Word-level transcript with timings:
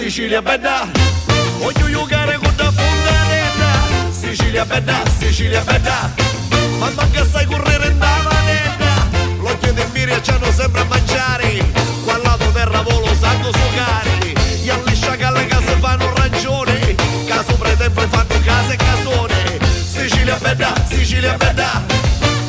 Sicilia 0.00 0.40
bella, 0.40 0.88
Voglio 1.58 1.90
giocare 1.90 2.38
con 2.38 2.54
la 2.56 2.72
fontanella. 2.72 3.70
Sicilia 4.10 4.64
bella, 4.64 5.02
Sicilia 5.18 5.60
bella. 5.60 6.10
Ma 6.78 6.90
manca 6.96 7.22
sai 7.26 7.44
correre 7.44 7.88
in 7.88 7.98
manetta. 7.98 9.06
L'occhio 9.36 9.74
di 9.74 9.82
Miria 9.92 10.20
ci 10.22 10.30
hanno 10.30 10.50
sempre 10.52 10.80
a 10.80 10.84
mangiare. 10.84 11.62
Qua 12.02 12.14
al 12.14 12.22
lato 12.22 12.50
terra 12.50 12.80
volo 12.80 13.14
sanno 13.20 13.50
suocare. 13.52 14.32
Gli 14.62 14.70
alle 14.70 14.94
sciacalle 14.94 15.44
che 15.44 15.56
si 15.66 15.74
fanno 15.78 16.10
ragione. 16.16 16.94
Caso 17.26 17.54
pretempo 17.56 18.00
fanno 18.08 18.40
case 18.42 18.72
e 18.72 18.76
casone. 18.76 19.58
Sicilia 19.84 20.36
bella, 20.40 20.72
Sicilia 20.88 21.36
bella. 21.36 21.84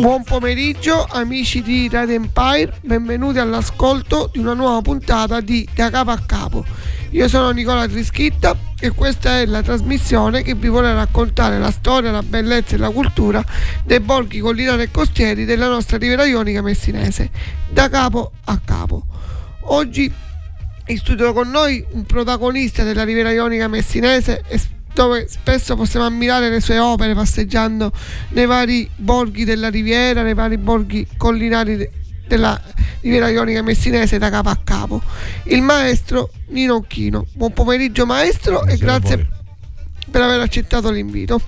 Buon 0.01 0.23
pomeriggio 0.23 1.03
amici 1.03 1.61
di 1.61 1.87
Radio 1.87 2.15
Empire, 2.15 2.73
benvenuti 2.81 3.37
all'ascolto 3.37 4.31
di 4.33 4.39
una 4.39 4.55
nuova 4.55 4.81
puntata 4.81 5.41
di 5.41 5.69
Da 5.75 5.91
Capo 5.91 6.09
a 6.09 6.17
Capo. 6.25 6.65
Io 7.11 7.27
sono 7.27 7.51
Nicola 7.51 7.87
Trischitta 7.87 8.57
e 8.79 8.89
questa 8.89 9.37
è 9.37 9.45
la 9.45 9.61
trasmissione 9.61 10.41
che 10.41 10.55
vi 10.55 10.69
vuole 10.69 10.91
raccontare 10.91 11.59
la 11.59 11.69
storia, 11.69 12.09
la 12.09 12.23
bellezza 12.23 12.73
e 12.73 12.79
la 12.79 12.89
cultura 12.89 13.45
dei 13.85 13.99
borghi 13.99 14.39
collinari 14.39 14.81
e 14.81 14.89
costieri 14.89 15.45
della 15.45 15.67
nostra 15.67 15.99
Riviera 15.99 16.25
Ionica 16.25 16.63
messinese, 16.63 17.29
da 17.69 17.87
capo 17.87 18.31
a 18.45 18.59
capo. 18.65 19.05
Oggi 19.65 20.11
in 20.87 20.97
studio 20.97 21.31
con 21.31 21.51
noi 21.51 21.85
un 21.91 22.05
protagonista 22.05 22.81
della 22.81 23.03
Riviera 23.03 23.29
Ionica 23.29 23.67
messinese 23.67 24.41
es- 24.47 24.67
dove 24.93 25.27
spesso 25.29 25.75
possiamo 25.75 26.05
ammirare 26.05 26.49
le 26.49 26.59
sue 26.59 26.77
opere 26.79 27.13
passeggiando 27.13 27.91
nei 28.29 28.45
vari 28.45 28.89
borghi 28.95 29.43
della 29.45 29.69
riviera, 29.69 30.21
nei 30.21 30.33
vari 30.33 30.57
borghi 30.57 31.07
collinari 31.17 31.77
de- 31.77 31.91
della 32.27 32.59
Riviera 33.01 33.29
Ionica 33.29 33.61
messinese 33.61 34.17
da 34.17 34.29
capo 34.29 34.49
a 34.49 34.57
capo. 34.63 35.01
Il 35.45 35.61
maestro 35.61 36.31
Nino 36.49 36.75
Occhino. 36.75 37.25
Buon 37.33 37.51
pomeriggio 37.51 38.05
maestro 38.05 38.63
e 38.65 38.77
Buonasera 38.77 38.93
a 38.93 38.99
grazie 38.99 39.27
per 40.09 40.21
aver 40.21 40.39
accettato 40.39 40.89
l'invito. 40.91 41.41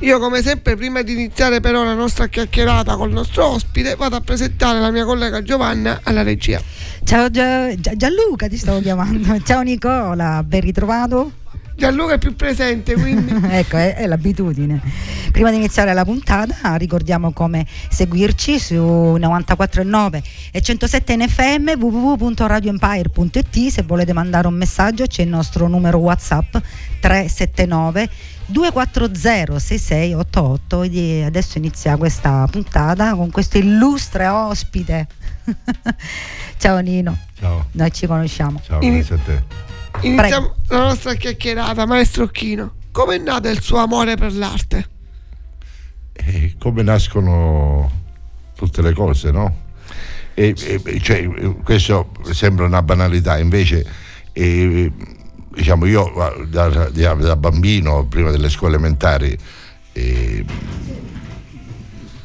Io 0.00 0.18
come 0.18 0.42
sempre 0.42 0.76
prima 0.76 1.00
di 1.00 1.12
iniziare 1.14 1.60
però 1.60 1.82
la 1.82 1.94
nostra 1.94 2.26
chiacchierata 2.26 2.96
col 2.96 3.10
nostro 3.10 3.46
ospite 3.46 3.94
vado 3.96 4.16
a 4.16 4.20
presentare 4.20 4.78
la 4.78 4.90
mia 4.90 5.04
collega 5.06 5.42
Giovanna 5.42 6.00
alla 6.02 6.22
regia. 6.22 6.60
Ciao 7.02 7.30
Gia- 7.30 7.74
Gia- 7.74 7.96
Gianluca, 7.96 8.46
ti 8.46 8.58
stavo 8.58 8.80
chiamando. 8.82 9.40
Ciao 9.42 9.62
Nicola, 9.62 10.42
ben 10.44 10.60
ritrovato. 10.60 11.32
Gianluca 11.76 12.14
è 12.14 12.18
più 12.18 12.34
presente, 12.34 12.94
quindi 12.94 13.34
ecco, 13.50 13.76
è, 13.76 13.96
è 13.96 14.06
l'abitudine. 14.06 14.80
Prima 15.30 15.50
di 15.50 15.56
iniziare 15.56 15.92
la 15.92 16.04
puntata, 16.04 16.74
ricordiamo 16.76 17.32
come 17.32 17.66
seguirci 17.90 18.58
su 18.58 18.74
94.9 18.74 20.22
e 20.52 20.62
107 20.62 21.12
in 21.12 21.28
FM 21.28 21.78
www.radioempire.it. 21.78 23.68
Se 23.68 23.82
volete 23.82 24.14
mandare 24.14 24.46
un 24.46 24.54
messaggio, 24.54 25.06
c'è 25.06 25.22
il 25.22 25.28
nostro 25.28 25.68
numero 25.68 25.98
WhatsApp 25.98 26.56
379 27.00 28.08
240 28.46 29.58
6688 29.58 30.82
e 30.84 31.24
adesso 31.24 31.58
inizia 31.58 31.96
questa 31.98 32.46
puntata 32.50 33.14
con 33.14 33.30
questo 33.30 33.58
illustre 33.58 34.26
ospite. 34.28 35.06
Ciao 36.56 36.78
Nino, 36.78 37.18
Ciao, 37.38 37.66
noi 37.72 37.92
ci 37.92 38.06
conosciamo. 38.06 38.60
ciao, 38.64 38.78
grazie 38.78 39.14
a 39.14 39.18
te. 39.18 39.65
Iniziamo 40.02 40.54
la 40.68 40.78
nostra 40.78 41.14
chiacchierata, 41.14 41.86
maestro 41.86 42.24
Occhino. 42.24 42.74
Come 42.92 43.16
è 43.16 43.18
nato 43.18 43.48
il 43.48 43.60
suo 43.60 43.78
amore 43.78 44.16
per 44.16 44.32
l'arte? 44.34 44.88
E 46.12 46.54
come 46.58 46.82
nascono 46.82 47.90
tutte 48.56 48.80
le 48.82 48.92
cose, 48.92 49.30
no? 49.30 49.64
E, 50.34 50.54
e- 50.58 51.00
cioè, 51.00 51.28
questo 51.62 52.10
sembra 52.30 52.64
una 52.66 52.82
banalità, 52.82 53.38
invece 53.38 53.84
eh, 54.32 54.90
diciamo 55.54 55.86
io 55.86 56.12
da, 56.48 56.68
da- 56.68 57.14
da 57.14 57.36
bambino, 57.36 58.06
prima 58.06 58.30
delle 58.30 58.48
scuole 58.50 58.74
elementari, 58.74 59.36
eh, 59.92 60.44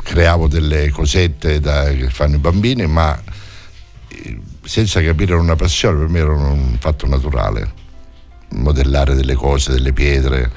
creavo 0.04 0.48
delle 0.48 0.90
cosette 0.90 1.60
da- 1.60 1.90
che 1.90 2.10
fanno 2.10 2.36
i 2.36 2.40
bambini, 2.40 2.86
ma 2.88 3.18
eh, 3.18 3.31
senza 4.72 5.02
capire 5.02 5.34
era 5.34 5.42
una 5.42 5.58
passione, 5.58 5.98
per 5.98 6.08
me 6.08 6.20
era 6.20 6.32
un 6.32 6.78
fatto 6.80 7.06
naturale. 7.06 7.74
Modellare 8.52 9.16
delle 9.16 9.34
cose, 9.34 9.74
delle 9.74 9.92
pietre, 9.92 10.50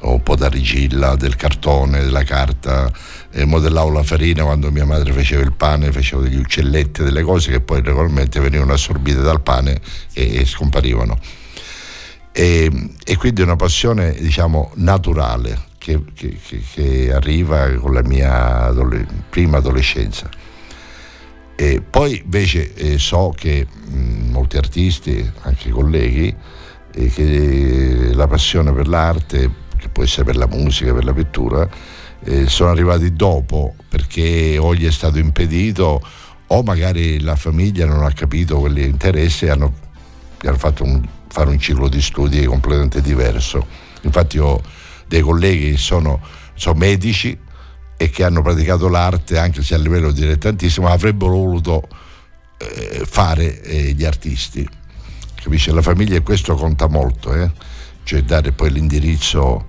un 0.00 0.22
po' 0.22 0.34
da 0.34 0.48
rigilla, 0.48 1.14
del 1.14 1.36
cartone, 1.36 2.00
della 2.00 2.22
carta, 2.22 2.90
e 3.30 3.44
modellavo 3.44 3.90
la 3.90 4.02
farina 4.02 4.44
quando 4.44 4.70
mia 4.70 4.86
madre 4.86 5.12
faceva 5.12 5.42
il 5.42 5.52
pane, 5.52 5.92
facevo 5.92 6.22
degli 6.22 6.38
uccelletti, 6.38 7.02
delle 7.02 7.20
cose 7.20 7.50
che 7.50 7.60
poi 7.60 7.82
regolarmente 7.82 8.40
venivano 8.40 8.72
assorbite 8.72 9.20
dal 9.20 9.42
pane 9.42 9.78
e, 10.14 10.36
e 10.38 10.46
scomparivano. 10.46 11.18
E, 12.32 12.70
e 13.04 13.16
quindi 13.18 13.42
è 13.42 13.44
una 13.44 13.56
passione, 13.56 14.14
diciamo, 14.14 14.70
naturale 14.76 15.66
che, 15.76 16.02
che- 16.14 16.38
che- 16.72 17.12
arriva 17.12 17.68
con 17.74 17.92
la 17.92 18.02
mia 18.02 18.62
adole- 18.64 19.06
prima 19.28 19.58
adolescenza. 19.58 20.30
E 21.60 21.82
poi 21.82 22.22
invece 22.24 22.72
eh, 22.72 22.98
so 22.98 23.34
che 23.36 23.66
mh, 23.66 24.30
molti 24.30 24.56
artisti, 24.56 25.30
anche 25.42 25.68
colleghi, 25.68 26.34
eh, 26.94 27.06
che 27.08 28.12
la 28.14 28.26
passione 28.26 28.72
per 28.72 28.88
l'arte, 28.88 29.50
che 29.76 29.90
può 29.90 30.02
essere 30.02 30.24
per 30.24 30.36
la 30.36 30.46
musica, 30.46 30.94
per 30.94 31.04
la 31.04 31.12
pittura, 31.12 31.68
eh, 32.24 32.48
sono 32.48 32.70
arrivati 32.70 33.12
dopo 33.12 33.74
perché 33.90 34.56
o 34.56 34.74
gli 34.74 34.86
è 34.86 34.90
stato 34.90 35.18
impedito 35.18 36.00
o 36.46 36.62
magari 36.62 37.20
la 37.20 37.36
famiglia 37.36 37.84
non 37.84 38.04
ha 38.04 38.12
capito 38.12 38.58
quegli 38.58 38.80
interessi 38.80 39.44
e 39.44 39.50
hanno, 39.50 39.74
hanno 40.42 40.56
fatto 40.56 40.82
un- 40.82 41.06
fare 41.28 41.50
un 41.50 41.58
ciclo 41.58 41.88
di 41.88 42.00
studi 42.00 42.42
completamente 42.46 43.02
diverso. 43.02 43.66
Infatti 44.00 44.38
ho 44.38 44.62
dei 45.06 45.20
colleghi 45.20 45.72
che 45.72 45.76
sono, 45.76 46.22
sono 46.54 46.78
medici 46.78 47.38
e 48.02 48.08
che 48.08 48.24
hanno 48.24 48.40
praticato 48.40 48.88
l'arte 48.88 49.36
anche 49.36 49.62
se 49.62 49.74
a 49.74 49.76
livello 49.76 50.10
dilettantissimo 50.10 50.88
avrebbero 50.88 51.32
voluto 51.32 51.86
eh, 52.56 53.02
fare 53.04 53.60
eh, 53.60 53.92
gli 53.92 54.06
artisti. 54.06 54.66
Capisce 55.34 55.70
la 55.70 55.82
famiglia 55.82 56.16
e 56.16 56.22
questo 56.22 56.54
conta 56.54 56.88
molto 56.88 57.34
eh? 57.34 57.50
cioè 58.02 58.22
dare 58.22 58.52
poi 58.52 58.70
l'indirizzo 58.70 59.66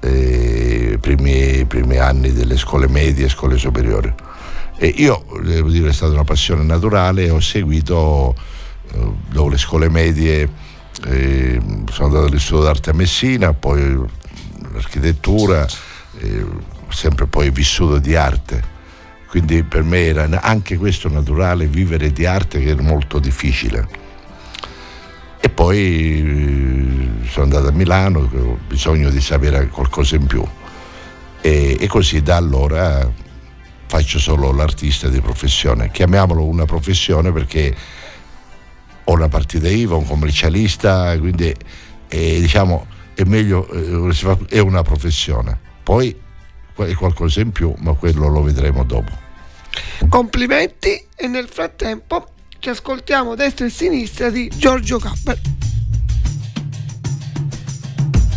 eh, 0.00 0.98
primi, 1.00 1.64
primi 1.66 1.96
anni 1.98 2.32
delle 2.32 2.56
scuole 2.56 2.88
medie 2.88 3.26
e 3.26 3.28
scuole 3.28 3.56
superiori. 3.56 4.12
E 4.76 4.88
io 4.88 5.24
devo 5.40 5.68
dire 5.68 5.90
è 5.90 5.92
stata 5.92 6.12
una 6.12 6.24
passione 6.24 6.64
naturale 6.64 7.30
ho 7.30 7.38
seguito 7.38 8.34
eh, 8.90 9.12
dopo 9.28 9.48
le 9.48 9.58
scuole 9.58 9.88
medie 9.88 10.48
eh, 11.06 11.60
sono 11.92 12.08
andato 12.08 12.26
all'istituto 12.26 12.64
d'arte 12.64 12.90
a 12.90 12.94
Messina 12.94 13.52
poi 13.52 13.96
l'architettura 14.72 15.68
sempre 16.90 17.26
poi 17.26 17.50
vissuto 17.50 17.98
di 17.98 18.14
arte. 18.14 18.78
Quindi 19.28 19.62
per 19.62 19.82
me 19.82 20.06
era 20.06 20.28
anche 20.42 20.76
questo 20.76 21.08
naturale 21.08 21.66
vivere 21.66 22.12
di 22.12 22.26
arte 22.26 22.60
che 22.60 22.70
era 22.70 22.82
molto 22.82 23.18
difficile. 23.18 23.86
E 25.40 25.48
poi 25.48 27.20
eh, 27.22 27.26
sono 27.28 27.44
andato 27.44 27.68
a 27.68 27.72
Milano 27.72 28.28
ho 28.32 28.58
bisogno 28.66 29.08
di 29.08 29.20
sapere 29.20 29.68
qualcosa 29.68 30.16
in 30.16 30.26
più. 30.26 30.44
E, 31.40 31.76
e 31.80 31.86
così 31.86 32.22
da 32.22 32.36
allora 32.36 33.08
faccio 33.86 34.18
solo 34.18 34.52
l'artista 34.52 35.08
di 35.08 35.20
professione. 35.20 35.90
Chiamiamolo 35.90 36.44
una 36.44 36.64
professione 36.64 37.32
perché 37.32 37.74
ho 39.04 39.12
una 39.12 39.28
partita 39.28 39.68
IVA, 39.68 39.96
un 39.96 40.06
commercialista 40.06 41.16
quindi 41.18 41.54
eh, 42.08 42.40
diciamo 42.40 42.86
è 43.14 43.22
meglio 43.24 43.68
eh, 43.70 44.46
è 44.48 44.58
una 44.58 44.82
professione. 44.82 45.58
Poi 45.82 46.14
è 46.86 46.94
qualcosa 46.94 47.40
in 47.40 47.52
più 47.52 47.74
ma 47.78 47.92
quello 47.94 48.28
lo 48.28 48.42
vedremo 48.42 48.84
dopo 48.84 49.28
Complimenti 50.08 51.06
e 51.14 51.26
nel 51.26 51.48
frattempo 51.48 52.28
ci 52.58 52.68
ascoltiamo 52.68 53.34
destra 53.34 53.66
e 53.66 53.70
sinistra 53.70 54.30
di 54.30 54.50
Giorgio 54.54 54.98
Capper. 54.98 55.38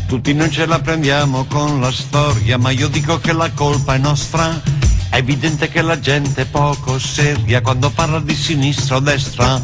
Tutti 0.08 0.34
non 0.34 0.52
ce 0.52 0.66
la 0.66 0.80
prendiamo 0.80 1.46
con 1.46 1.82
la 1.82 1.92
storia, 1.92 2.58
ma 2.58 2.70
io 2.70 2.88
dico 2.88 3.20
che 3.20 3.34
la 3.34 3.52
colpa 3.52 3.96
è 3.96 3.98
nostra. 3.98 4.62
È 5.10 5.18
evidente 5.18 5.70
che 5.70 5.82
la 5.82 6.00
gente 6.00 6.44
è 6.44 6.46
poco 6.46 7.00
seria 7.00 7.62
quando 7.62 7.90
parla 7.90 8.20
di 8.20 8.36
sinistra 8.36 8.98
o 8.98 9.00
destra. 9.00 9.62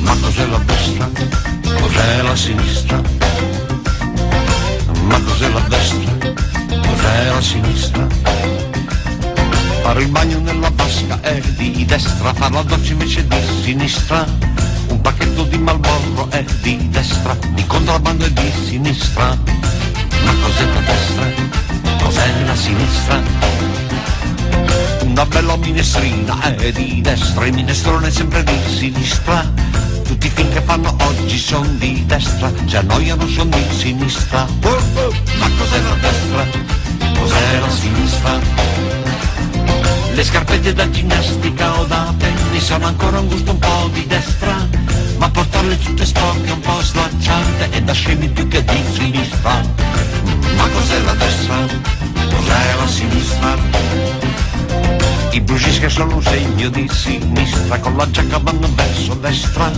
Ma 0.00 0.16
cos'è 0.20 0.46
la 0.46 0.58
destra? 0.58 1.10
Cos'è 1.80 2.22
la 2.22 2.36
sinistra? 2.36 3.02
Ma 5.02 5.20
cos'è 5.20 5.48
la 5.50 5.60
destra? 5.68 6.17
Cos'è 6.88 7.28
la 7.28 7.40
sinistra? 7.40 8.06
Fare 9.82 10.02
il 10.02 10.08
bagno 10.08 10.38
nella 10.40 10.70
vasca 10.74 11.20
è 11.20 11.40
di 11.56 11.84
destra, 11.84 12.32
fare 12.34 12.54
la 12.54 12.62
doccia 12.62 12.92
invece 12.92 13.26
di 13.26 13.36
sinistra. 13.62 14.26
Un 14.88 15.00
pacchetto 15.00 15.44
di 15.44 15.58
Malboro 15.58 16.30
è 16.30 16.44
di 16.62 16.88
destra, 16.90 17.36
di 17.54 17.64
contrabbando 17.66 18.24
è 18.24 18.30
di 18.30 18.52
sinistra. 18.66 19.36
Ma 20.24 20.32
cos'è 20.42 20.64
la 20.64 20.80
destra? 20.80 21.24
Cos'è 22.04 22.44
la 22.44 22.56
sinistra? 22.56 23.20
Una 25.02 25.26
bella 25.26 25.56
minestrina 25.56 26.54
è 26.56 26.72
di 26.72 27.00
destra, 27.00 27.46
il 27.46 27.54
minestrone 27.54 28.08
è 28.08 28.10
sempre 28.10 28.42
di 28.44 28.58
sinistra. 28.66 29.76
Tutti 30.08 30.26
i 30.26 30.30
film 30.30 30.50
che 30.50 30.62
fanno 30.62 30.96
oggi 31.02 31.38
sono 31.38 31.68
di 31.76 32.02
destra, 32.06 32.50
si 32.64 32.76
annoiano 32.76 33.28
sono 33.28 33.50
di 33.50 33.64
sinistra. 33.76 34.46
Ma 34.62 35.50
cos'è 35.58 35.80
la 35.82 35.94
destra? 36.00 36.46
Cos'è 37.18 37.58
la 37.60 37.70
sinistra? 37.70 38.40
Le 40.14 40.24
scarpette 40.24 40.72
da 40.72 40.88
ginnastica 40.88 41.78
o 41.78 41.84
da 41.84 42.14
tennis 42.16 42.70
hanno 42.70 42.86
ancora 42.86 43.20
un 43.20 43.28
gusto 43.28 43.50
un 43.50 43.58
po' 43.58 43.90
di 43.92 44.06
destra, 44.06 44.66
ma 45.18 45.28
portarle 45.28 45.78
tutte 45.78 46.06
sporche 46.06 46.48
è 46.48 46.52
un 46.52 46.60
po' 46.60 46.80
slacciante 46.80 47.68
e 47.70 47.82
da 47.82 47.92
scemi 47.92 48.28
più 48.30 48.48
che 48.48 48.64
di 48.64 48.82
sinistra. 48.90 49.60
Ma 50.56 50.68
cos'è 50.70 51.00
la 51.00 51.14
destra? 51.14 51.56
Cos'è 52.30 52.76
la 52.78 52.88
sinistra? 52.88 54.27
I 55.38 55.40
brucis 55.42 55.78
che 55.78 55.88
sono 55.88 56.16
un 56.16 56.22
segno 56.22 56.68
di 56.68 56.88
sinistra, 56.92 57.78
con 57.78 57.96
la 57.96 58.10
giacca 58.10 58.38
vanno 58.38 58.68
verso 58.74 59.14
destra. 59.14 59.70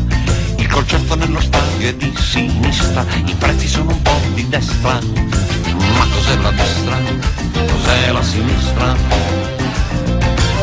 Il 0.57 0.67
concerto 0.67 1.15
nello 1.17 1.39
stadio 1.39 1.87
è 1.87 1.95
di 1.97 2.11
sinistra, 2.17 3.05
i 3.27 3.35
prezzi 3.35 3.69
sono 3.69 3.91
un 3.91 4.01
po' 4.01 4.19
di 4.33 4.49
destra. 4.49 4.99
Ma 5.97 6.07
cos'è 6.15 6.37
la 6.39 6.51
destra? 6.53 6.97
Cos'è 7.53 8.11
la 8.11 8.23
sinistra? 8.23 8.97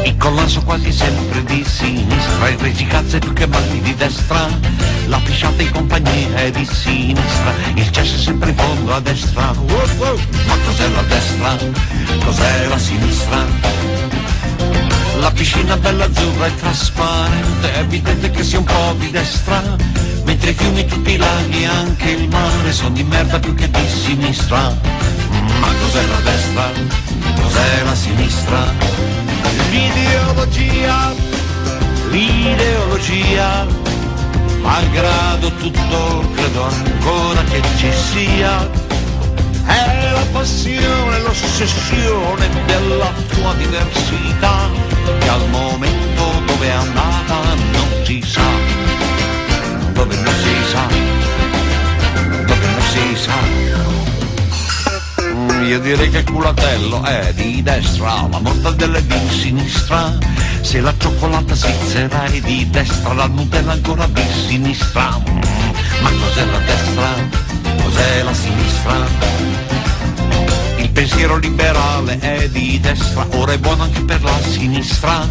Il 0.04 0.18
collanzo 0.18 0.64
quasi 0.64 0.92
sempre 0.92 1.44
di 1.44 1.64
sinistra, 1.64 2.50
il 2.50 2.58
regicazzo 2.58 3.18
è 3.18 3.20
più 3.20 3.34
che 3.34 3.46
mai 3.46 3.80
di 3.80 3.94
destra. 3.94 4.48
La 5.10 5.20
pisciata 5.20 5.62
in 5.62 5.72
compagnia 5.74 6.38
è 6.38 6.50
di 6.50 6.66
sinistra, 6.66 7.54
il 7.76 7.92
cesso 7.92 8.16
è 8.16 8.20
sempre 8.20 8.50
in 8.50 8.56
fondo 8.56 8.96
a 8.96 9.00
destra. 9.00 9.54
Ma 9.54 10.58
cos'è 10.66 10.90
la 10.90 11.04
destra? 11.04 11.56
Cos'è 12.26 12.68
la 12.68 12.80
sinistra? 12.80 14.07
La 15.28 15.34
piscina 15.34 15.76
bella 15.76 16.06
azzurra 16.06 16.46
e 16.46 16.56
trasparente, 16.56 17.74
è 17.74 17.80
evidente 17.80 18.32
che 18.32 18.44
sia 18.44 18.60
un 18.60 18.64
po' 18.64 18.96
di 18.98 19.12
destra, 19.12 19.62
mentre 20.24 20.52
i 20.52 20.54
fiumi, 20.54 20.86
tutti 20.86 21.12
i 21.12 21.18
laghi 21.18 21.66
anche 21.66 22.12
il 22.12 22.30
mare 22.30 22.72
sono 22.72 22.92
di 22.92 23.04
merda 23.04 23.38
più 23.38 23.54
che 23.54 23.70
di 23.70 23.90
sinistra. 23.90 24.74
Ma 25.60 25.68
cos'è 25.82 26.06
la 26.08 26.20
destra? 26.24 26.72
Cos'è 27.42 27.84
la 27.84 27.94
sinistra? 27.94 28.74
L'ideologia, 29.70 31.14
l'ideologia, 32.10 33.68
malgrado 34.62 35.52
tutto 35.56 36.32
credo 36.36 36.64
ancora 36.64 37.44
che 37.50 37.62
ci 37.76 37.92
sia 37.92 38.86
è 39.66 40.12
la 40.14 40.26
passione, 40.32 41.20
l'ossessione 41.20 42.48
della 42.66 43.12
tua 43.28 43.54
diversità, 43.56 44.70
che 45.20 45.30
al 45.30 45.50
momento 45.50 46.42
dove 46.46 46.68
è 46.68 46.72
andata 46.72 47.54
non 47.72 47.88
si 48.04 48.22
sa, 48.26 48.42
dove 49.94 50.16
non 50.16 50.34
si 50.34 50.56
sa, 50.72 50.88
dove 52.46 52.68
non 52.68 52.82
si 52.82 53.16
sa. 53.16 53.36
Io 55.64 55.80
direi 55.80 56.10
che 56.10 56.20
il 56.20 56.24
culatello 56.32 57.04
è 57.04 57.34
di 57.34 57.62
destra, 57.62 58.28
la 58.30 58.40
mortadella 58.40 58.98
è 58.98 59.04
di 59.04 59.30
sinistra. 59.30 60.18
Se 60.62 60.80
la 60.82 60.94
cioccolata 60.98 61.56
svizzera 61.56 62.24
è 62.26 62.40
di 62.40 62.70
destra, 62.70 63.14
la 63.14 63.28
Nutella 63.28 63.74
ancora 63.74 64.08
di 64.08 64.24
sinistra. 64.48 65.20
Ma 66.02 66.10
cos'è 66.10 66.46
la 66.46 66.60
destra? 66.60 67.14
Cos'è 67.84 68.24
la 68.24 68.34
sinistra? 68.34 69.67
Pensiero 70.98 71.38
liberale 71.38 72.18
è 72.18 72.50
di 72.50 72.80
destra, 72.80 73.24
ora 73.34 73.52
è 73.52 73.60
buono 73.60 73.84
anche 73.84 74.02
per 74.02 74.20
la 74.24 74.36
sinistra. 74.42 75.30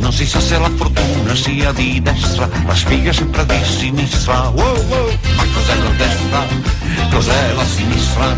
Non 0.00 0.12
si 0.12 0.26
sa 0.26 0.40
se 0.40 0.58
la 0.58 0.68
fortuna 0.74 1.36
sia 1.36 1.70
di 1.70 2.02
destra, 2.02 2.48
la 2.66 2.74
spiga 2.74 3.10
è 3.10 3.12
sempre 3.12 3.46
di 3.46 3.64
sinistra. 3.64 4.48
Wow, 4.48 4.84
wow. 4.88 5.18
Ma 5.36 5.44
cos'è 5.54 5.76
la 5.76 5.90
destra? 5.90 6.46
Cos'è 7.12 7.52
la 7.52 7.64
sinistra? 7.64 8.36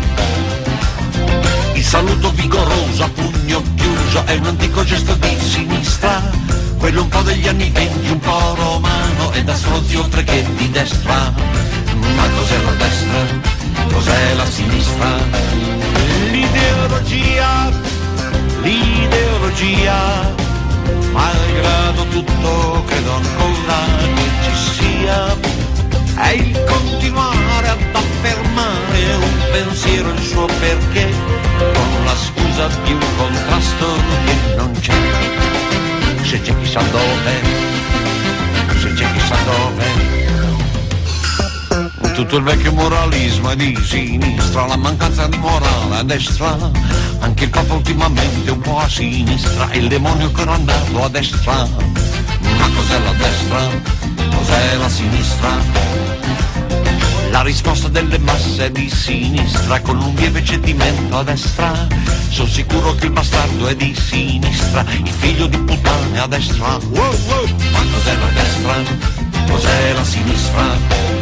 Il 1.73 1.83
saluto 1.83 2.29
vigoroso 2.33 3.03
a 3.03 3.09
pugno 3.09 3.63
chiuso 3.73 4.23
è 4.25 4.35
un 4.35 4.45
antico 4.45 4.83
gesto 4.83 5.15
di 5.15 5.35
sinistra. 5.39 6.29
Quello 6.77 7.01
un 7.01 7.09
po' 7.09 7.23
degli 7.23 7.47
anni 7.47 7.71
venti, 7.71 8.11
un 8.11 8.19
po' 8.19 8.53
romano 8.53 9.31
e 9.31 9.43
da 9.43 9.55
stronzi 9.55 9.95
oltre 9.95 10.23
che 10.23 10.45
di 10.55 10.69
destra. 10.69 11.33
Ma 12.15 12.29
cos'è 12.35 12.61
la 12.61 12.71
destra? 12.73 13.66
Cos'è 13.91 14.33
la 14.35 14.45
sinistra? 14.45 15.57
l'ideologia, 16.31 17.71
l'ideologia, 18.61 20.35
malgrado 21.11 22.05
tutto 22.09 22.83
credo 22.85 23.13
ancora 23.13 23.79
che 24.15 24.29
ci 24.43 24.69
sia, 24.77 25.35
è 26.15 26.29
il 26.31 26.63
continuare 26.65 27.67
ad 27.69 27.79
affermare 27.93 29.15
un 29.15 29.37
pensiero 29.51 30.09
il 30.09 30.21
suo 30.21 30.45
perché, 30.59 31.09
con 31.57 32.05
la 32.05 32.15
scusa 32.15 32.67
di 32.83 32.91
un 32.93 33.05
contrasto 33.17 33.85
che 34.25 34.55
non 34.55 34.71
c'è, 34.79 34.93
se 36.23 36.41
c'è 36.41 36.57
chissà 36.59 36.81
dove, 36.81 37.41
se 38.79 38.93
c'è 38.93 39.11
chissà 39.13 39.35
dove 39.45 40.27
tutto 42.17 42.37
il 42.37 42.43
vecchio 42.45 42.73
moralismo 42.73 43.51
è 43.51 43.55
di 43.55 43.77
sinistra, 43.79 44.65
la 44.65 44.75
mancanza 44.75 45.27
di 45.27 45.37
morale 45.37 45.97
a 45.97 46.01
destra, 46.01 46.57
anche 47.19 47.43
il 47.43 47.51
Papa 47.51 47.75
ultimamente 47.75 48.49
un 48.49 48.59
po' 48.59 48.79
a 48.79 48.89
sinistra, 48.89 49.71
il 49.73 49.87
demonio 49.87 50.25
ancora 50.25 50.53
andato 50.53 51.03
a 51.03 51.09
destra. 51.09 51.53
Ma 51.53 52.69
cos'è 52.73 52.99
la 53.03 53.11
destra? 53.11 53.59
Cos'è 54.35 54.77
la 54.77 54.89
sinistra? 54.89 55.57
La 57.29 57.43
risposta 57.43 57.87
delle 57.87 58.17
masse 58.17 58.65
è 58.65 58.71
di 58.71 58.89
sinistra, 58.89 59.79
con 59.81 60.01
un 60.01 60.15
lieve 60.15 60.43
cedimento 60.43 61.19
a 61.19 61.23
destra. 61.23 61.87
Sono 62.29 62.49
sicuro 62.49 62.95
che 62.95 63.05
il 63.05 63.11
bastardo 63.11 63.67
è 63.67 63.75
di 63.75 63.93
sinistra, 63.93 64.83
il 65.03 65.13
figlio 65.19 65.45
di 65.45 65.59
puttane 65.59 66.19
a 66.19 66.25
destra. 66.25 66.79
Ma 66.79 67.09
cos'è 67.91 68.15
la 68.17 68.29
destra? 68.33 68.73
Cos'è 69.47 69.93
la 69.93 70.03
sinistra? 70.03 71.16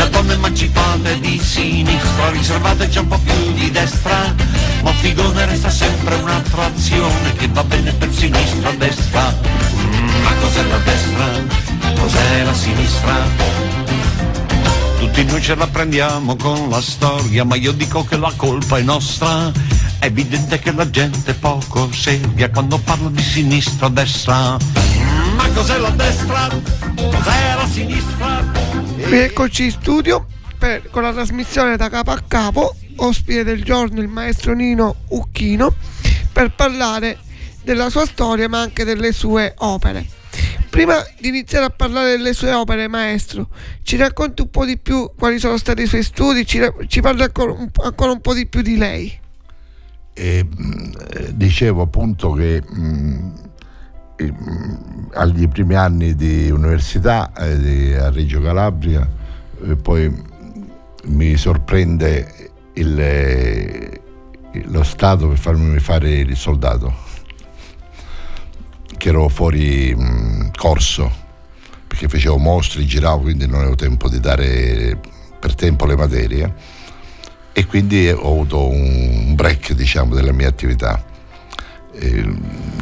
Una 0.00 0.08
donna 0.08 0.32
emancipata 0.32 1.12
di 1.20 1.38
sinistra, 1.38 2.30
riservata 2.30 2.88
già 2.88 3.00
un 3.00 3.08
po' 3.08 3.18
più 3.18 3.52
di 3.52 3.70
destra, 3.70 4.34
ma 4.82 4.92
Figone 4.94 5.44
resta 5.44 5.68
sempre 5.68 6.14
un'attrazione 6.14 7.34
che 7.34 7.46
va 7.48 7.62
bene 7.64 7.92
per 7.92 8.10
sinistra, 8.10 8.70
destra. 8.78 9.28
Mm, 9.28 10.22
ma 10.22 10.32
cos'è 10.40 10.62
la 10.62 10.78
destra? 10.78 11.26
Cos'è 12.00 12.44
la 12.44 12.54
sinistra? 12.54 13.14
Tutti 15.00 15.24
noi 15.24 15.42
ce 15.42 15.54
la 15.54 15.66
prendiamo 15.66 16.34
con 16.34 16.70
la 16.70 16.80
storia, 16.80 17.44
ma 17.44 17.56
io 17.56 17.72
dico 17.72 18.02
che 18.02 18.16
la 18.16 18.32
colpa 18.34 18.78
è 18.78 18.82
nostra. 18.82 19.52
È 19.98 20.06
evidente 20.06 20.60
che 20.60 20.72
la 20.72 20.88
gente 20.88 21.34
poco 21.34 21.92
seria 21.92 22.48
quando 22.48 22.78
parla 22.78 23.10
di 23.10 23.22
sinistra, 23.22 23.90
destra. 23.90 24.56
Mm, 24.56 25.34
ma 25.34 25.46
cos'è 25.50 25.76
la 25.76 25.90
destra? 25.90 26.48
Cos'è 26.94 27.54
la 27.54 27.68
sinistra? 27.70 28.19
Eccoci 29.12 29.64
in 29.64 29.70
studio 29.72 30.24
per, 30.56 30.88
con 30.88 31.02
la 31.02 31.12
trasmissione 31.12 31.76
da 31.76 31.88
capo 31.88 32.12
a 32.12 32.22
capo, 32.26 32.76
ospite 32.96 33.42
del 33.42 33.64
giorno 33.64 34.00
il 34.00 34.06
maestro 34.06 34.54
Nino 34.54 34.98
Ucchino, 35.08 35.74
per 36.32 36.54
parlare 36.54 37.18
della 37.64 37.90
sua 37.90 38.06
storia 38.06 38.48
ma 38.48 38.60
anche 38.60 38.84
delle 38.84 39.10
sue 39.10 39.52
opere. 39.58 40.06
Prima 40.70 41.04
di 41.18 41.26
iniziare 41.26 41.64
a 41.64 41.70
parlare 41.70 42.16
delle 42.16 42.32
sue 42.32 42.52
opere, 42.52 42.86
maestro, 42.86 43.48
ci 43.82 43.96
racconti 43.96 44.42
un 44.42 44.50
po' 44.50 44.64
di 44.64 44.78
più 44.78 45.10
quali 45.18 45.40
sono 45.40 45.56
stati 45.56 45.82
i 45.82 45.86
suoi 45.86 46.04
studi, 46.04 46.46
ci, 46.46 46.60
ci 46.86 47.00
parli 47.00 47.22
ancora 47.22 47.50
un, 47.50 47.68
ancora 47.82 48.12
un, 48.12 48.20
po' 48.20 48.32
di 48.32 48.46
più 48.46 48.62
di 48.62 48.76
lei. 48.76 49.18
E, 50.14 50.46
dicevo 51.32 51.82
appunto 51.82 52.30
che 52.30 52.62
mh, 52.62 53.49
agli 55.12 55.48
primi 55.48 55.74
anni 55.74 56.14
di 56.14 56.50
università 56.50 57.32
eh, 57.32 57.96
a 57.96 58.10
Reggio 58.10 58.40
Calabria, 58.40 59.08
eh, 59.66 59.76
poi 59.76 60.12
mi 61.04 61.36
sorprende 61.36 62.50
il, 62.74 63.00
eh, 63.00 64.00
lo 64.64 64.82
Stato 64.82 65.28
per 65.28 65.38
farmi 65.38 65.78
fare 65.78 66.10
il 66.10 66.36
soldato, 66.36 66.94
che 68.96 69.08
ero 69.08 69.28
fuori 69.28 69.94
mh, 69.94 70.50
corso, 70.56 71.10
perché 71.86 72.08
facevo 72.08 72.36
mostri, 72.36 72.86
giravo, 72.86 73.22
quindi 73.22 73.46
non 73.46 73.60
avevo 73.60 73.74
tempo 73.74 74.08
di 74.08 74.20
dare 74.20 74.98
per 75.38 75.54
tempo 75.54 75.86
le 75.86 75.96
materie. 75.96 76.54
E 77.52 77.66
quindi 77.66 78.08
ho 78.08 78.30
avuto 78.30 78.68
un 78.68 79.34
break 79.34 79.72
diciamo, 79.72 80.14
della 80.14 80.32
mia 80.32 80.48
attività. 80.48 81.04
Eh, 81.92 82.24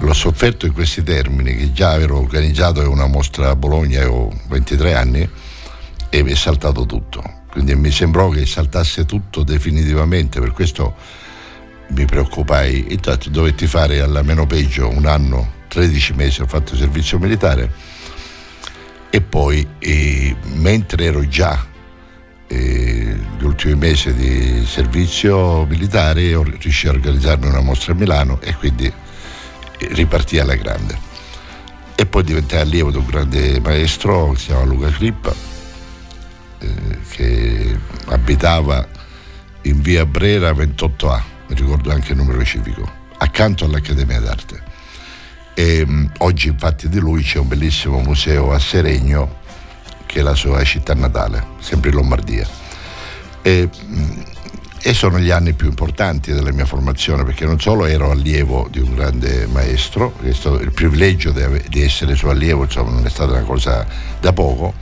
l'ho 0.00 0.12
sofferto 0.12 0.66
in 0.66 0.72
questi 0.72 1.02
termini, 1.02 1.56
che 1.56 1.72
già 1.72 1.98
ero 1.98 2.18
organizzato 2.18 2.88
una 2.90 3.06
mostra 3.06 3.50
a 3.50 3.56
Bologna, 3.56 4.00
avevo 4.00 4.32
23 4.48 4.94
anni 4.94 5.28
e 6.08 6.22
mi 6.22 6.30
è 6.30 6.34
saltato 6.34 6.86
tutto. 6.86 7.36
quindi 7.50 7.74
mi 7.74 7.90
sembrò 7.90 8.28
che 8.28 8.46
saltasse 8.46 9.04
tutto 9.04 9.42
definitivamente, 9.42 10.40
per 10.40 10.52
questo 10.52 10.94
mi 11.88 12.04
preoccupai. 12.04 12.92
Intanto 12.92 13.30
dovetti 13.30 13.66
fare 13.66 14.00
alla 14.00 14.22
meno 14.22 14.46
peggio 14.46 14.88
un 14.88 15.06
anno, 15.06 15.52
13 15.68 16.12
mesi 16.14 16.42
ho 16.42 16.46
fatto 16.46 16.76
servizio 16.76 17.18
militare 17.18 17.96
e 19.10 19.20
poi 19.20 19.66
eh, 19.78 20.36
mentre 20.54 21.04
ero 21.06 21.26
già 21.26 21.66
eh, 22.46 23.18
gli 23.38 23.44
ultimi 23.44 23.74
mesi 23.74 24.12
di 24.14 24.64
servizio 24.66 25.64
militare 25.66 26.40
riuscì 26.60 26.88
a 26.88 26.90
organizzarmi 26.90 27.46
una 27.46 27.60
mostra 27.60 27.92
a 27.92 27.96
Milano 27.96 28.40
e 28.40 28.54
quindi 28.54 28.92
ripartì 29.78 30.38
alla 30.38 30.54
grande. 30.54 30.98
E 31.94 32.06
poi 32.06 32.22
diventai 32.22 32.60
allievo 32.60 32.90
di 32.90 32.96
un 32.96 33.06
grande 33.06 33.60
maestro 33.60 34.30
che 34.30 34.38
si 34.38 34.46
chiama 34.46 34.64
Luca 34.64 34.88
Crippa, 34.90 35.34
eh, 36.58 36.98
che 37.10 37.78
abitava 38.06 38.86
in 39.62 39.80
via 39.80 40.06
Brera 40.06 40.52
28A, 40.52 41.22
mi 41.48 41.54
ricordo 41.54 41.90
anche 41.90 42.12
il 42.12 42.18
numero 42.18 42.44
civico, 42.44 42.88
accanto 43.18 43.64
all'Accademia 43.64 44.20
d'Arte. 44.20 44.62
E, 45.54 45.84
mh, 45.84 46.12
oggi 46.18 46.48
infatti 46.48 46.88
di 46.88 47.00
lui 47.00 47.22
c'è 47.22 47.38
un 47.38 47.48
bellissimo 47.48 48.00
museo 48.00 48.52
a 48.52 48.58
Seregno 48.60 49.38
che 50.06 50.20
è 50.20 50.22
la 50.22 50.34
sua 50.34 50.62
città 50.64 50.94
natale, 50.94 51.44
sempre 51.58 51.90
in 51.90 51.96
Lombardia. 51.96 52.46
E, 53.42 53.68
e, 54.88 54.94
sono 54.94 55.18
gli 55.18 55.28
anni 55.28 55.52
più 55.52 55.68
importanti 55.68 56.32
della 56.32 56.50
mia 56.50 56.64
formazione 56.64 57.22
perché 57.22 57.44
non 57.44 57.60
solo 57.60 57.84
ero 57.84 58.10
allievo 58.10 58.68
di 58.70 58.80
un 58.80 58.94
grande 58.94 59.46
maestro, 59.46 60.14
il 60.22 60.72
privilegio 60.72 61.30
di 61.30 61.82
essere 61.82 62.14
suo 62.14 62.30
allievo 62.30 62.62
insomma, 62.62 62.92
non 62.92 63.04
è 63.04 63.10
stata 63.10 63.32
una 63.32 63.42
cosa 63.42 63.86
da 64.18 64.32
poco, 64.32 64.72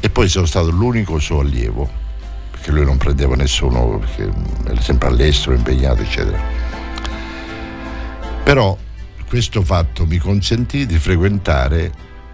e 0.00 0.10
poi 0.10 0.28
sono 0.28 0.46
stato 0.46 0.70
l'unico 0.70 1.20
suo 1.20 1.38
allievo, 1.38 1.88
perché 2.50 2.72
lui 2.72 2.84
non 2.84 2.96
prendeva 2.96 3.36
nessuno, 3.36 4.00
perché 4.00 4.28
era 4.66 4.80
sempre 4.80 5.06
all'estero, 5.06 5.54
impegnato, 5.54 6.02
eccetera. 6.02 6.42
Però 8.42 8.76
questo 9.28 9.62
fatto 9.62 10.06
mi 10.06 10.18
consentì 10.18 10.86
di 10.86 10.98
frequentare 10.98 11.92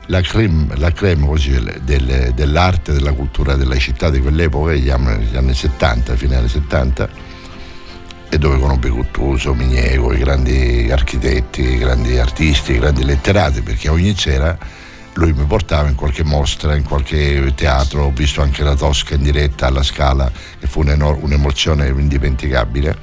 la 0.09 0.21
creme, 0.21 0.77
la 0.77 0.93
creme 0.93 1.27
così, 1.27 1.59
del, 1.83 2.33
dell'arte 2.35 2.93
della 2.93 3.13
cultura 3.13 3.57
della 3.57 3.77
città 3.77 4.11
di 4.11 4.21
quell'epoca, 4.21 4.73
gli 4.73 4.89
anni, 4.89 5.25
gli 5.25 5.37
anni 5.37 5.55
70, 5.55 6.17
fine 6.17 6.37
anni 6.37 6.49
70, 6.49 7.09
e 8.31 8.39
dove 8.39 8.59
conobbi 8.59 8.89
Guttuso, 8.89 9.55
Miniego, 9.55 10.13
i 10.13 10.19
grandi 10.19 10.89
architetti, 10.91 11.63
i 11.63 11.79
grandi 11.79 12.19
artisti, 12.19 12.73
i 12.73 12.79
grandi 12.79 13.05
letterati, 13.05 13.61
perché 13.63 13.89
ogni 13.89 14.15
sera 14.17 14.57
lui 15.15 15.33
mi 15.33 15.45
portava 15.45 15.89
in 15.89 15.95
qualche 15.95 16.25
mostra, 16.25 16.75
in 16.77 16.85
qualche 16.85 17.53
teatro, 17.55 18.05
ho 18.05 18.11
visto 18.11 18.41
anche 18.41 18.63
la 18.63 18.75
Tosca 18.75 19.15
in 19.15 19.23
diretta 19.23 19.67
alla 19.67 19.83
Scala, 19.83 20.31
che 20.59 20.67
fu 20.67 20.81
un'emozione 20.81 21.89
indimenticabile, 21.89 22.97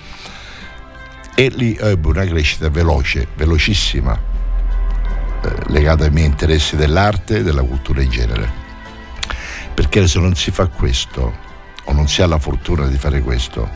e 1.36 1.50
lì 1.50 1.76
ebbe 1.80 2.08
una 2.08 2.26
crescita 2.26 2.70
veloce, 2.70 3.28
velocissima, 3.36 4.34
legata 5.68 6.06
ai 6.06 6.12
miei 6.12 6.26
interessi 6.26 6.76
dell'arte 6.76 7.38
e 7.38 7.44
della 7.44 7.64
cultura 7.64 8.02
in 8.02 8.10
genere. 8.10 8.64
Perché 9.74 10.08
se 10.08 10.20
non 10.20 10.36
si 10.36 10.52
fa 10.52 10.68
questo, 10.68 11.36
o 11.84 11.92
non 11.94 12.08
si 12.08 12.22
ha 12.22 12.28
la 12.28 12.40
fortuna 12.40 12.88
di 12.88 12.98
fare 12.98 13.22
questo, 13.22 13.70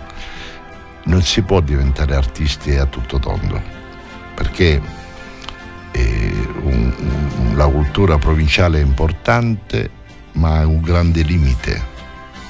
non 1.06 1.22
si 1.22 1.42
può 1.42 1.60
diventare 1.60 2.16
artisti 2.16 2.76
a 2.76 2.86
tutto 2.86 3.20
tondo. 3.20 3.62
Perché 4.34 4.82
eh, 5.92 6.48
un, 6.62 6.94
un, 6.98 7.54
la 7.56 7.68
cultura 7.68 8.18
provinciale 8.18 8.80
è 8.80 8.84
importante, 8.84 9.90
ma 10.34 10.60
ha 10.60 10.66
un 10.66 10.82
grande 10.82 11.22
limite, 11.24 11.82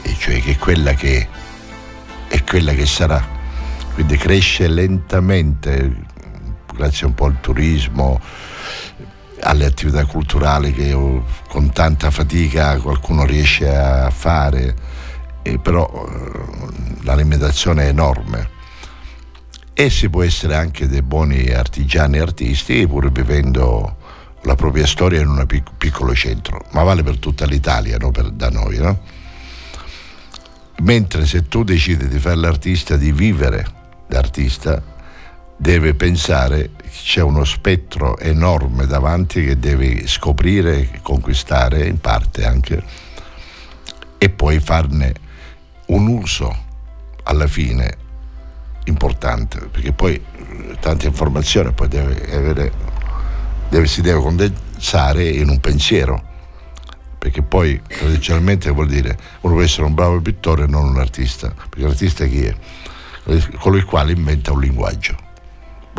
e 0.03 0.15
cioè 0.17 0.41
che 0.41 0.57
quella 0.57 0.93
che 0.93 1.27
è 2.27 2.43
quella 2.43 2.73
che 2.73 2.85
sarà. 2.85 3.37
Quindi 3.93 4.15
cresce 4.17 4.67
lentamente, 4.67 6.05
grazie 6.73 7.07
un 7.07 7.13
po' 7.13 7.25
al 7.25 7.39
turismo, 7.41 8.21
alle 9.41 9.65
attività 9.65 10.05
culturali 10.05 10.73
che 10.73 10.95
con 11.47 11.71
tanta 11.71 12.11
fatica 12.11 12.77
qualcuno 12.79 13.25
riesce 13.25 13.69
a 13.73 14.09
fare, 14.09 14.75
però 15.61 15.87
eh, 15.87 17.03
la 17.03 17.15
limitazione 17.15 17.85
è 17.85 17.87
enorme. 17.87 18.57
E 19.73 19.89
si 19.89 20.09
può 20.09 20.23
essere 20.23 20.55
anche 20.55 20.87
dei 20.87 21.01
buoni 21.01 21.51
artigiani 21.51 22.17
e 22.17 22.21
artisti 22.21 22.85
pur 22.85 23.11
vivendo 23.11 23.95
la 24.43 24.55
propria 24.55 24.85
storia 24.85 25.21
in 25.21 25.27
un 25.27 25.45
pic- 25.45 25.71
piccolo 25.77 26.13
centro, 26.13 26.65
ma 26.71 26.83
vale 26.83 27.03
per 27.03 27.17
tutta 27.17 27.45
l'Italia, 27.45 27.97
non 27.97 28.11
per, 28.11 28.29
da 28.31 28.49
noi. 28.49 28.77
No? 28.77 28.99
Mentre 30.81 31.25
se 31.25 31.47
tu 31.47 31.63
decidi 31.63 32.07
di 32.07 32.19
fare 32.19 32.35
l'artista, 32.35 32.95
di 32.95 33.11
vivere 33.11 33.65
d'artista, 34.07 34.81
deve 35.61 35.93
pensare 35.93 36.69
che 36.77 36.89
c'è 36.89 37.21
uno 37.21 37.43
spettro 37.43 38.17
enorme 38.17 38.85
davanti 38.85 39.43
che 39.43 39.59
devi 39.59 40.07
scoprire, 40.07 41.01
conquistare 41.01 41.85
in 41.85 41.99
parte 41.99 42.45
anche 42.45 42.81
e 44.17 44.29
poi 44.29 44.61
farne 44.61 45.13
un 45.87 46.07
uso 46.07 46.55
alla 47.23 47.47
fine 47.47 47.97
importante 48.85 49.59
perché 49.69 49.91
poi 49.91 50.15
eh, 50.15 50.77
tanta 50.79 51.07
informazione 51.07 51.73
poi 51.73 51.89
deve 51.89 52.33
avere, 52.33 52.71
deve, 53.67 53.85
si 53.85 54.01
deve 54.01 54.21
condensare 54.21 55.27
in 55.27 55.49
un 55.49 55.59
pensiero 55.59 56.23
perché 57.17 57.41
poi 57.41 57.81
tradizionalmente 57.85 58.69
vuol 58.69 58.87
dire 58.87 59.17
uno 59.41 59.55
può 59.55 59.61
essere 59.61 59.83
un 59.83 59.93
bravo 59.93 60.21
pittore 60.21 60.63
e 60.63 60.67
non 60.67 60.87
un 60.87 60.99
artista 60.99 61.53
perché 61.53 61.81
l'artista 61.85 62.25
chi 62.25 62.45
è? 62.45 62.55
colui 63.57 63.79
il 63.79 63.85
quale 63.85 64.13
inventa 64.13 64.53
un 64.53 64.61
linguaggio 64.61 65.27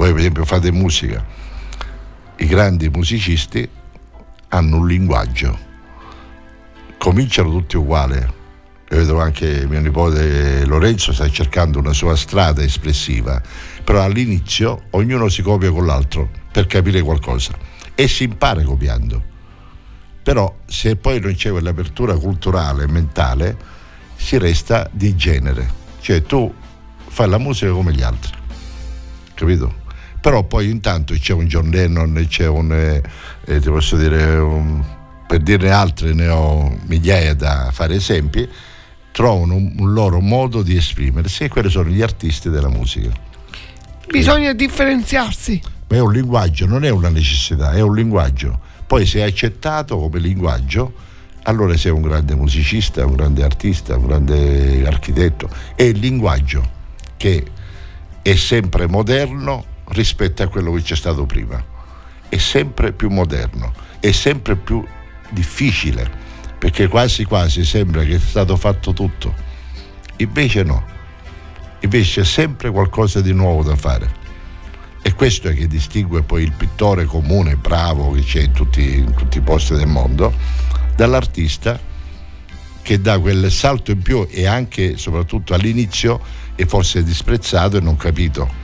voi 0.01 0.13
per 0.13 0.21
esempio 0.21 0.47
fate 0.47 0.73
musica, 0.73 1.23
i 2.37 2.47
grandi 2.47 2.89
musicisti 2.89 3.69
hanno 4.49 4.79
un 4.79 4.87
linguaggio, 4.87 5.59
cominciano 6.97 7.51
tutti 7.51 7.77
uguali. 7.77 8.17
Io 8.17 8.97
vedo 8.97 9.21
anche 9.21 9.67
mio 9.69 9.79
nipote 9.79 10.65
Lorenzo 10.65 11.13
sta 11.13 11.29
cercando 11.29 11.79
una 11.79 11.93
sua 11.93 12.17
strada 12.17 12.63
espressiva, 12.63 13.43
però 13.85 14.03
all'inizio 14.03 14.85
ognuno 14.93 15.29
si 15.29 15.43
copia 15.43 15.71
con 15.71 15.85
l'altro 15.85 16.31
per 16.51 16.67
capire 16.67 17.03
qualcosa 17.03 17.53
e 17.95 18.09
si 18.09 18.25
impara 18.25 18.63
copiando. 18.63 19.23
Però 20.23 20.57
se 20.65 20.97
poi 20.97 21.21
non 21.21 21.35
c'è 21.35 21.51
quell'apertura 21.51 22.17
culturale 22.17 22.85
e 22.85 22.89
mentale, 22.89 23.57
si 24.17 24.39
resta 24.39 24.89
di 24.91 25.15
genere, 25.15 25.71
cioè 26.01 26.23
tu 26.23 26.53
fai 27.07 27.29
la 27.29 27.39
musica 27.39 27.71
come 27.71 27.93
gli 27.93 28.03
altri, 28.03 28.33
capito? 29.35 29.80
Però 30.21 30.45
poi 30.45 30.71
intanto 30.71 31.15
c'è 31.15 31.33
un 31.33 31.47
John 31.47 31.71
Lennon, 31.71 32.27
c'è 32.29 32.47
un, 32.47 32.73
eh, 32.73 33.03
eh, 33.47 33.61
ti 33.61 33.69
posso 33.69 33.97
dire, 33.97 34.37
un, 34.37 34.83
per 35.27 35.41
dirne 35.41 35.71
altre 35.71 36.13
ne 36.13 36.29
ho 36.29 36.77
migliaia 36.87 37.35
da 37.35 37.71
fare 37.73 37.95
esempi, 37.95 38.49
trovano 39.13 39.55
un, 39.55 39.75
un 39.79 39.93
loro 39.93 40.21
modo 40.21 40.63
di 40.63 40.77
esprimersi 40.77 41.45
e 41.45 41.49
quelli 41.49 41.71
sono 41.71 41.89
gli 41.89 42.03
artisti 42.03 42.51
della 42.51 42.69
musica. 42.69 43.11
Bisogna 44.11 44.53
differenziarsi. 44.53 45.61
Ma 45.89 45.97
è 45.97 46.01
un 46.01 46.13
linguaggio, 46.13 46.67
non 46.67 46.85
è 46.85 46.91
una 46.91 47.09
necessità, 47.09 47.73
è 47.73 47.81
un 47.81 47.95
linguaggio. 47.95 48.59
Poi 48.87 49.07
se 49.07 49.21
è 49.21 49.23
accettato 49.23 49.99
come 49.99 50.19
linguaggio, 50.19 50.93
allora 51.45 51.77
sei 51.77 51.93
un 51.93 52.03
grande 52.03 52.35
musicista, 52.35 53.07
un 53.07 53.15
grande 53.15 53.43
artista, 53.43 53.97
un 53.97 54.07
grande 54.07 54.85
architetto. 54.87 55.49
È 55.75 55.83
il 55.83 55.99
linguaggio 55.99 56.79
che 57.17 57.45
è 58.23 58.35
sempre 58.35 58.87
moderno 58.87 59.65
rispetto 59.91 60.43
a 60.43 60.49
quello 60.49 60.73
che 60.73 60.83
c'è 60.83 60.97
stato 60.97 61.27
prima. 61.27 61.63
È 62.29 62.39
sempre 62.39 62.93
più 62.93 63.09
moderno, 63.09 63.73
è 63.99 64.11
sempre 64.13 64.57
più 64.57 64.85
difficile, 65.31 66.09
perché 66.59 66.89
quasi 66.89 67.25
quasi 67.25 67.65
sembra 67.65 68.03
che 68.03 68.19
sia 68.19 68.29
stato 68.29 68.57
fatto 68.57 68.93
tutto. 68.93 69.35
Invece 70.17 70.63
no, 70.63 70.85
invece 71.81 72.21
c'è 72.21 72.27
sempre 72.27 72.71
qualcosa 72.71 73.21
di 73.21 73.33
nuovo 73.33 73.63
da 73.63 73.77
fare. 73.77 74.19
E 75.03 75.15
questo 75.15 75.49
è 75.49 75.55
che 75.55 75.67
distingue 75.67 76.23
poi 76.23 76.43
il 76.43 76.53
pittore 76.53 77.05
comune, 77.07 77.57
bravo, 77.57 78.11
che 78.13 78.23
c'è 78.23 78.43
in 78.43 78.53
tutti, 78.53 78.99
in 78.99 79.15
tutti 79.15 79.39
i 79.39 79.41
posti 79.41 79.75
del 79.75 79.87
mondo, 79.87 80.33
dall'artista 80.95 81.89
che 82.83 83.01
dà 83.01 83.19
quel 83.19 83.51
salto 83.51 83.91
in 83.91 84.03
più 84.03 84.27
e 84.31 84.47
anche, 84.47 84.99
soprattutto 84.99 85.55
all'inizio, 85.55 86.21
è 86.55 86.67
forse 86.67 87.03
disprezzato 87.03 87.79
e 87.79 87.81
non 87.81 87.97
capito 87.97 88.60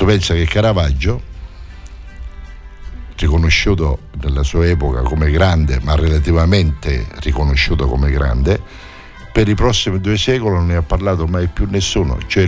tu 0.00 0.06
pensa 0.06 0.32
che 0.32 0.46
Caravaggio, 0.46 1.20
riconosciuto 3.16 3.98
nella 4.22 4.42
sua 4.42 4.66
epoca 4.66 5.02
come 5.02 5.30
grande, 5.30 5.78
ma 5.82 5.94
relativamente 5.94 7.06
riconosciuto 7.16 7.86
come 7.86 8.10
grande, 8.10 8.58
per 9.30 9.46
i 9.46 9.54
prossimi 9.54 10.00
due 10.00 10.16
secoli 10.16 10.54
non 10.54 10.68
ne 10.68 10.76
ha 10.76 10.80
parlato 10.80 11.26
mai 11.26 11.48
più 11.48 11.66
nessuno. 11.68 12.18
Cioè 12.26 12.44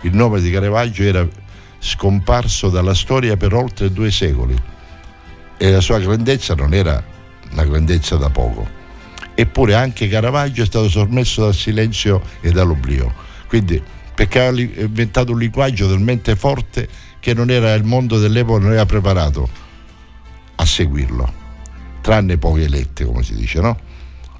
il 0.00 0.14
nome 0.16 0.40
di 0.40 0.50
Caravaggio 0.50 1.04
era 1.04 1.24
scomparso 1.78 2.70
dalla 2.70 2.94
storia 2.94 3.36
per 3.36 3.54
oltre 3.54 3.92
due 3.92 4.10
secoli 4.10 4.60
e 5.58 5.70
la 5.70 5.80
sua 5.80 6.00
grandezza 6.00 6.56
non 6.56 6.74
era 6.74 7.00
una 7.52 7.64
grandezza 7.64 8.16
da 8.16 8.30
poco. 8.30 8.66
eppure 9.36 9.74
anche 9.74 10.08
Caravaggio 10.08 10.62
è 10.62 10.66
stato 10.66 10.88
sommesso 10.88 11.42
dal 11.42 11.54
silenzio 11.54 12.20
e 12.40 12.50
dall'oblio. 12.50 13.14
Quindi 13.46 13.80
perché 14.16 14.40
ha 14.40 14.48
inventato 14.48 15.32
un 15.32 15.38
linguaggio 15.38 15.86
talmente 15.86 16.34
forte 16.36 16.88
che 17.20 17.34
non 17.34 17.50
era 17.50 17.74
il 17.74 17.84
mondo 17.84 18.18
dell'epoca 18.18 18.62
non 18.62 18.72
era 18.72 18.86
preparato 18.86 19.46
a 20.54 20.64
seguirlo, 20.64 21.32
tranne 22.00 22.38
pochi 22.38 22.62
eletti, 22.62 23.04
come 23.04 23.22
si 23.22 23.34
dice, 23.34 23.60
no? 23.60 23.78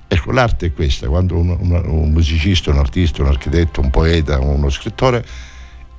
Ecco, 0.08 0.32
l'arte 0.32 0.66
è 0.66 0.72
questa, 0.72 1.08
quando 1.08 1.36
un, 1.36 1.50
un, 1.50 1.82
un 1.84 2.10
musicista, 2.10 2.70
un 2.70 2.78
artista, 2.78 3.20
un 3.20 3.28
architetto, 3.28 3.82
un 3.82 3.90
poeta, 3.90 4.40
uno 4.40 4.70
scrittore 4.70 5.22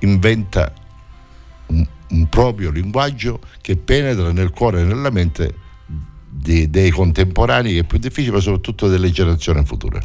inventa 0.00 0.72
un, 1.66 1.86
un 2.08 2.28
proprio 2.28 2.72
linguaggio 2.72 3.38
che 3.60 3.76
penetra 3.76 4.32
nel 4.32 4.50
cuore 4.50 4.80
e 4.80 4.84
nella 4.84 5.10
mente 5.10 5.54
di, 6.28 6.68
dei 6.68 6.90
contemporanei, 6.90 7.74
che 7.74 7.80
è 7.80 7.84
più 7.84 7.98
difficile, 7.98 8.32
ma 8.32 8.40
soprattutto 8.40 8.88
delle 8.88 9.10
generazioni 9.12 9.64
future. 9.64 10.00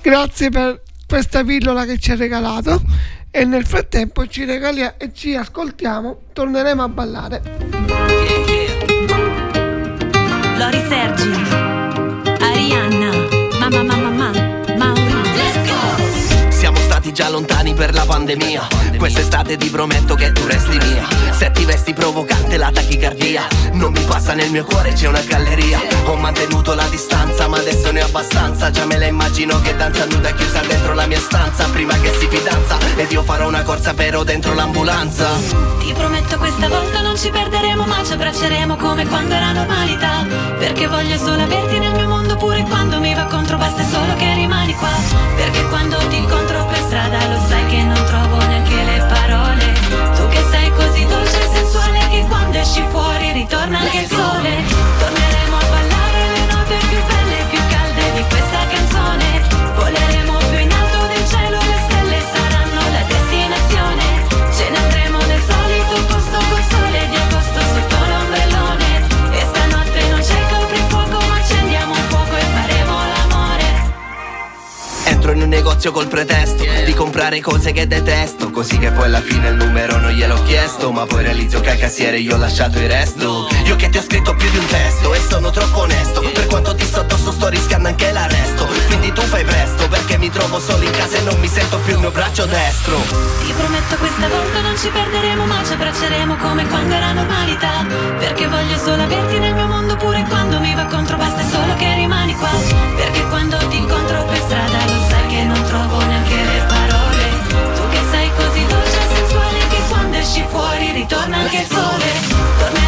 Grazie 0.00 0.50
per 0.50 0.82
questa 1.06 1.44
pillola 1.44 1.84
che 1.84 1.98
ci 1.98 2.10
ha 2.10 2.16
regalato 2.16 2.82
e 3.30 3.44
nel 3.44 3.64
frattempo 3.64 4.26
ci 4.26 4.44
regaliamo 4.44 4.94
e 4.98 5.12
ci 5.12 5.34
ascoltiamo, 5.34 6.22
torneremo 6.32 6.82
a 6.82 6.88
ballare. 6.88 7.42
Lori 10.58 10.82
Sergi, 10.88 11.30
Arianna, 12.40 13.10
mamma 13.58 13.82
mamma 13.82 14.10
mamma, 14.10 14.55
già 17.16 17.30
lontani 17.30 17.72
per 17.72 17.94
la 17.94 18.04
pandemia. 18.04 18.68
Quest'estate 18.98 19.56
ti 19.56 19.70
prometto 19.70 20.14
che 20.14 20.32
tu 20.32 20.44
resti 20.44 20.76
mia. 20.76 21.06
Se 21.30 21.50
ti 21.50 21.64
vesti 21.64 21.94
provocante 21.94 22.58
la 22.58 22.70
tachicardia. 22.70 23.46
Non 23.72 23.92
mi 23.92 24.02
passa 24.02 24.34
nel 24.34 24.50
mio 24.50 24.64
cuore, 24.64 24.92
c'è 24.92 25.08
una 25.08 25.22
galleria. 25.22 25.80
Ho 26.04 26.16
mantenuto 26.16 26.74
la 26.74 26.86
distanza, 26.90 27.48
ma 27.48 27.56
adesso 27.56 27.90
ne 27.90 28.02
ho 28.02 28.04
abbastanza. 28.04 28.70
Già 28.70 28.84
me 28.84 28.98
la 28.98 29.06
immagino 29.06 29.58
che 29.62 29.74
danza 29.74 30.04
nuda 30.04 30.30
chiusa 30.34 30.60
dentro 30.60 30.92
la 30.92 31.06
mia 31.06 31.18
stanza. 31.18 31.64
Prima 31.70 31.98
che 32.00 32.12
si 32.18 32.28
fidanza, 32.28 32.76
ed 32.96 33.10
io 33.10 33.22
farò 33.22 33.48
una 33.48 33.62
corsa 33.62 33.94
però 33.94 34.22
dentro 34.22 34.52
l'ambulanza. 34.52 35.26
Ti 35.78 35.94
prometto 35.94 36.36
questa 36.36 36.68
volta 36.68 37.00
non 37.00 37.16
ci 37.16 37.30
perderemo 37.30 37.86
ma 37.86 38.04
ci 38.04 38.12
abbracceremo 38.12 38.76
come 38.76 39.06
quando 39.06 39.34
era 39.34 39.52
normalità 39.52 40.26
Perché 40.58 40.88
voglio 40.88 41.16
solo 41.16 41.42
averti 41.42 41.78
nel 41.78 41.92
mio 41.92 42.08
mondo 42.08 42.15
pure 42.34 42.64
quando 42.64 42.98
mi 42.98 43.14
va 43.14 43.24
contro 43.26 43.56
basta 43.56 43.84
solo 43.84 44.14
che 44.16 44.34
rimani 44.34 44.74
qua. 44.74 44.90
Perché 45.36 45.64
quando 45.68 45.96
ti 46.08 46.16
incontro 46.16 46.64
per 46.66 46.78
strada 46.78 47.18
lo 47.28 47.38
sai 47.46 47.66
che 47.66 47.82
non 47.82 48.04
trovo 48.04 48.36
neanche 48.46 48.82
le 48.82 49.06
parole. 49.08 49.72
Tu 50.16 50.28
che 50.28 50.44
sei 50.50 50.70
così 50.72 51.06
dolce 51.06 51.38
e 51.44 51.48
sensuale 51.54 52.08
che 52.08 52.24
quando 52.26 52.58
esci 52.58 52.82
fuori 52.90 53.32
ritorna 53.32 53.78
anche 53.78 53.98
il 53.98 54.08
sole. 54.08 54.50
Torneremo 54.98 55.56
a 55.56 55.64
ballare 55.70 56.20
le 56.34 56.46
note 56.52 56.76
più 56.88 56.98
belle 57.06 57.38
e 57.38 57.44
più 57.44 57.60
calde 57.68 58.12
di 58.14 58.24
questa 58.28 58.66
canzone 58.66 59.25
Entro 75.26 75.42
in 75.42 75.50
un 75.50 75.56
negozio 75.58 75.90
col 75.90 76.06
pretesto 76.06 76.62
di 76.84 76.94
comprare 76.94 77.40
cose 77.40 77.72
che 77.72 77.88
detesto. 77.88 78.52
Così 78.52 78.78
che 78.78 78.92
poi 78.92 79.06
alla 79.06 79.20
fine 79.20 79.48
il 79.48 79.56
numero 79.56 79.98
non 79.98 80.12
gliel'ho 80.12 80.40
chiesto. 80.44 80.92
Ma 80.92 81.04
poi 81.04 81.24
realizzo 81.24 81.58
che 81.60 81.70
al 81.70 81.78
cassiere 81.78 82.20
io 82.20 82.36
ho 82.36 82.38
lasciato 82.38 82.78
il 82.78 82.88
resto. 82.88 83.48
Io 83.64 83.74
che 83.74 83.88
ti 83.88 83.98
ho 83.98 84.02
scritto 84.02 84.36
più 84.36 84.48
di 84.50 84.56
un 84.56 84.66
testo 84.66 85.12
e 85.14 85.20
sono 85.28 85.50
troppo 85.50 85.80
onesto. 85.80 86.20
Per 86.20 86.46
quanto 86.46 86.76
ti 86.76 86.84
sto 86.84 87.00
addosso 87.00 87.32
sto 87.32 87.48
rischiando 87.48 87.88
anche 87.88 88.12
l'arresto. 88.12 88.68
Quindi 88.86 89.10
tu 89.10 89.20
fai 89.22 89.42
presto 89.42 89.88
perché 89.88 90.16
mi 90.16 90.30
trovo 90.30 90.60
solo 90.60 90.84
in 90.84 90.92
casa 90.92 91.16
e 91.16 91.22
non 91.22 91.40
mi 91.40 91.48
sento 91.48 91.78
più 91.78 91.94
il 91.94 91.98
mio 91.98 92.12
braccio 92.12 92.44
destro. 92.44 92.94
Ti 92.94 93.52
prometto 93.52 93.96
questa 93.96 94.28
volta 94.28 94.60
non 94.60 94.78
ci 94.78 94.88
perderemo 94.90 95.44
ma 95.44 95.60
ci 95.66 95.72
abbracceremo 95.72 96.36
come 96.36 96.68
quando 96.68 96.94
era 96.94 97.12
normalità 97.12 97.84
Perché 98.18 98.46
voglio 98.46 98.76
solo 98.78 99.02
averti 99.02 99.38
nel 99.38 99.54
mio 99.54 99.66
mondo 99.66 99.96
pure 99.96 100.24
quando 100.28 100.60
mi 100.60 100.74
va 100.74 100.84
contro 100.84 101.16
basta 101.16 101.42
solo 101.48 101.74
che 101.74 101.94
rimani 101.94 102.34
qua 102.36 102.50
Perché 102.96 103.26
quando 103.26 103.56
ti 103.68 103.76
incontro 103.76 104.24
per 104.24 104.38
strada 104.38 104.95
fuori 110.56 110.90
ritorna 110.92 111.36
anche 111.36 111.58
il 111.58 111.66
sole. 111.66 112.04
Torneremo 112.58 112.85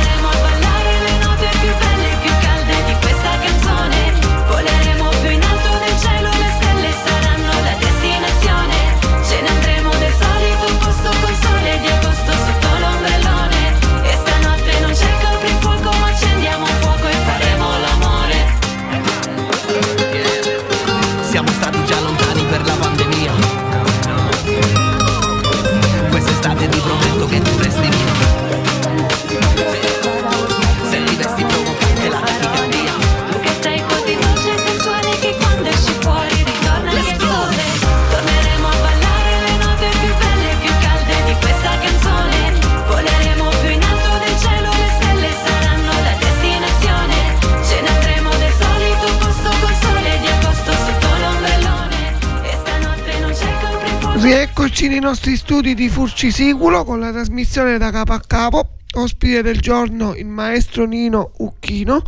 Nei 54.99 55.07
nostri 55.07 55.37
studi 55.37 55.75
di 55.75 55.89
Furcisiculo 55.89 56.83
con 56.83 56.99
la 56.99 57.13
trasmissione 57.13 57.79
da 57.79 57.93
capo 57.93 58.15
a 58.15 58.21
capo. 58.21 58.79
Ospite 58.95 59.43
del 59.43 59.61
giorno 59.61 60.17
il 60.17 60.27
maestro 60.27 60.87
Nino 60.87 61.31
Ucchino 61.37 62.03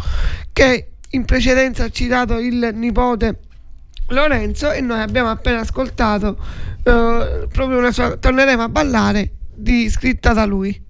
che 0.53 0.94
in 1.11 1.24
precedenza 1.24 1.85
ha 1.85 1.88
citato 1.90 2.40
il 2.40 2.70
nipote 2.74 3.38
Lorenzo 4.09 4.72
e 4.72 4.81
noi 4.81 4.98
abbiamo 4.98 5.31
appena 5.31 5.61
ascoltato 5.61 6.37
eh, 6.83 7.46
proprio 7.53 7.79
una 7.79 7.92
sua 7.92 8.16
torneremo 8.16 8.62
a 8.64 8.68
ballare 8.68 9.35
di 9.55 9.88
scritta 9.88 10.33
da 10.33 10.44
lui. 10.44 10.85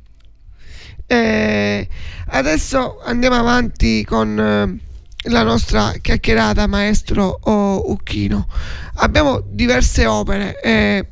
Eh, 1.07 1.89
adesso 2.29 2.99
andiamo 3.05 3.37
avanti 3.37 4.07
con 4.07 4.41
eh, 4.41 4.79
la 5.29 5.43
nostra 5.43 5.93
chiacchierata, 6.01 6.67
maestro 6.67 7.41
oh, 7.43 7.91
Ucchino. 7.91 8.49
Abbiamo 8.95 9.43
diverse 9.45 10.07
opere 10.07 10.59
eh, 10.63 11.07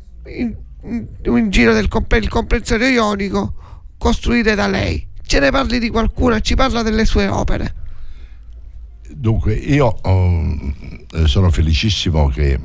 in 1.24 1.50
giro 1.50 1.72
del 1.72 1.88
il 1.90 2.28
comprensorio 2.28 2.88
ionico 2.88 3.54
costruite 3.98 4.54
da 4.54 4.66
lei. 4.66 5.06
Ce 5.26 5.38
ne 5.40 5.50
parli 5.50 5.78
di 5.78 5.90
qualcuna, 5.90 6.40
ci 6.40 6.54
parla 6.54 6.82
delle 6.82 7.04
sue 7.04 7.26
opere. 7.28 7.74
Dunque, 9.10 9.54
io 9.54 9.96
eh, 10.02 11.26
sono 11.26 11.50
felicissimo 11.50 12.28
che 12.28 12.58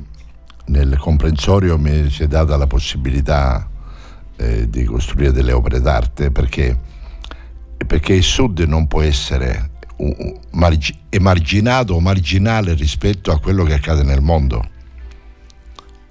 nel 0.65 0.97
comprensorio 0.97 1.77
mi 1.77 2.09
si 2.09 2.23
è 2.23 2.27
data 2.27 2.55
la 2.55 2.67
possibilità 2.67 3.69
eh, 4.38 4.69
di 4.69 4.83
costruire 4.86 5.31
delle 5.31 5.51
opere 5.51 5.81
d'arte 5.81 6.31
perché, 6.31 6.77
perché 7.86 8.13
il 8.13 8.23
Sud 8.23 8.59
non 8.62 8.88
può 8.88 9.01
essere 9.01 9.71
un 9.97 10.39
margi- 10.51 10.97
emarginato 11.09 11.93
o 11.93 11.99
marginale 11.99 12.73
rispetto 12.73 13.31
a 13.31 13.39
quello 13.39 13.63
che 13.63 13.73
accade 13.73 14.03
nel 14.03 14.21
mondo. 14.21 14.69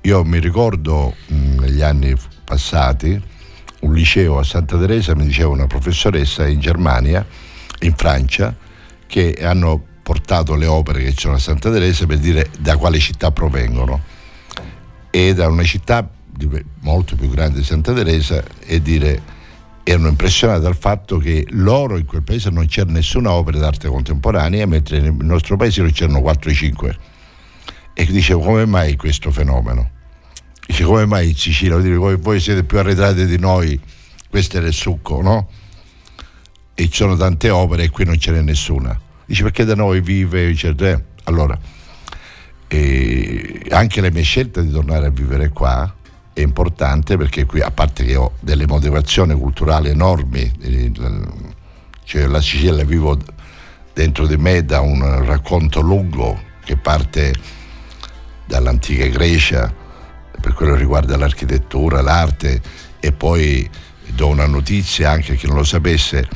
Io 0.03 0.25
mi 0.25 0.41
ricordo 0.41 1.15
mh, 1.29 1.52
negli 1.63 1.83
anni 1.83 2.15
passati 2.45 3.21
un 3.81 3.95
liceo 3.95 4.39
a 4.39 4.45
Santa 4.45 4.79
Teresa, 4.79 5.15
mi 5.15 5.27
diceva 5.27 5.49
una 5.49 5.67
professoressa 5.67 6.47
in 6.47 6.61
Germania, 6.61 7.27
in 7.81 7.95
Francia, 7.95 8.55
che 9.07 9.39
hanno 9.43 9.83
portato 10.03 10.55
le 10.55 10.67
opere 10.67 11.03
che 11.03 11.13
ci 11.13 11.21
sono 11.21 11.35
a 11.35 11.39
Santa 11.39 11.71
Teresa 11.71 12.07
per 12.07 12.19
dire 12.19 12.51
da 12.59 12.77
quale 12.77 12.99
città 12.99 13.31
provengono. 13.33 14.01
E 15.11 15.35
da 15.35 15.49
una 15.49 15.65
città 15.65 16.09
molto 16.81 17.17
più 17.17 17.29
grande 17.29 17.59
di 17.59 17.65
Santa 17.65 17.93
Teresa 17.93 18.43
e 18.61 18.81
dire 18.81 19.41
erano 19.85 20.09
impressionati 20.09 20.61
dal 20.61 20.77
fatto 20.77 21.19
che 21.19 21.45
loro 21.51 21.99
in 21.99 22.07
quel 22.07 22.23
paese 22.23 22.51
non 22.51 22.67
c'era 22.67 22.91
nessuna 22.91 23.33
opera 23.33 23.59
d'arte 23.59 23.89
contemporanea, 23.89 24.65
mentre 24.67 25.01
nel 25.01 25.13
nostro 25.13 25.57
paese 25.57 25.83
ne 25.83 25.93
c'erano 25.93 26.21
4-5. 26.21 26.95
E 27.95 28.07
dicevo 28.07 28.41
come 28.41 28.65
mai 28.65 28.97
questo 28.97 29.31
fenomeno? 29.31 29.92
Dice 30.67 30.85
come 30.85 31.07
mai 31.07 31.29
in 31.29 31.37
Sicilia, 31.37 31.77
dire, 31.79 31.97
voi, 31.97 32.17
voi 32.17 32.41
siete 32.41 32.65
più 32.65 32.79
arretrati 32.79 33.27
di 33.27 33.39
noi, 33.39 33.79
questo 34.29 34.57
era 34.57 34.67
il 34.67 34.73
succo, 34.73 35.21
no? 35.21 35.49
E 36.75 36.89
ci 36.89 36.97
sono 36.97 37.17
tante 37.17 37.51
opere 37.51 37.85
e 37.85 37.91
qui 37.91 38.05
non 38.05 38.19
ce 38.19 38.31
n'è 38.31 38.41
nessuna. 38.41 38.99
Dice 39.27 39.43
perché 39.43 39.65
da 39.65 39.75
noi 39.75 40.01
vive, 40.01 40.47
dice, 40.47 40.75
eh, 40.79 41.05
allora, 41.25 41.59
anche 43.71 44.01
la 44.01 44.11
mia 44.11 44.23
scelta 44.23 44.61
di 44.63 44.71
tornare 44.71 45.07
a 45.07 45.11
vivere 45.11 45.51
qua 45.51 45.95
è 46.33 46.41
importante 46.41 47.19
perché 47.19 47.45
qui, 47.45 47.61
a 47.61 47.71
parte 47.71 48.05
che 48.05 48.17
ho 48.17 48.33
delle 48.41 48.67
motivazioni 48.67 49.35
culturali 49.35 49.91
enormi, 49.91 50.51
cioè 52.05 52.27
la 52.27 52.41
Sicilia 52.41 52.85
vivo 52.85 53.19
dentro 53.93 54.27
di 54.27 54.37
me 54.39 54.65
da 54.65 54.81
un 54.81 55.25
racconto 55.25 55.81
lungo 55.81 56.41
che 56.65 56.77
parte 56.77 57.35
dall'antica 58.47 59.07
Grecia 59.07 59.81
per 60.43 60.55
quello 60.55 60.73
che 60.73 60.81
riguarda 60.81 61.17
l'architettura, 61.17 62.03
l'arte 62.03 62.61
e 62.99 63.13
poi 63.13 63.71
do 64.09 64.27
una 64.27 64.47
notizia 64.47 65.11
anche 65.11 65.33
a 65.33 65.35
chi 65.37 65.47
non 65.47 65.57
lo 65.57 65.65
sapesse, 65.65 66.29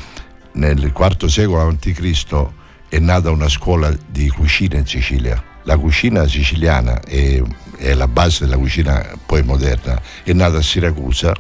nel 0.53 0.92
IV 0.97 1.27
secolo 1.27 1.61
a.C. 1.61 2.47
è 2.88 2.99
nata 3.01 3.31
una 3.31 3.49
scuola 3.49 3.95
di 4.07 4.29
cucina 4.29 4.79
in 4.79 4.87
Sicilia. 4.87 5.42
La 5.64 5.77
cucina 5.77 6.29
siciliana 6.29 7.01
è, 7.01 7.42
è 7.79 7.92
la 7.95 8.07
base 8.07 8.45
della 8.45 8.57
cucina 8.57 9.05
poi 9.27 9.42
moderna, 9.42 10.01
è 10.23 10.33
nata 10.33 10.59
a 10.59 10.62
Siracusa 10.62 11.35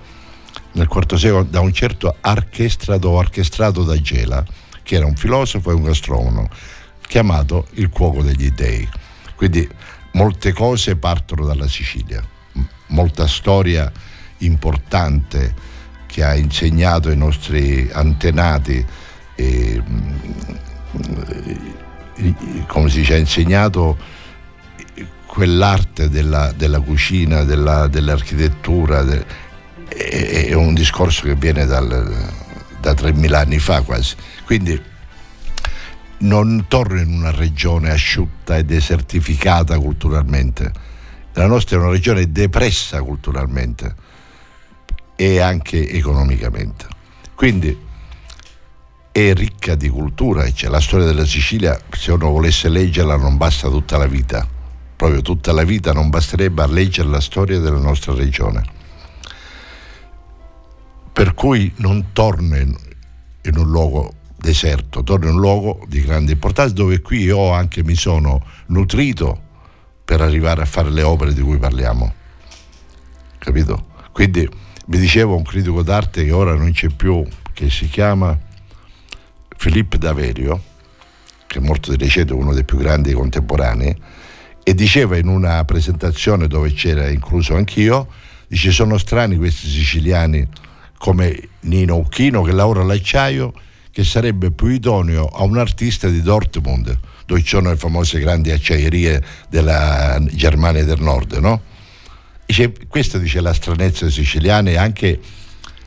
nel 0.72 0.88
IV 0.90 1.14
secolo 1.14 1.44
da 1.44 1.60
un 1.60 1.72
certo 1.72 2.16
archestrato 2.20 3.08
o 3.08 3.18
archestrato 3.20 3.84
da 3.84 3.98
Gela, 4.00 4.44
che 4.82 4.96
era 4.96 5.06
un 5.06 5.14
filosofo 5.14 5.70
e 5.70 5.74
un 5.74 5.84
gastronomo, 5.84 6.48
chiamato 7.06 7.68
il 7.74 7.88
cuoco 7.88 8.22
degli 8.22 8.50
dei. 8.50 8.86
Quindi 9.36 9.66
molte 10.12 10.52
cose 10.52 10.96
partono 10.96 11.44
dalla 11.46 11.68
Sicilia, 11.68 12.22
molta 12.88 13.26
storia 13.26 13.90
importante 14.38 15.54
che 16.06 16.24
ha 16.24 16.34
insegnato 16.34 17.08
ai 17.08 17.16
nostri 17.16 17.88
antenati, 17.92 18.84
e, 19.34 19.82
come 22.66 22.88
si 22.88 23.00
dice, 23.00 23.14
ha 23.14 23.18
insegnato 23.18 23.98
quell'arte 25.26 26.08
della, 26.08 26.52
della 26.52 26.80
cucina, 26.80 27.44
della, 27.44 27.88
dell'architettura, 27.88 29.02
de, 29.02 29.24
è, 29.88 30.46
è, 30.46 30.54
un 30.54 30.72
discorso 30.72 31.24
che 31.24 31.34
viene 31.34 31.66
dal, 31.66 31.88
da 32.80 32.92
3.000 32.92 33.34
anni 33.34 33.58
fa 33.58 33.82
quasi. 33.82 34.14
Quindi 34.44 34.80
non 36.18 36.64
torno 36.68 36.98
in 37.00 37.12
una 37.12 37.30
regione 37.30 37.90
asciutta 37.90 38.56
e 38.56 38.64
desertificata 38.64 39.78
culturalmente. 39.78 40.72
La 41.36 41.46
nostra 41.46 41.76
è 41.76 41.80
una 41.80 41.90
regione 41.90 42.32
depressa 42.32 43.02
culturalmente 43.02 43.94
e 45.16 45.38
anche 45.38 45.86
economicamente. 45.90 46.86
Quindi 47.34 47.78
è 49.12 49.34
ricca 49.34 49.74
di 49.74 49.90
cultura, 49.90 50.50
cioè 50.50 50.70
la 50.70 50.80
storia 50.80 51.04
della 51.04 51.26
Sicilia, 51.26 51.78
se 51.90 52.12
uno 52.12 52.30
volesse 52.30 52.70
leggerla 52.70 53.16
non 53.16 53.36
basta 53.36 53.68
tutta 53.68 53.98
la 53.98 54.06
vita, 54.06 54.48
proprio 54.96 55.20
tutta 55.20 55.52
la 55.52 55.62
vita 55.64 55.92
non 55.92 56.08
basterebbe 56.08 56.62
a 56.62 56.66
leggere 56.66 57.08
la 57.08 57.20
storia 57.20 57.58
della 57.58 57.80
nostra 57.80 58.14
regione. 58.14 58.64
Per 61.12 61.34
cui 61.34 61.70
non 61.76 62.12
torno 62.14 62.56
in, 62.56 62.74
un 63.56 63.70
luogo 63.70 64.14
deserto, 64.38 65.02
torno 65.02 65.28
in 65.28 65.34
un 65.34 65.40
luogo 65.40 65.84
di 65.86 66.00
grande 66.00 66.32
importanza 66.32 66.72
dove 66.72 67.02
qui 67.02 67.24
io 67.24 67.52
anche 67.52 67.84
mi 67.84 67.94
sono 67.94 68.42
nutrito 68.68 69.44
per 70.06 70.20
arrivare 70.20 70.62
a 70.62 70.66
fare 70.66 70.88
le 70.88 71.02
opere 71.02 71.34
di 71.34 71.40
cui 71.40 71.58
parliamo. 71.58 72.14
Capito? 73.38 73.86
Quindi 74.12 74.48
mi 74.86 74.98
diceva 74.98 75.34
un 75.34 75.42
critico 75.42 75.82
d'arte 75.82 76.24
che 76.24 76.30
ora 76.30 76.54
non 76.54 76.70
c'è 76.70 76.88
più, 76.90 77.26
che 77.52 77.68
si 77.68 77.88
chiama 77.88 78.38
Filippo 79.56 79.96
Daverio, 79.96 80.62
che 81.48 81.58
è 81.58 81.60
morto 81.60 81.90
di 81.90 81.96
recente, 81.96 82.32
uno 82.32 82.54
dei 82.54 82.64
più 82.64 82.78
grandi 82.78 83.12
contemporanei, 83.12 83.96
e 84.62 84.74
diceva 84.74 85.16
in 85.16 85.26
una 85.26 85.64
presentazione 85.64 86.46
dove 86.46 86.72
c'era 86.72 87.08
incluso 87.08 87.56
anch'io, 87.56 88.06
dice 88.46 88.70
sono 88.70 88.98
strani 88.98 89.36
questi 89.36 89.66
siciliani 89.66 90.46
come 90.98 91.48
Nino 91.62 91.96
Uchino 91.96 92.42
che 92.42 92.52
lavora 92.52 92.82
all'acciaio, 92.82 93.52
che 93.90 94.04
sarebbe 94.04 94.52
più 94.52 94.68
idoneo 94.68 95.26
a 95.26 95.42
un 95.42 95.58
artista 95.58 96.08
di 96.08 96.22
Dortmund, 96.22 96.96
dove 97.26 97.42
ci 97.42 97.48
sono 97.48 97.70
le 97.70 97.76
famose 97.76 98.18
grandi 98.20 98.50
acciaierie 98.50 99.22
della 99.48 100.18
Germania 100.30 100.84
del 100.84 101.00
Nord, 101.00 101.34
no? 101.34 101.60
Dice, 102.46 102.72
questa 102.88 103.18
dice 103.18 103.40
la 103.40 103.52
stranezza 103.52 104.08
siciliana 104.08 104.70
e 104.70 104.76
anche 104.76 105.20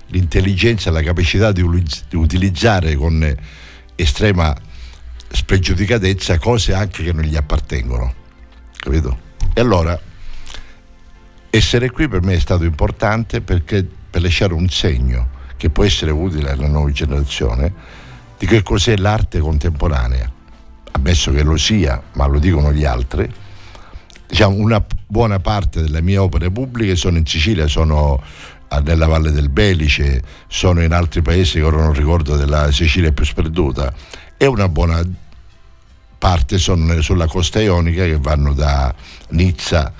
l'intelligenza, 0.08 0.92
la 0.92 1.02
capacità 1.02 1.52
di, 1.52 1.64
di 2.10 2.16
utilizzare 2.16 2.96
con 2.96 3.36
estrema 3.96 4.56
spregiudicatezza 5.32 6.38
cose 6.38 6.74
anche 6.74 7.04
che 7.04 7.14
non 7.14 7.24
gli 7.24 7.36
appartengono. 7.36 8.14
Capito? 8.78 9.28
E 9.54 9.62
allora 9.62 10.00
essere 11.50 11.90
qui 11.90 12.08
per 12.08 12.22
me 12.22 12.36
è 12.36 12.40
stato 12.40 12.64
importante 12.64 13.42
perché 13.42 13.88
per 14.10 14.22
lasciare 14.22 14.54
un 14.54 14.70
segno 14.70 15.38
che 15.58 15.70
può 15.70 15.84
essere 15.84 16.12
utile 16.12 16.52
alla 16.52 16.68
nuova 16.68 16.92
generazione 16.92 17.74
di 18.38 18.46
che 18.46 18.64
cos'è 18.64 18.96
l'arte 18.96 19.40
contemporanea, 19.40 20.32
ammesso 20.92 21.32
che 21.32 21.44
lo 21.44 21.58
sia, 21.58 22.02
ma 22.14 22.26
lo 22.26 22.40
dicono 22.40 22.72
gli 22.72 22.86
altri. 22.86 23.32
Diciamo, 24.28 24.56
una 24.56 24.84
buona 25.08 25.40
parte 25.40 25.82
delle 25.82 26.02
mie 26.02 26.18
opere 26.18 26.52
pubbliche 26.52 26.96
sono 26.96 27.18
in 27.18 27.26
Sicilia, 27.26 27.68
sono 27.68 28.22
nella 28.84 29.08
Valle 29.08 29.32
del 29.32 29.50
Belice, 29.50 30.22
sono 30.48 30.84
in 30.84 30.94
altri 30.94 31.22
paesi 31.22 31.58
che 31.58 31.64
ora 31.64 31.78
non 31.78 31.94
ricordo 31.94 32.36
della 32.36 32.72
Sicilia 32.72 33.12
più 33.12 33.26
sperduta 33.26 33.92
e 34.38 34.46
una 34.46 34.70
buona 34.70 35.02
parte 36.18 36.60
sono 36.60 37.02
sulla 37.02 37.26
costa 37.28 37.60
ionica 37.62 38.04
che 38.04 38.18
vanno 38.18 38.54
da 38.54 38.94
Nizza 39.30 39.92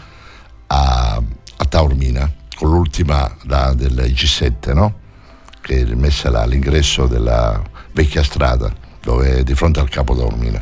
a, 0.68 1.16
a 1.16 1.66
Taormina, 1.66 2.32
con 2.56 2.70
l'ultima 2.70 3.36
la, 3.44 3.74
del 3.74 3.94
G7, 3.94 4.74
no? 4.74 5.00
che 5.62 5.82
è 5.82 5.94
messa 5.96 6.30
là 6.30 6.42
all'ingresso 6.42 7.08
della 7.08 7.62
vecchia 7.94 8.24
strada, 8.24 8.72
dove 9.02 9.44
di 9.44 9.56
fronte 9.56 9.80
al 9.80 9.90
capo 9.90 10.16
Taormina. 10.16 10.62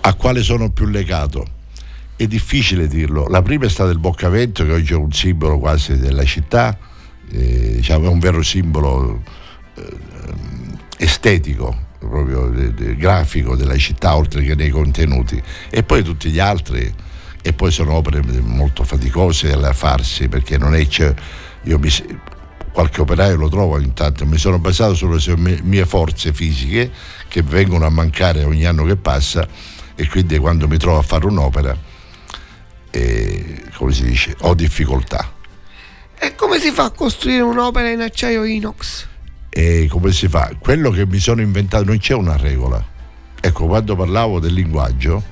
A 0.00 0.14
quale 0.14 0.42
sono 0.42 0.70
più 0.70 0.86
legato? 0.86 1.46
è 2.16 2.26
difficile 2.26 2.86
dirlo. 2.86 3.26
La 3.28 3.42
prima 3.42 3.66
è 3.66 3.68
stata 3.68 3.90
il 3.90 3.98
Boccavento, 3.98 4.64
che 4.64 4.72
oggi 4.72 4.92
è 4.92 4.96
un 4.96 5.12
simbolo 5.12 5.58
quasi 5.58 5.98
della 5.98 6.24
città, 6.24 6.76
eh, 7.30 7.74
diciamo, 7.76 8.06
è 8.06 8.08
un 8.08 8.18
vero 8.18 8.42
simbolo 8.42 9.22
eh, 9.74 9.82
estetico, 10.98 11.76
proprio 11.98 12.48
de, 12.48 12.72
de, 12.74 12.96
grafico 12.96 13.56
della 13.56 13.76
città, 13.76 14.16
oltre 14.16 14.42
che 14.42 14.54
nei 14.54 14.70
contenuti. 14.70 15.40
E 15.70 15.82
poi 15.82 16.02
tutti 16.02 16.30
gli 16.30 16.38
altri, 16.38 16.92
e 17.42 17.52
poi 17.52 17.70
sono 17.70 17.94
opere 17.94 18.22
molto 18.40 18.84
faticose 18.84 19.56
da 19.56 19.72
farsi, 19.72 20.28
perché 20.28 20.56
non 20.56 20.74
è... 20.74 20.86
Cioè, 20.86 21.12
io 21.66 21.78
mi, 21.78 21.88
qualche 22.74 23.02
operaio 23.02 23.36
lo 23.36 23.48
trovo 23.48 23.78
intanto, 23.78 24.26
mi 24.26 24.36
sono 24.36 24.58
basato 24.58 24.94
sulle 24.94 25.60
mie 25.62 25.86
forze 25.86 26.32
fisiche 26.32 26.90
che 27.28 27.42
vengono 27.42 27.86
a 27.86 27.88
mancare 27.88 28.42
ogni 28.42 28.64
anno 28.64 28.84
che 28.84 28.96
passa 28.96 29.46
e 29.94 30.08
quindi 30.08 30.36
quando 30.38 30.66
mi 30.66 30.76
trovo 30.76 30.98
a 30.98 31.02
fare 31.02 31.24
un'opera 31.24 31.78
e, 32.90 33.62
come 33.76 33.92
si 33.92 34.02
dice, 34.02 34.34
ho 34.40 34.54
difficoltà. 34.54 35.32
E 36.18 36.34
come 36.34 36.58
si 36.58 36.72
fa 36.72 36.86
a 36.86 36.90
costruire 36.90 37.42
un'opera 37.42 37.90
in 37.90 38.00
acciaio 38.00 38.42
inox? 38.42 39.06
E 39.50 39.86
come 39.88 40.10
si 40.10 40.26
fa? 40.26 40.50
Quello 40.58 40.90
che 40.90 41.06
mi 41.06 41.20
sono 41.20 41.42
inventato, 41.42 41.84
non 41.84 41.98
c'è 41.98 42.14
una 42.14 42.36
regola. 42.36 42.84
Ecco, 43.40 43.66
quando 43.66 43.94
parlavo 43.94 44.40
del 44.40 44.52
linguaggio, 44.52 45.22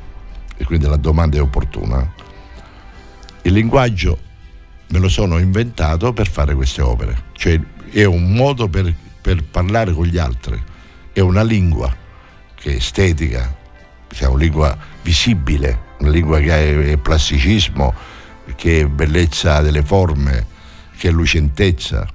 e 0.57 0.65
quindi 0.65 0.87
la 0.87 0.97
domanda 0.97 1.39
è 1.39 1.41
opportuna, 1.41 2.09
il 3.43 3.53
linguaggio 3.53 4.31
me 4.93 4.99
lo 4.99 5.09
sono 5.09 5.39
inventato 5.39 6.13
per 6.13 6.29
fare 6.29 6.55
queste 6.55 6.83
opere, 6.83 7.25
cioè 7.33 7.59
è 7.91 8.05
un 8.05 8.31
modo 8.33 8.69
per, 8.69 8.95
per 9.23 9.43
parlare 9.43 9.93
con 9.93 10.05
gli 10.05 10.19
altri, 10.19 10.63
è 11.13 11.21
una 11.21 11.43
lingua 11.43 11.95
che 12.55 12.73
è 12.73 12.75
estetica, 12.75 13.57
diciamo, 14.07 14.37
lingua 14.37 14.77
visibile, 15.01 15.95
una 16.01 16.11
lingua 16.11 16.41
che 16.41 16.93
è 16.93 16.97
plasticismo, 16.99 17.95
che 18.55 18.81
è 18.81 18.87
bellezza 18.87 19.63
delle 19.63 19.83
forme, 19.83 20.47
che 20.99 21.09
è 21.09 21.11
lucentezza 21.11 22.07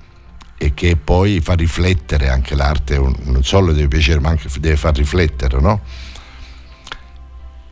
e 0.55 0.73
che 0.75 0.97
poi 0.97 1.39
fa 1.41 1.53
riflettere 1.53 2.29
anche 2.29 2.53
l'arte, 2.53 2.97
non 2.99 3.43
solo 3.43 3.73
deve 3.73 3.87
piacere 3.87 4.19
ma 4.19 4.29
anche 4.29 4.49
deve 4.59 4.77
far 4.77 4.95
riflettere, 4.95 5.59
no? 5.59 5.81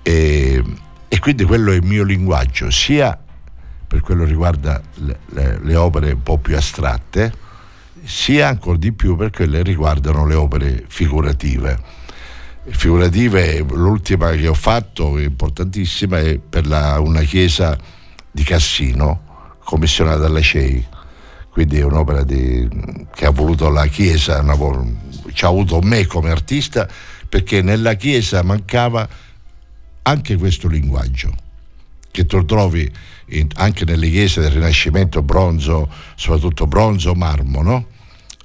E, 0.01 0.63
e 1.07 1.19
quindi 1.19 1.43
quello 1.43 1.71
è 1.71 1.75
il 1.75 1.83
mio 1.83 2.03
linguaggio, 2.03 2.71
sia 2.71 3.19
per 3.87 4.01
quello 4.01 4.23
riguarda 4.23 4.81
le, 4.95 5.19
le, 5.29 5.59
le 5.61 5.75
opere 5.75 6.11
un 6.11 6.23
po' 6.23 6.37
più 6.37 6.55
astratte, 6.55 7.33
sia 8.03 8.47
ancora 8.47 8.77
di 8.77 8.91
più 8.91 9.15
per 9.15 9.31
quelle 9.31 9.57
che 9.57 9.63
riguardano 9.63 10.25
le 10.25 10.35
opere 10.35 10.85
figurative 10.87 12.03
figurative, 12.67 13.59
l'ultima 13.59 14.31
che 14.31 14.47
ho 14.47 14.53
fatto, 14.53 15.17
importantissima, 15.19 16.19
è 16.19 16.39
per 16.39 16.65
la, 16.65 16.99
una 16.99 17.21
chiesa 17.21 17.77
di 18.31 18.43
Cassino, 18.43 19.55
commissionata 19.63 20.17
dalla 20.17 20.41
CEI. 20.41 20.87
Quindi 21.49 21.79
è 21.79 21.83
un'opera 21.83 22.23
di, 22.23 22.67
che 23.13 23.25
ha 23.25 23.29
voluto 23.29 23.69
la 23.69 23.85
chiesa, 23.85 24.41
una, 24.41 24.57
ci 25.31 25.45
ha 25.45 25.47
avuto 25.47 25.79
me 25.81 26.05
come 26.05 26.31
artista, 26.31 26.87
perché 27.29 27.61
nella 27.61 27.93
chiesa 27.93 28.43
mancava 28.43 29.07
anche 30.03 30.35
questo 30.35 30.67
linguaggio. 30.67 31.33
che 32.11 32.25
tu 32.25 32.45
trovi 32.45 32.91
in, 33.27 33.47
anche 33.55 33.85
nelle 33.85 34.09
chiese 34.09 34.41
del 34.41 34.51
Rinascimento 34.51 35.21
bronzo, 35.21 35.89
soprattutto 36.15 36.67
bronzo 36.67 37.11
o 37.11 37.15
marmo, 37.15 37.61
no? 37.61 37.87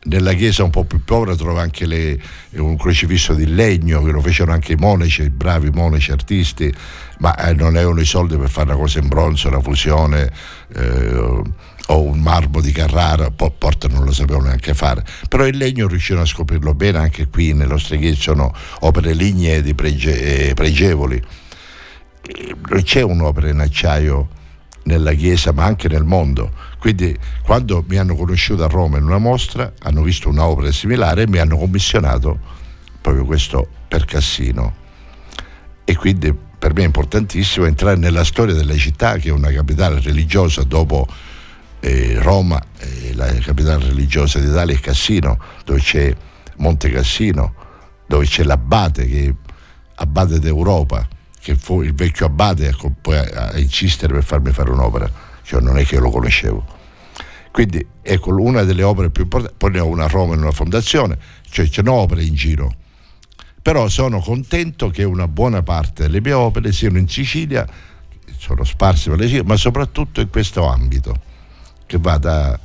Nella 0.02 0.32
chiesa 0.32 0.64
un 0.64 0.70
po' 0.70 0.84
più 0.84 1.04
povera 1.04 1.36
trova 1.36 1.60
anche 1.60 1.84
le, 1.84 2.18
un 2.52 2.78
crocifisso 2.78 3.34
di 3.34 3.46
legno 3.46 4.02
che 4.02 4.10
lo 4.10 4.22
fecero 4.22 4.50
anche 4.50 4.72
i 4.72 4.76
monaci, 4.76 5.22
i 5.22 5.30
bravi 5.30 5.68
monaci 5.68 6.10
artisti, 6.10 6.72
ma 7.18 7.36
eh, 7.36 7.52
non 7.52 7.76
avevano 7.76 8.00
i 8.00 8.06
soldi 8.06 8.38
per 8.38 8.48
fare 8.48 8.70
una 8.70 8.80
cosa 8.80 8.98
in 8.98 9.08
bronzo, 9.08 9.48
una 9.48 9.60
fusione 9.60 10.32
eh, 10.74 11.42
o 11.88 12.02
un 12.02 12.18
marmo 12.20 12.62
di 12.62 12.72
Carrara, 12.72 13.30
po- 13.30 13.50
Porta 13.50 13.88
non 13.88 14.04
lo 14.04 14.12
sapevano 14.12 14.46
neanche 14.46 14.72
fare, 14.72 15.04
però 15.28 15.46
il 15.46 15.58
legno 15.58 15.86
riuscirono 15.86 16.24
a 16.24 16.26
scoprirlo 16.26 16.72
bene, 16.72 16.96
anche 16.96 17.28
qui 17.28 17.52
nelle 17.52 17.70
nostre 17.70 17.98
chiese 17.98 18.22
sono 18.22 18.54
opere 18.80 19.12
lignee 19.12 19.62
prege- 19.74 20.48
eh, 20.48 20.54
pregevoli. 20.54 21.22
C'è 22.82 23.02
un'opera 23.02 23.50
in 23.50 23.58
acciaio 23.58 24.28
nella 24.84 25.12
Chiesa 25.12 25.52
ma 25.52 25.64
anche 25.64 25.88
nel 25.88 26.04
mondo. 26.04 26.52
Quindi 26.78 27.16
quando 27.42 27.84
mi 27.86 27.96
hanno 27.96 28.14
conosciuto 28.14 28.64
a 28.64 28.68
Roma 28.68 28.98
in 28.98 29.04
una 29.04 29.18
mostra 29.18 29.72
hanno 29.80 30.02
visto 30.02 30.28
un'opera 30.28 30.70
similare 30.72 31.22
e 31.22 31.28
mi 31.28 31.38
hanno 31.38 31.56
commissionato 31.56 32.38
proprio 33.00 33.24
questo 33.24 33.68
per 33.88 34.04
Cassino. 34.04 34.76
E 35.84 35.96
quindi 35.96 36.34
per 36.58 36.74
me 36.74 36.82
è 36.82 36.86
importantissimo 36.86 37.66
entrare 37.66 37.96
nella 37.96 38.24
storia 38.24 38.54
della 38.54 38.76
città 38.76 39.16
che 39.16 39.30
è 39.30 39.32
una 39.32 39.50
capitale 39.50 40.00
religiosa 40.00 40.62
dopo 40.62 41.06
eh, 41.80 42.18
Roma, 42.20 42.62
eh, 42.78 43.14
la 43.14 43.32
capitale 43.38 43.86
religiosa 43.86 44.38
d'Italia 44.38 44.74
è 44.74 44.78
Cassino, 44.78 45.38
dove 45.64 45.80
c'è 45.80 46.14
Monte 46.56 46.90
Cassino, 46.90 47.54
dove 48.06 48.26
c'è 48.26 48.42
l'abate 48.42 49.06
che 49.06 49.24
è 49.26 49.34
abate 49.96 50.38
d'Europa 50.38 51.06
che 51.40 51.57
fu 51.57 51.83
il 51.83 51.94
vecchio 51.94 52.26
abate 52.26 52.68
a, 52.68 52.76
a, 52.76 53.48
a 53.48 53.59
insistere 53.59 54.12
per 54.12 54.24
farmi 54.24 54.53
fare 54.53 54.70
un'opera, 54.70 55.11
cioè 55.42 55.61
non 55.61 55.79
è 55.79 55.85
che 55.85 55.94
io 55.94 56.03
lo 56.03 56.11
conoscevo. 56.11 56.79
Quindi 57.50 57.85
ecco 58.03 58.31
una 58.31 58.62
delle 58.62 58.83
opere 58.83 59.11
più 59.11 59.24
importanti, 59.24 59.57
poi 59.57 59.70
ne 59.72 59.81
ho 59.81 59.87
una 59.87 60.05
a 60.05 60.09
Roma 60.09 60.35
in 60.35 60.42
una 60.42 60.53
fondazione, 60.53 61.18
cioè 61.48 61.66
ce 61.66 61.83
n'ho 61.83 61.94
opere 61.94 62.22
in 62.22 62.35
giro. 62.35 62.72
Però 63.62 63.88
sono 63.88 64.20
contento 64.20 64.88
che 64.90 65.03
una 65.03 65.26
buona 65.26 65.62
parte 65.62 66.03
delle 66.03 66.20
mie 66.20 66.33
opere 66.33 66.72
siano 66.72 66.98
in 66.98 67.09
Sicilia, 67.09 67.66
sono 68.37 68.64
sparse 68.64 69.11
per 69.11 69.18
le 69.18 69.24
Sicilia, 69.24 69.44
ma 69.44 69.57
soprattutto 69.57 70.20
in 70.20 70.31
questo 70.31 70.66
ambito, 70.66 71.14
che 71.87 71.98
va 71.98 72.18
da 72.18 72.59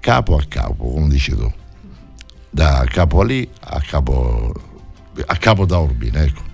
capo 0.00 0.36
a 0.36 0.44
capo, 0.48 0.90
come 0.90 1.08
dici 1.08 1.34
tu, 1.34 1.50
da 2.48 2.84
capo 2.88 3.22
lì 3.22 3.48
a 3.60 3.80
capo, 3.80 4.52
a 5.26 5.36
capo 5.36 5.66
da 5.66 5.78
Urbine, 5.78 6.24
ecco 6.24 6.49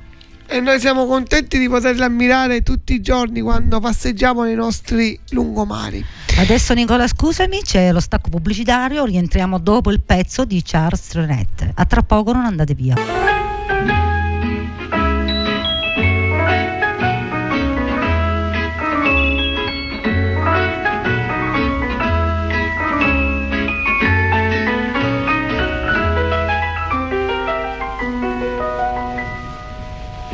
e 0.46 0.60
noi 0.60 0.78
siamo 0.80 1.06
contenti 1.06 1.58
di 1.58 1.68
poterla 1.68 2.06
ammirare 2.06 2.62
tutti 2.62 2.94
i 2.94 3.00
giorni 3.00 3.40
quando 3.40 3.80
passeggiamo 3.80 4.44
nei 4.44 4.54
nostri 4.54 5.18
lungomari. 5.30 6.04
Adesso 6.38 6.74
Nicola 6.74 7.06
scusami, 7.06 7.62
c'è 7.62 7.92
lo 7.92 8.00
stacco 8.00 8.28
pubblicitario, 8.28 9.04
rientriamo 9.04 9.58
dopo 9.58 9.90
il 9.90 10.00
pezzo 10.00 10.44
di 10.44 10.62
Charles 10.64 11.08
Trenet. 11.08 11.70
A 11.74 11.84
tra 11.84 12.02
poco 12.02 12.32
non 12.32 12.44
andate 12.44 12.74
via. 12.74 12.94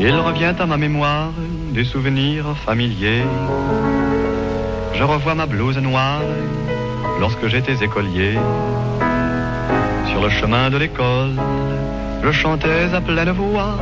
Il 0.05 0.17
revient 0.17 0.53
à 0.59 0.67
ma 0.67 0.77
mémoire 0.77 1.31
des 1.73 1.85
souvenirs 1.85 2.57
familiers. 2.67 3.23
Je 4.95 5.05
revois 5.05 5.37
ma 5.37 5.47
blouse 5.47 5.79
noire 5.79 6.23
lorsque 7.21 7.47
j'étais 7.47 7.85
écolier. 7.85 8.37
Sur 10.11 10.21
le 10.21 10.29
chemin 10.29 10.71
de 10.71 10.79
l'école, 10.79 11.37
je 12.25 12.33
chantais 12.33 12.93
à 12.93 13.01
pleine 13.01 13.31
voix 13.31 13.79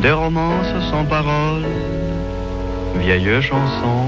des 0.00 0.12
romances 0.12 0.74
sans 0.88 1.04
paroles, 1.04 1.66
vieilles 2.94 3.42
chansons 3.42 4.06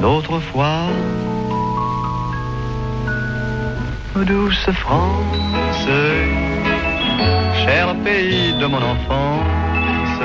d'autrefois. 0.00 0.86
Douce 4.14 4.70
France, 4.74 5.88
cher 7.64 7.94
pays 8.04 8.52
de 8.60 8.66
mon 8.66 8.82
enfance, 8.94 10.20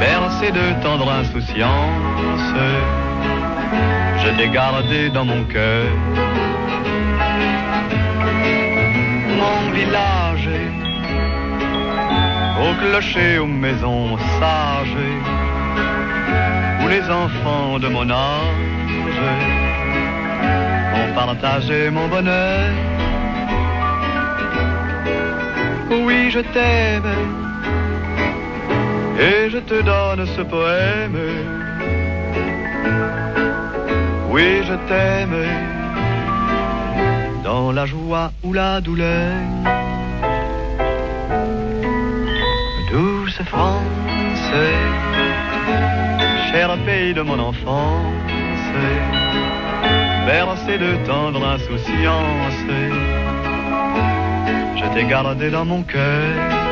bercé 0.00 0.50
de 0.50 0.82
tendre 0.82 1.10
insouciance, 1.10 2.54
je 4.22 4.28
t'ai 4.36 4.48
gardé 4.48 5.10
dans 5.10 5.24
mon 5.24 5.44
cœur. 5.44 5.86
Mon 9.40 9.70
village, 9.78 10.48
au 12.62 12.70
clocher, 12.80 13.38
aux 13.38 13.46
maisons 13.46 14.16
sages, 14.38 15.02
où 16.82 16.88
les 16.88 17.04
enfants 17.10 17.78
de 17.78 17.88
mon 17.88 18.08
âge 18.10 18.74
ont 20.98 21.14
partagé 21.14 21.90
mon 21.90 22.08
bonheur. 22.08 22.93
Oui, 26.02 26.30
je 26.30 26.40
t'aime 26.40 27.10
et 29.18 29.48
je 29.48 29.58
te 29.58 29.80
donne 29.82 30.26
ce 30.26 30.42
poème. 30.42 31.18
Oui, 34.30 34.62
je 34.64 34.74
t'aime 34.88 35.36
dans 37.44 37.70
la 37.70 37.86
joie 37.86 38.32
ou 38.42 38.52
la 38.52 38.80
douleur. 38.80 39.34
Douce 42.90 43.40
France, 43.46 44.50
cher 46.50 46.76
pays 46.84 47.14
de 47.14 47.22
mon 47.22 47.38
enfance, 47.38 48.72
bercé 50.26 50.78
de 50.78 50.96
tendre 51.06 51.46
insouciance 51.46 53.03
je 54.84 54.94
t'ai 54.94 55.06
gardé 55.06 55.50
dans 55.50 55.64
mon 55.64 55.82
cœur. 55.82 56.63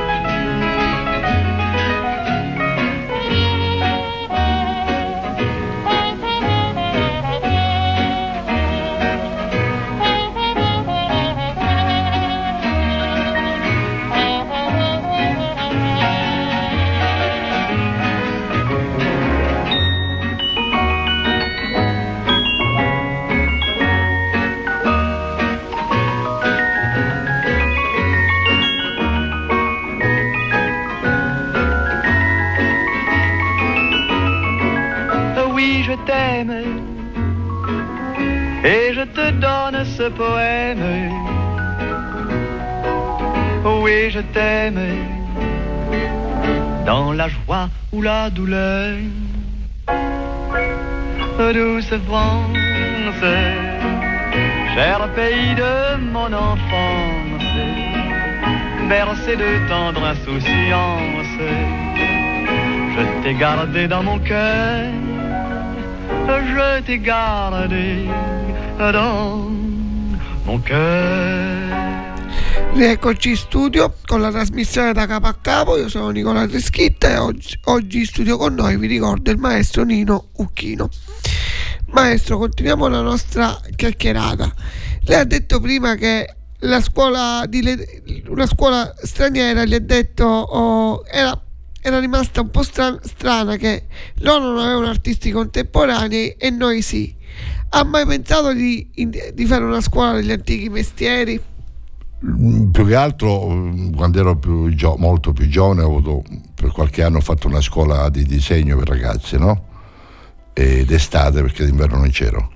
Poème. 40.11 41.11
Oui, 43.65 44.11
je 44.11 44.21
t'aime 44.21 44.81
dans 46.85 47.13
la 47.13 47.29
joie 47.29 47.69
ou 47.93 48.03
la 48.03 48.31
douleur. 48.31 48.97
Douce 51.39 51.95
France, 52.07 52.57
cher 54.75 55.09
pays 55.15 55.55
de 55.55 55.97
mon 56.13 56.33
enfance, 56.33 57.43
bercé 58.89 59.37
de 59.37 59.69
tendre 59.69 60.05
insouciance, 60.05 61.39
je 62.95 63.23
t'ai 63.23 63.35
gardé 63.35 63.89
dans 63.89 64.03
mon 64.03 64.19
cœur 64.19 64.87
je 66.29 66.81
t'ai 66.83 66.99
gardé 66.99 68.07
dans 68.79 69.52
mon 70.45 70.61
cœur. 70.61 72.11
Rieccoci 72.75 73.31
in 73.31 73.37
studio 73.37 73.95
con 74.07 74.21
la 74.21 74.31
trasmissione 74.31 74.93
da 74.93 75.07
capo 75.07 75.27
a 75.27 75.35
capo, 75.35 75.77
io 75.77 75.89
sono 75.89 76.09
Nicola 76.09 76.47
Treschitta 76.47 77.11
e 77.11 77.17
oggi, 77.19 77.59
oggi 77.65 77.99
in 77.99 78.07
studio 78.07 78.39
con 78.39 78.55
noi 78.55 78.77
vi 78.79 78.87
ricordo 78.87 79.31
il 79.31 79.39
maestro 79.39 79.85
Nino 79.85 80.29
Ucchino. 80.37 80.89
Maestro, 81.89 82.39
continuiamo 82.39 82.89
la 82.89 83.03
nostra 83.03 83.61
chiacchierata. 83.77 84.51
Lei 85.05 85.19
ha 85.19 85.25
detto 85.25 85.61
prima 85.61 85.97
che 85.97 86.35
la 86.61 86.81
scuola 86.81 87.45
di, 87.47 87.63
una 88.29 88.47
scuola 88.47 88.95
straniera 89.03 89.65
gli 89.65 89.75
ha 89.75 89.81
detto 89.81 90.25
oh, 90.25 91.05
era 91.07 91.39
era 91.85 91.99
rimasta 91.99 92.43
un 92.43 92.51
po' 92.51 92.63
stra- 92.63 92.97
strana 93.03 93.57
che 93.57 93.87
loro 94.21 94.53
non 94.53 94.59
avevano 94.61 94.87
artisti 94.87 95.33
contemporanei 95.33 96.37
e 96.39 96.51
noi 96.51 96.81
sì. 96.81 97.13
Ha 97.71 97.85
mai 97.85 98.07
pensato 98.07 98.53
di, 98.53 98.89
di 98.93 99.47
fare 99.47 99.65
una 99.65 99.81
scuola 99.81 100.13
degli 100.13 100.33
antichi 100.33 100.69
mestieri? 100.69 101.41
Mm, 102.25 102.71
più 102.71 102.87
che 102.87 102.95
altro 102.95 103.49
mm, 103.49 103.95
quando 103.95 104.21
ero 104.21 104.37
più 104.37 104.69
gio- 104.75 104.97
molto 104.97 105.33
più 105.33 105.49
giovane 105.49 105.83
avuto, 105.83 106.23
per 106.55 106.71
qualche 106.71 107.03
anno 107.03 107.17
ho 107.17 107.21
fatto 107.21 107.49
una 107.49 107.61
scuola 107.61 108.09
di 108.11 108.25
disegno 108.25 108.77
per 108.77 108.89
ragazzi 108.89 109.37
no? 109.37 109.65
ed 110.53 110.91
estate 110.91 111.41
perché 111.43 111.65
d'inverno 111.65 111.97
non 111.97 112.11
c'ero 112.11 112.53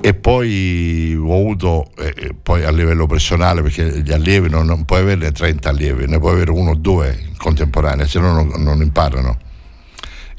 e 0.00 0.14
poi 0.14 1.14
ho 1.14 1.32
avuto 1.32 1.92
eh, 1.96 2.34
poi 2.40 2.64
a 2.64 2.72
livello 2.72 3.06
personale 3.06 3.62
perché 3.62 4.02
gli 4.02 4.12
allievi 4.12 4.48
non, 4.48 4.66
non 4.66 4.84
puoi 4.84 5.00
averne 5.02 5.30
30 5.30 5.68
allievi 5.68 6.08
ne 6.08 6.18
puoi 6.18 6.32
avere 6.32 6.50
uno 6.50 6.70
o 6.70 6.74
due 6.74 7.16
in 7.28 7.36
contemporanea 7.36 8.04
se 8.04 8.18
no 8.18 8.32
non, 8.32 8.52
non 8.56 8.82
imparano 8.82 9.38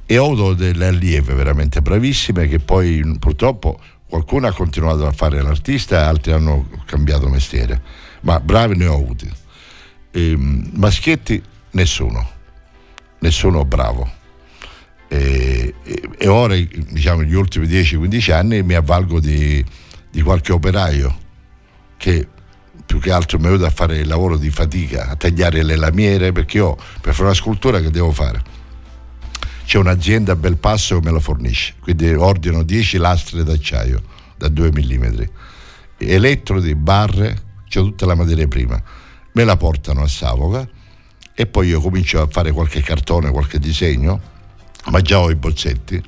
e 0.06 0.18
ho 0.18 0.26
avuto 0.26 0.54
delle 0.54 0.88
allieve 0.88 1.34
veramente 1.34 1.82
bravissime 1.82 2.48
che 2.48 2.60
poi 2.60 3.18
purtroppo 3.20 3.80
qualcuno 4.08 4.48
ha 4.48 4.54
continuato 4.54 5.06
a 5.06 5.12
fare 5.12 5.41
l'artista 5.41 6.08
altri 6.08 6.32
hanno 6.32 6.70
cambiato 6.86 7.28
mestiere, 7.28 7.82
ma 8.22 8.39
bravi 8.39 8.78
ne 8.78 8.86
ho 8.86 8.94
avuti. 8.94 9.30
E, 10.12 10.36
maschietti 10.38 11.41
nessuno, 11.72 12.30
nessuno 13.20 13.65
bravo. 13.65 14.10
E, 15.08 15.74
e, 15.84 16.10
e 16.18 16.28
ora, 16.28 16.56
diciamo, 16.56 17.22
negli 17.22 17.34
ultimi 17.34 17.68
10-15 17.68 18.32
anni 18.32 18.63
mi 18.63 18.76
avvalgo 18.76 19.20
di, 19.20 19.63
di 20.10 20.22
qualche 20.22 20.54
operaio 20.54 21.24
che 21.98 22.28
più 22.86 23.00
che 23.00 23.12
altro 23.12 23.39
mi 23.39 23.48
aiuta 23.48 23.68
a 23.68 23.72
fare 23.72 23.98
il 23.98 24.08
lavoro 24.08 24.38
di 24.38 24.50
fatica, 24.50 25.10
a 25.10 25.15
tagliare 25.15 25.63
le 25.63 25.76
lamiere, 25.76 26.32
perché 26.32 26.58
io 26.58 26.76
per 27.02 27.13
fare 27.13 27.26
una 27.26 27.34
scultura 27.34 27.82
che 27.82 27.89
devo 27.89 28.12
fare? 28.12 28.41
C'è 29.65 29.78
un'azienda 29.80 30.34
a 30.34 30.36
Belpasso 30.36 30.99
che 30.99 31.06
me 31.06 31.12
la 31.12 31.19
fornisce, 31.19 31.73
quindi 31.82 32.13
ordino 32.13 32.63
10 32.63 32.97
lastre 32.97 33.43
d'acciaio 33.43 34.01
da 34.38 34.47
2 34.47 34.71
mm, 34.71 35.21
elettrodi, 35.97 36.75
barre, 36.75 37.43
c'è 37.67 37.82
tutta 37.82 38.06
la 38.06 38.15
materia 38.15 38.47
prima, 38.47 38.82
me 39.32 39.43
la 39.43 39.58
portano 39.58 40.04
a 40.04 40.08
Savoca 40.08 40.67
e 41.34 41.45
poi 41.47 41.67
io 41.67 41.82
comincio 41.82 42.21
a 42.21 42.28
fare 42.30 42.51
qualche 42.51 42.82
cartone, 42.82 43.32
qualche 43.32 43.60
disegno, 43.60 44.21
ma 44.91 45.01
già 45.01 45.19
ho 45.19 45.32
i 45.32 45.36
bozzetti, 45.36 46.01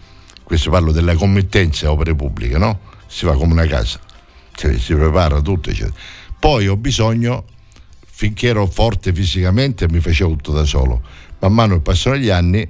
questo 0.43 0.69
parlo 0.69 0.91
delle 0.91 1.15
committenze 1.15 1.87
opere 1.87 2.15
pubbliche, 2.15 2.57
no? 2.57 2.79
Si 3.07 3.25
fa 3.25 3.33
come 3.33 3.53
una 3.53 3.65
casa, 3.65 3.99
cioè, 4.53 4.77
si 4.77 4.93
prepara 4.93 5.41
tutto, 5.41 5.69
eccetera. 5.71 5.95
Poi 6.39 6.67
ho 6.67 6.77
bisogno, 6.77 7.45
finché 8.05 8.47
ero 8.47 8.65
forte 8.67 9.11
fisicamente, 9.11 9.89
mi 9.89 9.99
facevo 9.99 10.31
tutto 10.31 10.51
da 10.53 10.63
solo. 10.63 11.01
Man 11.39 11.53
mano 11.53 11.75
che 11.75 11.81
passano 11.81 12.15
gli 12.15 12.29
anni, 12.29 12.67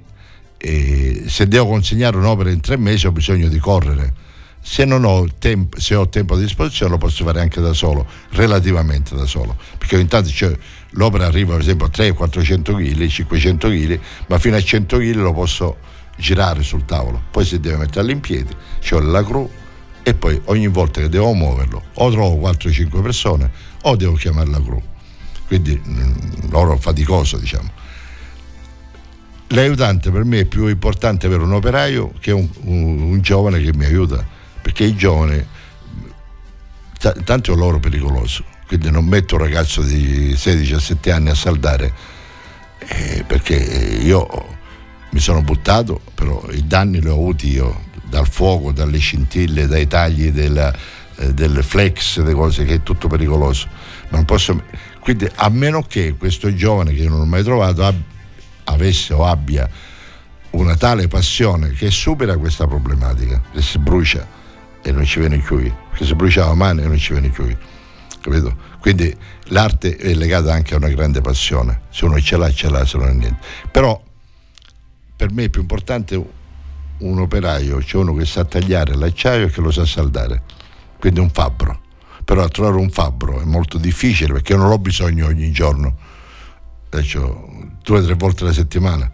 e 0.58 1.24
se 1.28 1.48
devo 1.48 1.68
consegnare 1.68 2.18
un'opera 2.18 2.50
in 2.50 2.62
tre 2.62 2.78
mesi 2.78 3.08
ho 3.08 3.12
bisogno 3.12 3.48
di 3.48 3.60
correre. 3.60 4.26
Se, 4.60 4.84
ho 4.84 5.28
tempo, 5.38 5.80
se 5.80 5.96
ho 5.96 6.10
tempo 6.10 6.34
a 6.34 6.38
disposizione 6.38 6.92
lo 6.92 6.98
posso 6.98 7.24
fare 7.24 7.40
anche 7.40 7.62
da 7.62 7.72
solo, 7.72 8.06
relativamente 8.32 9.16
da 9.16 9.26
solo, 9.26 9.56
perché 9.78 9.98
intanto 9.98 10.30
cioè, 10.30 10.58
l'opera 10.92 11.28
arriva 11.28 11.54
per 11.54 11.62
esempio 11.62 11.86
a 11.86 11.90
300-400 11.90 12.76
kg, 12.76 13.08
500 13.08 13.70
kg, 13.70 14.00
ma 14.28 14.38
fino 14.40 14.58
a 14.58 14.62
100 14.62 14.98
kg 14.98 15.16
lo 15.16 15.34
posso 15.34 15.78
girare 16.18 16.64
sul 16.64 16.84
tavolo, 16.84 17.22
poi 17.32 17.46
si 17.46 17.62
deve 17.62 17.78
metterlo 17.78 18.12
in 18.12 18.20
piedi, 18.20 18.54
ci 18.80 18.94
ho 18.94 19.00
la 19.00 19.22
gru 19.22 19.50
e 20.04 20.14
poi 20.14 20.42
ogni 20.46 20.68
volta 20.68 21.00
che 21.00 21.08
devo 21.08 21.32
muoverlo 21.34 21.84
o 21.94 22.12
trovo 22.12 22.50
4-5 22.50 23.02
persone 23.02 23.50
o 23.84 23.96
devo 23.96 24.16
chiamare 24.16 24.50
la 24.50 24.60
gru, 24.60 24.82
quindi 25.48 25.80
mh, 25.82 25.92
mm, 25.92 26.50
loro 26.50 26.78
faticoso 26.78 27.38
diciamo 27.38 27.86
l'aiutante 29.50 30.12
per 30.12 30.24
me 30.26 30.40
è 30.40 30.46
più 30.46 30.68
importante 30.68 31.28
avere 31.28 31.44
un 31.44 31.54
operaio 31.54 32.14
che 32.20 32.32
un, 32.32 32.48
un, 32.64 33.02
un 33.02 33.22
giovane 33.22 33.62
che 33.62 33.74
mi 33.74 33.86
aiuta, 33.86 34.26
perché 34.62 34.84
i 34.84 34.96
giovani, 34.96 35.46
t- 37.00 37.24
tanto 37.24 37.54
è 37.54 37.56
loro 37.56 37.80
pericoloso, 37.80 38.44
quindi 38.68 38.92
non 38.92 39.06
metto 39.06 39.36
un 39.36 39.42
ragazzo 39.42 39.82
di 39.82 40.34
16-17 40.34 41.12
anni 41.12 41.30
a 41.30 41.36
saldare, 41.36 41.94
eh, 42.80 43.24
perché 43.26 43.56
io 43.56 44.56
mi 45.12 45.20
sono 45.20 45.42
buttato, 45.42 46.02
però 46.14 46.46
i 46.52 46.68
danni 46.68 47.00
li 47.00 47.08
ho 47.08 47.14
avuti 47.14 47.52
io, 47.52 47.86
dal 48.04 48.28
fuoco, 48.28 48.72
dalle 48.72 48.98
scintille, 48.98 49.68
dai 49.68 49.88
tagli 49.88 50.32
della, 50.32 50.74
eh, 51.16 51.34
del 51.34 51.64
flex, 51.64 52.20
delle 52.20 52.34
cose 52.34 52.66
che 52.66 52.76
è 52.76 52.84
tutto 52.84 53.08
pericoloso. 53.08 53.68
Posso, 54.26 54.62
quindi 55.00 55.30
a 55.36 55.50
meno 55.50 55.82
che 55.82 56.16
questo 56.18 56.54
giovane 56.54 56.94
che 56.94 57.02
io 57.02 57.10
non 57.10 57.22
ho 57.22 57.26
mai 57.26 57.44
trovato 57.44 57.84
abbia 57.84 58.16
avesse 58.68 59.14
o 59.14 59.26
abbia 59.26 59.70
una 60.52 60.76
tale 60.76 61.08
passione 61.08 61.72
che 61.72 61.92
supera 61.92 62.38
questa 62.38 62.68
problematica, 62.68 63.42
che 63.52 63.62
si 63.62 63.78
brucia 63.78 64.26
e 64.82 64.92
non 64.92 65.06
ci 65.06 65.20
viene 65.20 65.38
più, 65.40 65.60
che 65.94 66.06
si 66.06 66.16
brucia 66.16 66.46
la 66.46 66.54
mano 66.54 66.82
e 66.82 66.88
non 66.88 66.98
ci 66.98 67.14
viene 67.14 67.30
più. 67.30 67.56
Capito? 68.22 68.56
Quindi 68.80 69.16
l'arte 69.46 69.96
è 69.96 70.14
legata 70.14 70.54
anche 70.54 70.74
a 70.74 70.78
una 70.78 70.90
grande 70.90 71.22
passione, 71.22 71.82
se 71.90 72.06
uno 72.06 72.20
ce 72.20 72.38
l'ha, 72.38 72.52
ce 72.52 72.70
l'ha, 72.70 72.86
se 72.86 72.98
non 72.98 73.08
ha 73.08 73.12
niente. 73.12 73.40
Però 73.72 74.02
per 75.16 75.32
me 75.32 75.46
è 75.46 75.50
più 75.50 75.62
importante 75.62 76.24
un 77.00 77.20
operaio, 77.20 77.82
cioè 77.84 78.02
uno 78.02 78.14
che 78.14 78.26
sa 78.26 78.44
tagliare 78.46 78.96
l'acciaio 78.96 79.48
e 79.48 79.50
che 79.50 79.62
lo 79.62 79.72
sa 79.72 79.86
saldare, 79.86 80.42
quindi 81.00 81.20
un 81.20 81.30
fabbro. 81.30 81.82
Però 82.24 82.46
trovare 82.50 82.76
un 82.76 82.90
fabbro 82.90 83.40
è 83.40 83.46
molto 83.46 83.78
difficile 83.78 84.34
perché 84.34 84.54
io 84.54 84.60
non 84.60 84.72
ho 84.72 84.78
bisogno 84.78 85.28
ogni 85.28 85.52
giorno 85.52 85.96
faccio 86.90 87.50
due 87.84 88.00
o 88.00 88.04
tre 88.04 88.14
volte 88.16 88.44
alla 88.44 88.54
settimana 88.54 89.12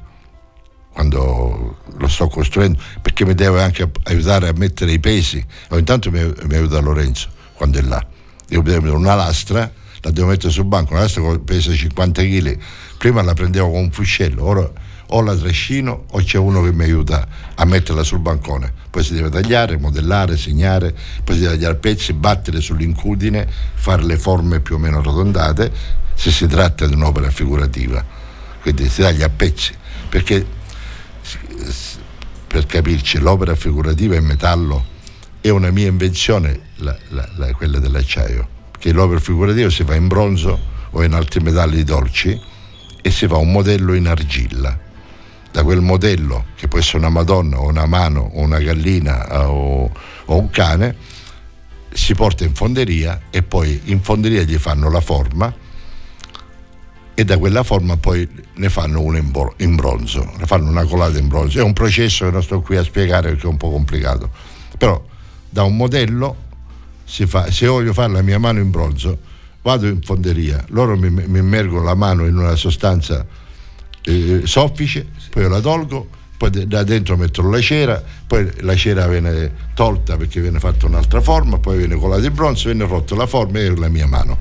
quando 0.91 1.77
lo 1.97 2.07
sto 2.07 2.27
costruendo 2.27 2.79
perché 3.01 3.25
mi 3.25 3.33
deve 3.33 3.61
anche 3.61 3.89
aiutare 4.03 4.47
a 4.47 4.53
mettere 4.55 4.91
i 4.91 4.99
pesi. 4.99 5.43
O 5.69 5.77
intanto 5.77 6.11
mi, 6.11 6.19
mi 6.43 6.55
aiuta 6.55 6.79
Lorenzo 6.79 7.29
quando 7.53 7.79
è 7.79 7.81
là. 7.81 8.05
Io 8.49 8.61
devo 8.61 8.81
mettere 8.81 8.95
una 8.95 9.15
lastra 9.15 9.71
la 10.03 10.11
devo 10.11 10.27
mettere 10.27 10.51
sul 10.51 10.65
banco 10.65 10.91
una 10.93 11.01
lastra 11.01 11.23
pesa 11.39 11.73
50 11.73 12.21
kg 12.21 12.57
prima 12.97 13.21
la 13.21 13.33
prendevo 13.33 13.71
con 13.71 13.83
un 13.83 13.91
fuscello 13.91 14.43
ora 14.43 14.69
o 15.15 15.21
la 15.21 15.35
trascino 15.35 16.05
o 16.11 16.19
c'è 16.19 16.37
uno 16.37 16.61
che 16.61 16.71
mi 16.71 16.83
aiuta 16.83 17.27
a 17.55 17.65
metterla 17.65 18.03
sul 18.03 18.19
bancone 18.19 18.71
poi 18.89 19.03
si 19.03 19.13
deve 19.13 19.29
tagliare, 19.29 19.77
modellare, 19.77 20.37
segnare 20.37 20.95
poi 21.23 21.35
si 21.35 21.41
deve 21.41 21.53
tagliare 21.53 21.75
pezzi, 21.75 22.13
battere 22.13 22.61
sull'incudine 22.61 23.47
fare 23.73 24.03
le 24.03 24.17
forme 24.17 24.59
più 24.59 24.75
o 24.75 24.77
meno 24.77 24.99
arrotondate 24.99 26.01
se 26.15 26.31
si 26.31 26.47
tratta 26.47 26.85
di 26.85 26.93
un'opera 26.93 27.29
figurativa, 27.29 28.03
quindi 28.61 28.87
si 28.89 29.01
taglia 29.01 29.25
a 29.25 29.29
pezzi, 29.29 29.73
perché 30.09 30.45
per 32.47 32.65
capirci 32.65 33.19
l'opera 33.19 33.55
figurativa 33.55 34.15
in 34.15 34.25
metallo 34.25 34.91
è 35.41 35.49
una 35.49 35.71
mia 35.71 35.87
invenzione, 35.87 36.59
la, 36.77 36.95
la, 37.09 37.27
la, 37.35 37.51
quella 37.53 37.79
dell'acciaio, 37.79 38.47
perché 38.71 38.91
l'opera 38.91 39.19
figurativa 39.19 39.69
si 39.69 39.83
fa 39.83 39.95
in 39.95 40.07
bronzo 40.07 40.71
o 40.91 41.03
in 41.03 41.13
altri 41.13 41.39
metalli 41.41 41.83
dolci 41.83 42.39
e 43.01 43.11
si 43.11 43.27
fa 43.27 43.37
un 43.37 43.51
modello 43.51 43.93
in 43.93 44.07
argilla. 44.07 44.79
Da 45.53 45.63
quel 45.63 45.81
modello, 45.81 46.45
che 46.55 46.67
può 46.67 46.79
essere 46.79 46.97
una 46.97 47.09
Madonna 47.09 47.59
o 47.59 47.67
una 47.67 47.85
mano 47.85 48.31
o 48.33 48.41
una 48.41 48.57
gallina 48.57 49.47
o, 49.49 49.91
o 50.25 50.37
un 50.37 50.49
cane, 50.49 50.95
si 51.93 52.15
porta 52.15 52.43
in 52.43 52.55
fonderia 52.55 53.21
e 53.29 53.43
poi 53.43 53.79
in 53.85 54.01
fonderia 54.01 54.41
gli 54.41 54.57
fanno 54.57 54.89
la 54.89 54.99
forma 54.99 55.53
e 57.13 57.23
da 57.23 57.37
quella 57.37 57.61
forma 57.61 57.97
poi 57.97 58.27
ne 58.55 58.69
fanno 58.69 59.01
una 59.01 59.19
in, 59.19 59.75
bronzo, 59.75 60.31
ne 60.37 60.45
fanno 60.47 60.69
una 60.69 60.85
colata 60.85 61.19
in 61.19 61.27
bronzo. 61.27 61.59
È 61.59 61.61
un 61.61 61.73
processo 61.73 62.25
che 62.25 62.31
non 62.31 62.41
sto 62.41 62.61
qui 62.61 62.77
a 62.77 62.83
spiegare 62.83 63.29
perché 63.29 63.45
è 63.45 63.49
un 63.49 63.57
po' 63.57 63.69
complicato, 63.69 64.31
però 64.79 64.99
da 65.47 65.61
un 65.61 65.75
modello 65.75 66.35
si 67.03 67.27
fa, 67.27 67.51
se 67.51 67.67
voglio 67.67 67.93
fare 67.93 68.11
la 68.11 68.23
mia 68.23 68.39
mano 68.39 68.59
in 68.59 68.71
bronzo, 68.71 69.19
vado 69.61 69.85
in 69.85 70.01
fonderia, 70.01 70.65
loro 70.69 70.97
mi, 70.97 71.11
mi 71.11 71.37
immergono 71.37 71.83
la 71.83 71.93
mano 71.93 72.25
in 72.25 72.37
una 72.37 72.55
sostanza 72.55 73.23
eh, 74.03 74.41
soffice, 74.43 75.07
poi 75.29 75.47
la 75.49 75.59
tolgo, 75.59 76.07
poi 76.37 76.67
da 76.67 76.83
dentro 76.83 77.15
mettono 77.15 77.49
la 77.49 77.61
cera, 77.61 78.03
poi 78.27 78.51
la 78.61 78.75
cera 78.75 79.07
viene 79.07 79.51
tolta 79.73 80.17
perché 80.17 80.41
viene 80.41 80.59
fatta 80.59 80.85
un'altra 80.85 81.21
forma, 81.21 81.59
poi 81.59 81.77
viene 81.77 81.95
colata 81.95 82.25
in 82.25 82.33
bronzo, 82.33 82.65
viene 82.65 82.85
rotta 82.85 83.15
la 83.15 83.27
forma 83.27 83.59
e 83.59 83.75
la 83.75 83.89
mia 83.89 84.07
mano. 84.07 84.37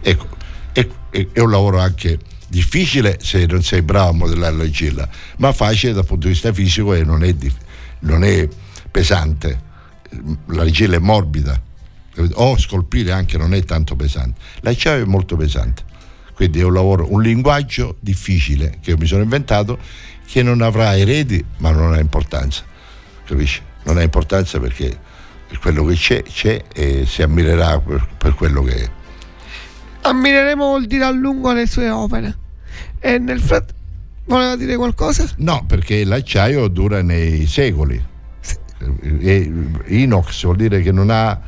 Ecco, 0.00 0.40
è, 0.72 1.40
un 1.40 1.50
lavoro 1.50 1.78
anche 1.78 2.18
difficile 2.48 3.18
se 3.20 3.46
non 3.46 3.62
sei 3.62 3.82
bravo 3.82 4.10
a 4.10 4.12
modellare 4.12 4.56
l'argilla, 4.56 5.08
ma 5.38 5.52
facile 5.52 5.92
dal 5.92 6.06
punto 6.06 6.26
di 6.26 6.32
vista 6.32 6.52
fisico 6.52 6.94
e 6.94 7.04
non 7.04 7.22
è, 7.22 7.34
non 8.00 8.24
è 8.24 8.48
pesante. 8.90 9.70
L'argilla 10.46 10.96
è 10.96 10.98
morbida, 10.98 11.60
o 12.34 12.58
scolpire 12.58 13.12
anche 13.12 13.38
non 13.38 13.54
è 13.54 13.62
tanto 13.64 13.94
pesante. 13.96 14.40
L'acciaio 14.60 15.02
è 15.02 15.06
molto 15.06 15.36
pesante, 15.36 15.82
quindi 16.42 16.60
è 16.60 16.64
un 16.64 16.72
lavoro, 16.72 17.12
un 17.12 17.22
linguaggio 17.22 17.96
difficile 18.00 18.78
che 18.80 18.96
mi 18.96 19.06
sono 19.06 19.22
inventato 19.22 19.78
che 20.26 20.42
non 20.42 20.60
avrà 20.60 20.96
eredi 20.96 21.44
ma 21.58 21.70
non 21.70 21.92
ha 21.92 22.00
importanza, 22.00 22.64
capisci? 23.24 23.60
Non 23.84 23.98
ha 23.98 24.02
importanza 24.02 24.58
perché 24.58 25.10
quello 25.60 25.84
che 25.84 25.94
c'è 25.94 26.22
c'è 26.22 26.62
e 26.72 27.04
si 27.06 27.22
ammirerà 27.22 27.78
per, 27.78 28.08
per 28.16 28.34
quello 28.34 28.62
che 28.62 28.74
è 28.74 28.90
ammireremo 30.02 30.64
vuol 30.64 30.86
dire 30.86 31.04
a 31.04 31.10
lungo 31.10 31.52
le 31.52 31.66
sue 31.66 31.88
opere. 31.90 32.36
E 32.98 33.18
nel, 33.18 33.40
frat- 33.40 33.74
Voleva 34.24 34.56
dire 34.56 34.76
qualcosa? 34.76 35.28
No, 35.38 35.64
perché 35.66 36.04
l'acciaio 36.04 36.68
dura 36.68 37.02
nei 37.02 37.46
secoli. 37.46 38.02
E 39.20 39.52
inox 39.86 40.44
vuol 40.44 40.56
dire 40.56 40.80
che 40.80 40.92
non 40.92 41.10
ha, 41.10 41.40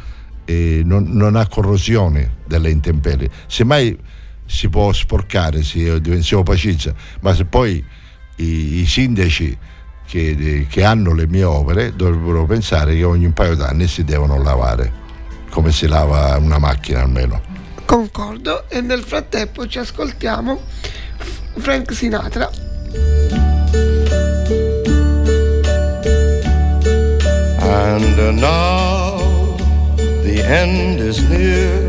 eh, 0.44 0.82
non, 0.84 1.04
non 1.08 1.36
ha 1.36 1.46
corrosione 1.46 2.36
delle 2.46 2.70
intemperie. 2.70 3.30
Semmai 3.46 3.96
si 4.46 4.68
può 4.68 4.92
sporcare, 4.92 5.62
si, 5.62 5.90
si 6.20 6.34
opacizza, 6.34 6.94
ma 7.20 7.34
se 7.34 7.44
poi 7.44 7.84
i, 8.36 8.80
i 8.80 8.86
sindaci 8.86 9.56
che, 10.06 10.66
che, 10.68 10.84
hanno 10.84 11.14
le 11.14 11.26
mie 11.26 11.44
opere 11.44 11.94
dovrebbero 11.94 12.44
pensare 12.44 12.94
che 12.94 13.04
ogni 13.04 13.30
paio 13.30 13.56
d'anni 13.56 13.86
si 13.86 14.04
devono 14.04 14.42
lavare, 14.42 14.92
come 15.50 15.72
si 15.72 15.86
lava 15.86 16.36
una 16.36 16.58
macchina 16.58 17.00
almeno. 17.00 17.40
Concordo 17.84 18.68
e 18.68 18.80
nel 18.80 19.02
frattempo 19.02 19.66
ci 19.66 19.78
ascoltiamo 19.78 20.60
Frank 21.56 21.92
Sinatra. 21.92 22.50
And 27.66 28.40
now 28.40 29.56
the 30.22 30.42
end 30.44 31.00
is 31.00 31.20
near, 31.28 31.88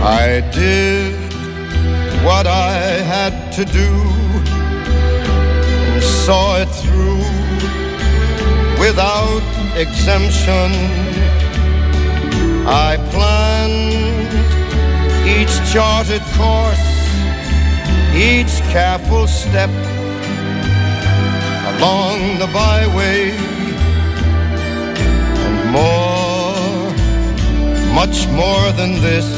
I 0.00 0.40
did 0.52 1.12
what 2.24 2.46
I 2.46 2.72
had 3.02 3.52
to 3.54 3.64
do 3.64 3.90
and 5.92 6.02
saw 6.02 6.58
it 6.58 6.68
through 6.82 7.18
without 8.78 9.42
exemption. 9.76 10.70
I 12.66 12.96
planned 13.10 14.28
each 15.26 15.54
charted 15.72 16.22
course, 16.38 16.88
each 18.14 18.62
careful 18.70 19.26
step 19.26 19.70
along 21.74 22.38
the 22.38 22.48
byway 22.52 23.30
and 25.44 25.72
more 25.72 26.38
much 27.94 28.28
more 28.28 28.70
than 28.72 28.92
this. 29.02 29.37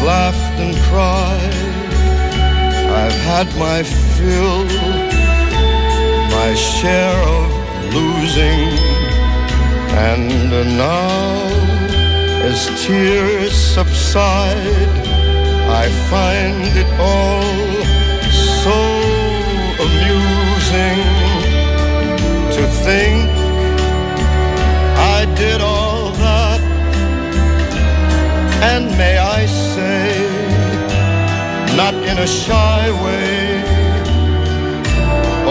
I've 0.00 0.06
laughed 0.06 0.58
and 0.60 0.74
cried, 0.88 1.54
I've 2.90 3.20
had 3.20 3.48
my 3.58 3.82
fill, 3.82 4.64
my 6.30 6.54
share 6.54 7.20
of 7.28 7.50
losing. 7.94 8.60
And 10.08 10.50
now, 10.78 11.36
as 12.48 12.70
tears 12.82 13.52
subside, 13.52 14.88
I 15.68 15.90
find 16.08 16.64
it 16.78 16.90
all 16.98 17.42
so 18.62 18.80
amusing 19.84 21.02
to 22.56 22.66
think 22.84 23.28
I 24.96 25.26
did 25.36 25.60
all. 25.60 25.79
And 28.62 28.84
may 28.98 29.16
I 29.16 29.46
say, 29.46 30.28
not 31.76 31.94
in 31.94 32.18
a 32.18 32.26
shy 32.26 32.90
way, 33.04 33.62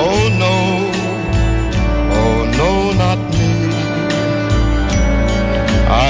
oh 0.05 0.29
no, 0.43 0.57
oh 2.21 2.37
no, 2.61 2.71
not 3.03 3.19
me. 3.33 3.53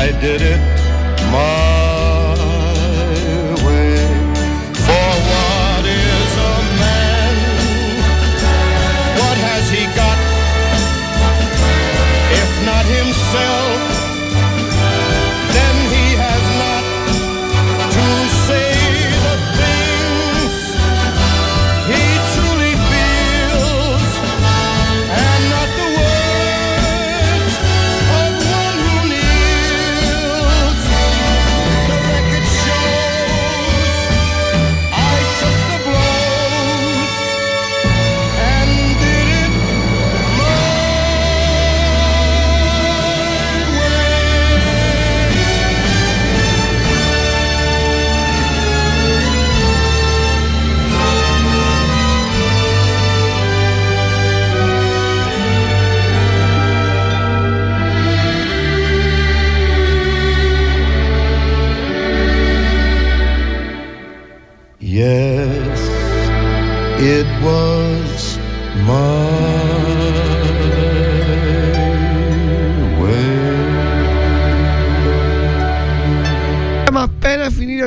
I 0.01 0.11
did 0.19 0.41
it 0.41 0.59
my 1.31 1.68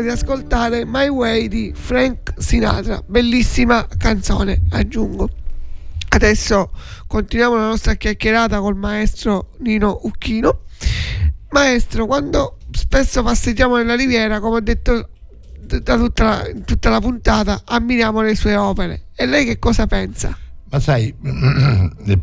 di 0.01 0.09
ascoltare 0.09 0.85
My 0.87 1.09
Way 1.09 1.49
di 1.49 1.73
Frank 1.75 2.35
Sinatra, 2.39 3.03
bellissima 3.07 3.87
canzone, 3.99 4.63
aggiungo. 4.71 5.29
Adesso 6.09 6.71
continuiamo 7.07 7.57
la 7.57 7.67
nostra 7.67 7.95
chiacchierata 7.95 8.61
col 8.61 8.77
maestro 8.77 9.51
Nino 9.59 10.01
Ucchino. 10.03 10.61
Maestro, 11.51 12.07
quando 12.07 12.59
spesso 12.71 13.23
passeggiamo 13.23 13.77
nella 13.77 13.95
riviera, 13.95 14.41
come 14.41 14.57
ho 14.57 14.61
detto 14.61 15.09
da 15.81 15.97
tutta 15.97 16.25
la, 16.25 16.51
tutta 16.65 16.91
la 16.91 17.01
puntata, 17.01 17.63
ammiriamo 17.65 18.21
le 18.21 18.35
sue 18.35 18.57
opere. 18.57 19.07
E 19.15 19.27
lei 19.27 19.45
che 19.45 19.59
cosa 19.59 19.87
pensa? 19.87 20.37
Ma 20.71 20.81
sai, 20.81 21.15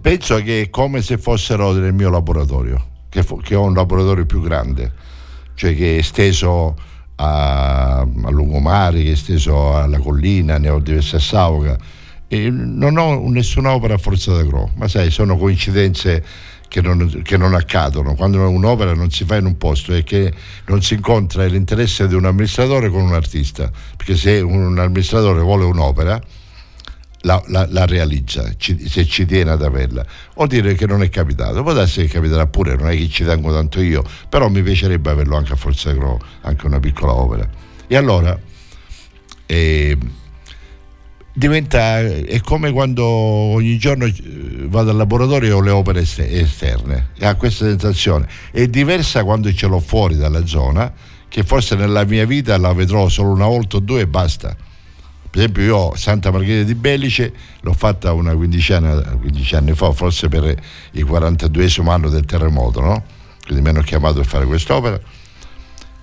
penso 0.01 0.37
che 0.37 0.63
è 0.63 0.69
come 0.69 1.01
se 1.01 1.17
fossero 1.17 1.71
nel 1.73 1.93
mio 1.93 2.09
laboratorio, 2.09 3.05
che, 3.09 3.23
fu- 3.23 3.41
che 3.41 3.55
ho 3.55 3.63
un 3.63 3.73
laboratorio 3.73 4.25
più 4.25 4.41
grande, 4.41 4.91
cioè 5.55 5.75
che 5.75 5.95
è 5.95 5.97
esteso 5.99 6.75
a, 7.21 7.99
a 7.99 8.29
lungomare, 8.29 9.01
che 9.03 9.09
è 9.09 9.11
esteso 9.11 9.75
alla 9.75 9.99
collina, 9.99 10.57
ne 10.57 10.69
ho 10.69 10.79
diverse 10.79 11.17
a 11.17 11.19
Sauga. 11.19 11.77
E 12.27 12.49
non 12.49 12.97
ho 12.97 13.27
nessuna 13.29 13.73
opera 13.73 13.95
a 13.95 13.97
forza 13.97 14.33
da 14.33 14.43
gro, 14.43 14.71
ma 14.75 14.87
sai, 14.87 15.09
sono 15.11 15.35
coincidenze 15.35 16.23
che 16.67 16.81
non, 16.81 17.21
che 17.23 17.37
non, 17.37 17.55
accadono. 17.55 18.13
Quando 18.13 18.47
un'opera 18.47 18.93
non 18.93 19.09
si 19.09 19.25
fa 19.25 19.37
in 19.37 19.45
un 19.45 19.57
posto 19.57 19.93
e 19.93 20.03
che 20.03 20.31
non 20.67 20.81
si 20.81 20.93
incontra 20.93 21.45
l'interesse 21.45 22.07
di 22.07 22.13
un 22.13 22.25
amministratore 22.25 22.89
con 22.89 23.01
un 23.01 23.13
artista, 23.13 23.69
perché 23.97 24.15
se 24.15 24.39
un 24.39 24.77
amministratore 24.77 25.41
vuole 25.41 25.65
un'opera, 25.65 26.21
la, 27.21 27.41
la, 27.47 27.67
la 27.69 27.85
realizza, 27.85 28.53
ci, 28.57 28.87
se 28.87 29.05
ci 29.05 29.25
tiene 29.25 29.51
ad 29.51 29.63
averla, 29.63 30.05
vuol 30.35 30.47
dire 30.47 30.73
che 30.75 30.85
non 30.85 31.01
è 31.01 31.09
capitato. 31.09 31.63
Può 31.63 31.73
darsi 31.73 32.01
che 32.01 32.07
capiterà 32.07 32.47
pure, 32.47 32.75
non 32.75 32.89
è 32.89 32.95
che 32.95 33.09
ci 33.09 33.23
tengo 33.23 33.51
tanto 33.51 33.81
io, 33.81 34.03
però 34.29 34.47
mi 34.49 34.61
piacerebbe 34.61 35.09
averlo 35.09 35.35
anche 35.35 35.53
a 35.53 35.55
Forza 35.55 35.91
Gro, 35.91 36.19
anche 36.41 36.65
una 36.65 36.79
piccola 36.79 37.13
opera. 37.13 37.47
E 37.87 37.95
allora 37.95 38.39
eh, 39.45 39.97
diventa, 41.33 41.99
è 41.99 42.39
come 42.41 42.71
quando 42.71 43.03
ogni 43.03 43.77
giorno 43.77 44.05
eh, 44.05 44.13
vado 44.67 44.91
al 44.91 44.97
laboratorio 44.97 45.49
e 45.49 45.51
ho 45.51 45.61
le 45.61 45.71
opere 45.71 46.01
esterne, 46.01 47.09
e 47.17 47.25
ha 47.25 47.35
questa 47.35 47.65
sensazione. 47.65 48.27
È 48.51 48.65
diversa 48.67 49.23
quando 49.23 49.51
ce 49.53 49.67
l'ho 49.67 49.79
fuori 49.79 50.15
dalla 50.15 50.45
zona, 50.45 50.93
che 51.27 51.43
forse 51.43 51.75
nella 51.75 52.05
mia 52.05 52.25
vita 52.25 52.57
la 52.57 52.73
vedrò 52.73 53.09
solo 53.09 53.31
una 53.31 53.45
volta 53.45 53.77
o 53.77 53.79
due 53.79 54.01
e 54.01 54.07
basta 54.07 54.55
per 55.29 55.39
esempio 55.41 55.63
io 55.63 55.95
Santa 55.95 56.31
Margherita 56.31 56.65
di 56.65 56.75
Bellice 56.75 57.33
l'ho 57.61 57.73
fatta 57.73 58.13
una 58.13 58.33
quindicina, 58.35 58.99
15 59.01 59.55
anni 59.55 59.73
fa, 59.73 59.91
forse 59.91 60.27
per 60.27 60.55
il 60.91 61.05
42 61.05 61.69
anno 61.87 62.09
del 62.09 62.25
terremoto, 62.25 62.81
no? 62.81 63.03
quindi 63.43 63.63
mi 63.63 63.69
hanno 63.69 63.81
chiamato 63.81 64.15
per 64.15 64.25
fare 64.25 64.45
quest'opera 64.45 64.99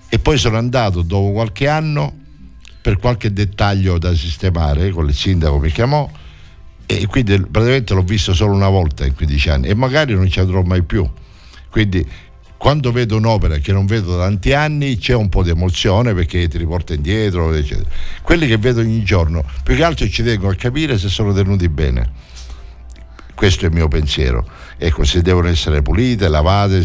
e 0.09 0.19
poi 0.19 0.37
sono 0.37 0.57
andato 0.57 1.01
dopo 1.01 1.31
qualche 1.31 1.67
anno 1.67 2.13
per 2.81 2.97
qualche 2.99 3.33
dettaglio 3.33 3.97
da 3.97 4.13
sistemare, 4.13 4.91
con 4.91 5.07
il 5.07 5.13
sindaco 5.13 5.59
mi 5.59 5.71
chiamò 5.71 6.09
e 6.85 7.05
quindi 7.07 7.37
praticamente 7.41 7.93
l'ho 7.93 8.01
visto 8.01 8.33
solo 8.33 8.53
una 8.53 8.69
volta 8.69 9.05
in 9.05 9.13
15 9.13 9.49
anni 9.49 9.67
e 9.67 9.75
magari 9.75 10.13
non 10.13 10.29
ci 10.29 10.39
andrò 10.39 10.61
mai 10.61 10.83
più. 10.83 11.05
Quindi 11.69 12.07
quando 12.57 12.91
vedo 12.91 13.17
un'opera 13.17 13.57
che 13.57 13.71
non 13.71 13.85
vedo 13.85 14.17
da 14.17 14.23
tanti 14.23 14.51
anni 14.51 14.97
c'è 14.97 15.13
un 15.13 15.29
po' 15.29 15.43
di 15.43 15.49
emozione 15.49 16.13
perché 16.13 16.47
ti 16.47 16.57
riporta 16.57 16.93
indietro, 16.93 17.53
eccetera. 17.53 17.87
Quelli 18.21 18.47
che 18.47 18.57
vedo 18.57 18.81
ogni 18.81 19.03
giorno, 19.03 19.43
più 19.63 19.75
che 19.75 19.83
altro 19.83 20.07
ci 20.09 20.23
tengo 20.23 20.49
a 20.49 20.55
capire 20.55 20.97
se 20.97 21.07
sono 21.07 21.33
tenuti 21.33 21.69
bene. 21.69 22.09
Questo 23.35 23.65
è 23.65 23.67
il 23.67 23.75
mio 23.75 23.87
pensiero. 23.87 24.47
Ecco, 24.77 25.03
se 25.03 25.21
devono 25.21 25.47
essere 25.47 25.83
pulite, 25.83 26.27
lavate, 26.27 26.83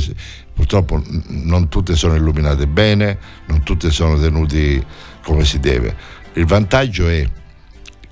purtroppo 0.52 1.02
non 1.28 1.70
tutte 1.70 1.96
sono 1.96 2.14
illuminate 2.14 2.66
bene, 2.66 3.18
non 3.46 3.62
tutte 3.62 3.90
sono 3.90 4.18
tenute 4.20 4.84
come 5.22 5.46
si 5.46 5.58
deve. 5.58 5.96
Il 6.34 6.44
vantaggio 6.44 7.08
è 7.08 7.26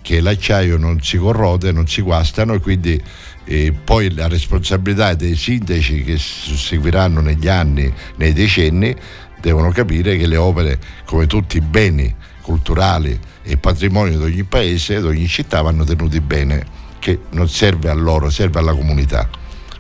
che 0.01 0.21
l'acciaio 0.23 0.79
non 0.79 1.03
si 1.03 1.19
corrode, 1.19 1.73
non 1.73 1.87
si 1.87 2.01
guastano 2.01 2.55
e 2.55 2.61
quindi 2.61 3.03
e 3.51 3.73
poi 3.73 4.15
la 4.15 4.29
responsabilità 4.29 5.15
dei 5.15 5.35
sindaci 5.35 6.05
che 6.05 6.17
seguiranno 6.19 7.21
negli 7.21 7.49
anni, 7.49 7.93
nei 8.15 8.33
decenni, 8.33 8.95
devono 9.41 9.73
capire 9.73 10.17
che 10.17 10.29
le 10.29 10.37
opere, 10.37 10.79
come 11.05 11.27
tutti 11.27 11.57
i 11.57 11.61
beni 11.61 12.15
culturali 12.43 13.19
e 13.43 13.57
patrimonio 13.57 14.19
di 14.19 14.25
ogni 14.25 14.45
paese, 14.45 15.01
di 15.01 15.07
ogni 15.09 15.27
città, 15.27 15.63
vanno 15.63 15.83
tenuti 15.83 16.21
bene, 16.21 16.65
che 17.01 17.23
non 17.31 17.49
serve 17.49 17.91
a 17.91 17.95
loro, 17.95 18.31
serve 18.31 18.61
alla 18.61 18.73
comunità. 18.73 19.29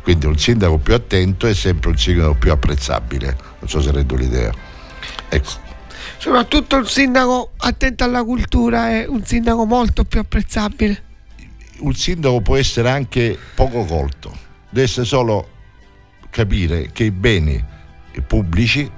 Quindi 0.03 0.27
un 0.27 0.37
sindaco 0.37 0.79
più 0.79 0.95
attento 0.95 1.47
è 1.47 1.55
sempre 1.55 1.91
un 1.91 1.97
sindaco 1.97 2.35
più 2.35 2.51
apprezzabile, 2.51 3.37
non 3.61 3.68
so 3.68 3.81
se 3.81 3.93
rendo 3.93 4.16
l'idea. 4.16 4.53
Ecco. 5.29 5.51
Soprattutto 6.18 6.77
un 6.77 6.87
sindaco 6.89 7.53
attento 7.59 8.03
alla 8.03 8.25
cultura 8.25 8.89
è 8.89 9.07
un 9.07 9.25
sindaco 9.25 9.64
molto 9.64 10.03
più 10.03 10.18
apprezzabile 10.18 11.05
un 11.81 11.95
sindaco 11.95 12.41
può 12.41 12.57
essere 12.57 12.91
anche 12.91 13.39
poco 13.55 13.85
colto, 13.85 14.37
deve 14.68 14.87
essere 14.87 15.07
solo 15.07 15.49
capire 16.31 16.91
che 16.93 17.05
i 17.05 17.11
beni 17.11 17.62
pubblici, 18.26 18.91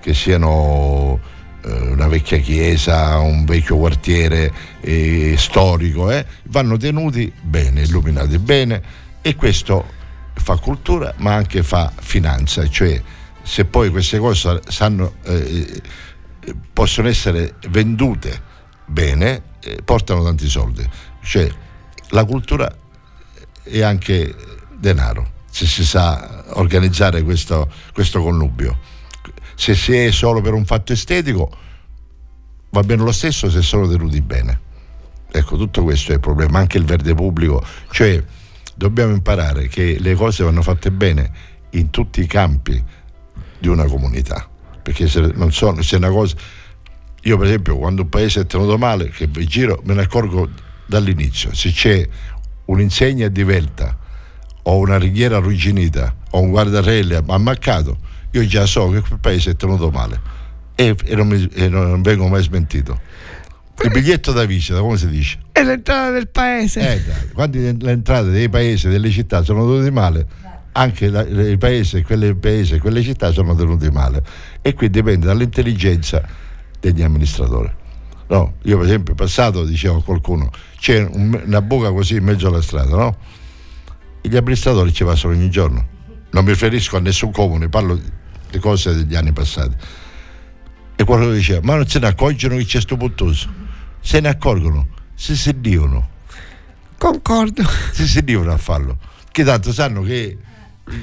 che 0.00 0.14
siano 0.14 1.20
eh, 1.62 1.70
una 1.70 2.06
vecchia 2.06 2.38
chiesa, 2.38 3.18
un 3.18 3.44
vecchio 3.44 3.76
quartiere 3.76 4.52
eh, 4.80 5.34
storico, 5.36 6.10
eh, 6.10 6.24
vanno 6.44 6.76
tenuti 6.76 7.32
bene, 7.40 7.82
illuminati 7.82 8.38
bene 8.38 8.82
e 9.22 9.34
questo 9.36 9.98
fa 10.34 10.56
cultura 10.56 11.12
ma 11.18 11.34
anche 11.34 11.62
fa 11.62 11.92
finanza, 12.00 12.66
cioè 12.68 13.00
se 13.42 13.64
poi 13.64 13.90
queste 13.90 14.18
cose 14.18 14.60
sanno, 14.68 15.14
eh, 15.24 15.82
possono 16.72 17.08
essere 17.08 17.54
vendute 17.68 18.48
bene, 18.86 19.42
eh, 19.60 19.80
portano 19.84 20.22
tanti 20.22 20.48
soldi. 20.48 20.88
Cioè, 21.22 21.50
la 22.10 22.24
cultura 22.24 22.72
è 23.62 23.82
anche 23.82 24.34
denaro, 24.76 25.32
se 25.50 25.66
si 25.66 25.84
sa 25.84 26.44
organizzare 26.54 27.22
questo, 27.22 27.70
questo 27.92 28.22
connubio. 28.22 28.78
Se 29.54 29.74
si 29.74 29.94
è 29.94 30.10
solo 30.10 30.40
per 30.40 30.54
un 30.54 30.64
fatto 30.64 30.92
estetico, 30.92 31.50
va 32.70 32.82
bene 32.82 33.02
lo 33.02 33.12
stesso 33.12 33.50
se 33.50 33.62
sono 33.62 33.86
tenuti 33.88 34.20
bene. 34.20 34.68
Ecco, 35.30 35.56
tutto 35.56 35.82
questo 35.82 36.12
è 36.12 36.14
il 36.14 36.20
problema, 36.20 36.58
anche 36.58 36.78
il 36.78 36.84
verde 36.84 37.14
pubblico, 37.14 37.62
cioè 37.90 38.22
dobbiamo 38.74 39.12
imparare 39.12 39.68
che 39.68 39.98
le 40.00 40.14
cose 40.14 40.42
vanno 40.42 40.62
fatte 40.62 40.90
bene 40.90 41.30
in 41.70 41.90
tutti 41.90 42.20
i 42.20 42.26
campi 42.26 42.82
di 43.58 43.68
una 43.68 43.84
comunità, 43.84 44.48
perché 44.82 45.06
se 45.06 45.20
non 45.34 45.52
sono, 45.52 45.82
se 45.82 45.96
una 45.96 46.10
cosa... 46.10 46.34
Io 47.24 47.36
per 47.36 47.48
esempio 47.48 47.76
quando 47.76 48.02
un 48.02 48.08
paese 48.08 48.40
è 48.40 48.46
tenuto 48.46 48.78
male, 48.78 49.10
che 49.10 49.26
vi 49.26 49.46
giro, 49.46 49.82
me 49.84 49.92
ne 49.92 50.02
accorgo 50.02 50.48
dall'inizio. 50.90 51.54
Se 51.54 51.70
c'è 51.70 52.06
un'insegna 52.66 53.28
divelta 53.28 53.96
o 54.62 54.76
una 54.78 54.98
ringhiera 54.98 55.38
arrugginita 55.38 56.14
o 56.30 56.40
un 56.40 56.50
guardarelle 56.50 57.22
ammaccato, 57.26 57.98
io 58.32 58.44
già 58.46 58.66
so 58.66 58.90
che 58.90 59.00
quel 59.00 59.18
paese 59.18 59.52
è 59.52 59.56
tenuto 59.56 59.90
male 59.90 60.20
e, 60.74 60.94
e, 61.04 61.14
non, 61.14 61.28
mi, 61.28 61.48
e 61.54 61.68
non, 61.68 62.02
vengo 62.02 62.26
mai 62.28 62.42
smentito. 62.42 63.00
Il 63.82 63.90
biglietto 63.90 64.32
da 64.32 64.44
visita, 64.44 64.80
come 64.80 64.98
si 64.98 65.08
dice? 65.08 65.38
È 65.52 65.62
l'entrata 65.62 66.10
del 66.10 66.28
paese. 66.28 66.92
Eh, 66.92 67.32
quando 67.32 67.58
le 67.58 67.90
entrate 67.90 68.30
dei 68.30 68.48
paesi, 68.50 68.88
delle 68.88 69.10
città 69.10 69.42
sono 69.42 69.64
tenute 69.64 69.90
male, 69.90 70.26
anche 70.72 71.08
la, 71.08 71.22
i 71.22 71.56
paesi, 71.56 72.02
quelle 72.02 72.34
paesi, 72.34 72.78
quelle 72.78 73.02
città 73.02 73.32
sono 73.32 73.54
tenute 73.54 73.90
male. 73.90 74.22
E 74.60 74.74
qui 74.74 74.90
dipende 74.90 75.26
dall'intelligenza 75.26 76.22
degli 76.78 77.02
amministratori. 77.02 77.70
No, 78.30 78.54
io 78.62 78.76
per 78.76 78.86
esempio 78.86 79.10
in 79.12 79.16
passato 79.16 79.64
dicevo 79.64 79.98
a 79.98 80.02
qualcuno 80.04 80.50
c'è 80.78 81.02
un, 81.02 81.42
una 81.44 81.60
buca 81.62 81.90
così 81.90 82.14
in 82.14 82.22
mezzo 82.22 82.46
alla 82.46 82.62
strada, 82.62 82.96
no? 82.96 83.16
E 84.20 84.28
gli 84.28 84.36
amministratori 84.36 84.92
ci 84.92 85.04
passano 85.04 85.34
ogni 85.34 85.50
giorno. 85.50 85.98
Non 86.30 86.44
mi 86.44 86.50
riferisco 86.50 86.96
a 86.96 87.00
nessun 87.00 87.32
comune, 87.32 87.68
parlo 87.68 87.98
di 88.50 88.58
cose 88.60 88.94
degli 88.94 89.16
anni 89.16 89.32
passati. 89.32 89.74
E 90.94 91.04
qualcuno 91.04 91.32
diceva, 91.32 91.60
ma 91.64 91.74
non 91.74 91.88
se 91.88 91.98
ne 91.98 92.06
accorgono 92.06 92.56
che 92.56 92.64
c'è 92.64 92.80
sto 92.80 92.96
puttoso? 92.96 93.48
Se 94.00 94.20
ne 94.20 94.28
accorgono, 94.28 94.86
si 95.14 95.36
sentivano. 95.36 96.08
Concordo. 96.98 97.64
Si 97.90 98.06
sentivano 98.06 98.52
a 98.52 98.58
farlo. 98.58 98.98
Che 99.32 99.42
tanto 99.42 99.72
sanno 99.72 100.02
che 100.02 100.38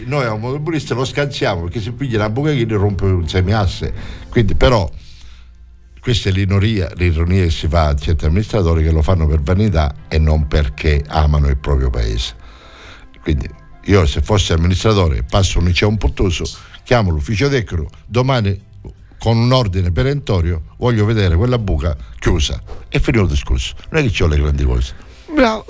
noi 0.05 0.23
a 0.23 0.31
un 0.31 0.39
motopolista 0.39 0.93
lo 0.93 1.03
scansiamo 1.03 1.63
perché 1.63 1.81
se 1.81 1.91
piglia 1.91 2.19
una 2.19 2.29
buca 2.29 2.51
che 2.51 2.65
rompe 2.69 3.03
un 3.03 3.27
semiasse. 3.27 3.93
Quindi 4.29 4.55
però 4.55 4.89
questa 6.07 6.29
è 6.29 6.31
l'ironia, 6.31 6.89
l'ironia 6.95 7.43
che 7.43 7.49
si 7.49 7.67
fa 7.67 7.87
a 7.87 7.95
certi 7.97 8.23
amministratori 8.23 8.81
che 8.81 8.91
lo 8.91 9.01
fanno 9.01 9.27
per 9.27 9.41
vanità 9.41 9.93
e 10.07 10.17
non 10.17 10.47
perché 10.47 11.03
amano 11.05 11.49
il 11.49 11.57
proprio 11.57 11.89
paese. 11.89 12.33
Quindi 13.21 13.45
io 13.83 14.05
se 14.05 14.21
fossi 14.21 14.53
amministratore 14.53 15.23
passo 15.23 15.59
un 15.59 15.65
liceo 15.65 15.89
un 15.89 15.97
puttoso, 15.97 16.45
chiamo 16.85 17.09
l'ufficio 17.09 17.49
tecnico, 17.49 17.89
domani 18.05 18.57
con 19.19 19.35
un 19.35 19.51
ordine 19.51 19.91
perentorio 19.91 20.75
voglio 20.77 21.03
vedere 21.03 21.35
quella 21.35 21.59
buca 21.59 21.93
chiusa 22.19 22.63
e 22.87 23.01
finito 23.01 23.23
il 23.25 23.29
discorso. 23.29 23.75
Non 23.89 24.05
è 24.05 24.09
che 24.09 24.23
ho 24.23 24.27
le 24.27 24.37
grandi 24.37 24.63
cose. 24.63 24.95
Bravo. 25.35 25.65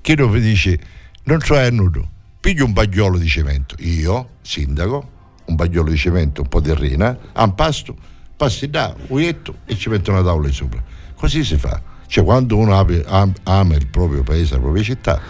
Chi 0.00 0.16
non 0.16 0.32
vi 0.32 0.40
dice 0.40 0.80
non 1.26 1.38
c'è 1.38 1.70
nudo, 1.70 2.10
piglio 2.40 2.64
un 2.64 2.72
bagliolo 2.72 3.16
di 3.16 3.28
cemento, 3.28 3.76
io, 3.78 4.30
sindaco, 4.42 5.10
un 5.44 5.54
bagliolo 5.54 5.90
di 5.90 5.96
cemento, 5.96 6.42
un 6.42 6.48
po' 6.48 6.60
di 6.60 6.74
rina, 6.74 7.16
a 7.34 7.44
un 7.44 7.54
pasto 7.54 8.16
passi 8.38 8.70
là, 8.72 8.94
uietto 9.08 9.56
e 9.66 9.76
ci 9.76 9.88
metto 9.88 10.12
una 10.12 10.22
tavola 10.22 10.50
sopra. 10.52 10.82
Così 11.14 11.44
si 11.44 11.58
fa. 11.58 11.82
Cioè 12.06 12.24
quando 12.24 12.56
uno 12.56 12.74
ama 12.74 13.74
il 13.74 13.86
proprio 13.88 14.22
paese, 14.22 14.54
la 14.54 14.60
propria 14.60 14.82
città, 14.82 15.20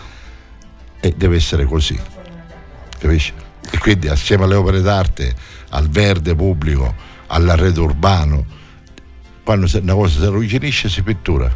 e 1.01 1.15
deve 1.17 1.37
essere 1.37 1.65
così. 1.65 1.99
Capisci? 2.99 3.33
E 3.71 3.79
quindi 3.79 4.09
assieme 4.09 4.45
alle 4.45 4.55
opere 4.55 4.81
d'arte, 4.83 5.35
al 5.71 5.89
verde 5.89 6.35
pubblico, 6.35 6.95
all'arredo 7.29 7.83
urbano, 7.83 8.45
quando 9.43 9.67
una 9.81 9.95
cosa 9.95 10.21
si 10.21 10.27
arrugginisce 10.27 10.89
si 10.89 11.03
pittura, 11.03 11.51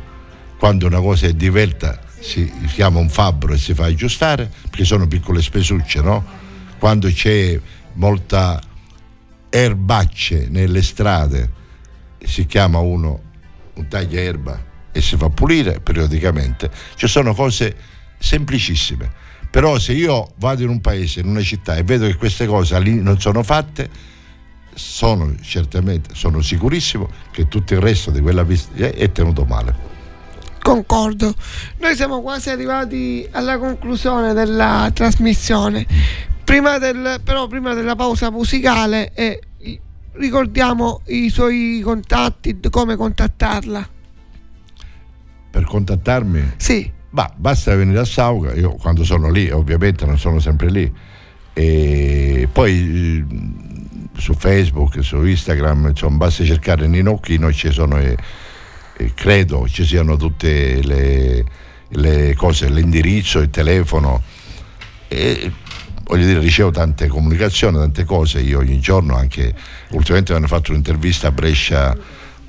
quando 0.59 0.86
una 0.86 1.00
cosa 1.00 1.26
è 1.26 1.32
divelta 1.34 2.00
si 2.18 2.50
chiama 2.68 2.98
un 2.98 3.09
fabbro 3.09 3.53
e 3.53 3.59
si 3.59 3.74
fa 3.74 3.84
aggiustare, 3.84 4.50
perché 4.62 4.84
sono 4.84 5.07
piccole 5.07 5.42
spesucce, 5.42 6.00
no? 6.00 6.24
Quando 6.78 7.09
c'è 7.09 7.61
molta 7.94 8.61
erbacce 9.55 10.48
nelle 10.48 10.80
strade 10.80 11.61
si 12.24 12.46
chiama 12.46 12.78
uno 12.78 13.20
un 13.74 13.88
taglia 13.88 14.20
erba 14.20 14.70
e 14.90 15.00
si 15.00 15.16
fa 15.16 15.28
pulire 15.28 15.80
periodicamente. 15.80 16.70
Ci 16.94 17.07
sono 17.07 17.34
cose 17.34 17.74
semplicissime. 18.18 19.20
Però 19.50 19.78
se 19.78 19.92
io 19.92 20.32
vado 20.36 20.62
in 20.62 20.70
un 20.70 20.80
paese, 20.80 21.20
in 21.20 21.26
una 21.26 21.42
città 21.42 21.76
e 21.76 21.82
vedo 21.82 22.07
che 22.07 22.16
queste 22.16 22.46
cose 22.46 22.78
lì 22.80 22.94
non 22.94 23.20
sono 23.20 23.42
fatte, 23.42 23.90
sono 24.72 25.34
certamente, 25.42 26.14
sono 26.14 26.40
sicurissimo 26.40 27.09
che 27.30 27.48
tutto 27.48 27.74
il 27.74 27.80
resto 27.80 28.11
di 28.11 28.20
quella 28.20 28.44
pista 28.44 28.72
è 28.74 29.12
tenuto 29.12 29.44
male. 29.44 29.90
Concordo. 30.62 31.34
Noi 31.78 31.94
siamo 31.96 32.22
quasi 32.22 32.48
arrivati 32.48 33.28
alla 33.30 33.59
conclusione 33.59 34.32
della 34.32 34.90
trasmissione. 34.94 35.86
Prima 36.53 36.76
del, 36.76 37.18
però 37.24 37.46
prima 37.46 37.72
della 37.72 37.96
pausa 37.96 38.30
musicale 38.30 39.14
eh, 39.14 39.40
ricordiamo 40.12 41.00
i 41.07 41.30
suoi 41.30 41.80
contatti, 41.82 42.61
come 42.68 42.94
contattarla. 42.94 43.88
Per 45.50 45.64
contattarmi? 45.64 46.53
Sì, 46.59 46.92
Ma 47.12 47.32
basta 47.34 47.74
venire 47.74 48.00
a 48.00 48.05
Sauga, 48.05 48.53
io 48.53 48.72
quando 48.72 49.03
sono 49.03 49.30
lì, 49.30 49.48
ovviamente 49.50 50.05
non 50.05 50.18
sono 50.18 50.40
sempre 50.40 50.68
lì, 50.70 50.92
e 51.55 52.46
poi 52.53 53.24
eh, 54.12 54.20
su 54.20 54.34
Facebook, 54.34 55.03
su 55.03 55.24
Instagram, 55.24 55.86
insomma, 55.88 56.18
basta 56.18 56.44
cercare 56.44 56.86
Nino 56.86 57.12
Occhino, 57.12 57.50
ci 57.50 57.72
sono, 57.72 57.96
eh, 57.96 58.14
eh, 58.98 59.12
credo 59.14 59.66
ci 59.68 59.86
siano 59.86 60.16
tutte 60.18 60.82
le, 60.82 61.44
le 61.88 62.34
cose, 62.34 62.68
l'indirizzo, 62.68 63.38
il 63.38 63.48
telefono, 63.48 64.22
e 65.09 65.50
voglio 66.12 66.26
dire, 66.26 66.40
ricevo 66.40 66.70
tante 66.70 67.06
comunicazioni, 67.06 67.78
tante 67.78 68.04
cose, 68.04 68.40
io 68.40 68.58
ogni 68.58 68.78
giorno 68.80 69.16
anche, 69.16 69.54
ultimamente 69.92 70.32
mi 70.32 70.38
hanno 70.38 70.46
fatto 70.46 70.70
un'intervista 70.70 71.28
a 71.28 71.32
Brescia, 71.32 71.96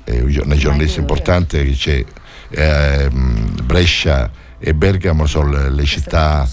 eh, 0.04 0.20
una 0.20 0.54
giornalista 0.54 1.00
importante 1.00 1.64
che 1.64 1.72
c'è 1.72 2.04
ehm, 2.50 3.62
Brescia 3.64 4.30
e 4.58 4.74
Bergamo 4.74 5.24
sono 5.24 5.70
le, 5.70 5.84
città 5.84 6.46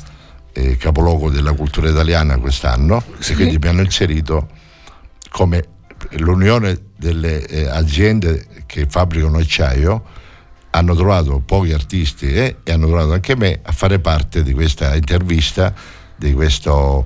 eh, 0.54 0.78
capoluogo 0.78 1.30
della 1.30 1.52
cultura 1.52 1.90
italiana 1.90 2.38
quest'anno. 2.38 3.04
E 3.20 3.36
quindi 3.36 3.58
mi 3.58 3.68
hanno 3.68 3.82
inserito 3.82 4.48
come 5.32 5.66
l'unione 6.12 6.80
delle 6.96 7.46
eh, 7.46 7.68
aziende 7.68 8.48
che 8.66 8.86
fabbricano 8.88 9.38
acciaio. 9.38 10.04
Hanno 10.70 10.96
trovato 10.96 11.42
pochi 11.46 11.74
artisti 11.74 12.34
eh, 12.34 12.56
e 12.64 12.72
hanno 12.72 12.88
trovato 12.88 13.12
anche 13.12 13.36
me 13.36 13.60
a 13.62 13.74
fare 13.74 14.00
parte 14.00 14.44
di 14.44 14.54
questa 14.54 14.96
intervista 14.96 16.00
di 16.28 16.34
questo 16.34 17.06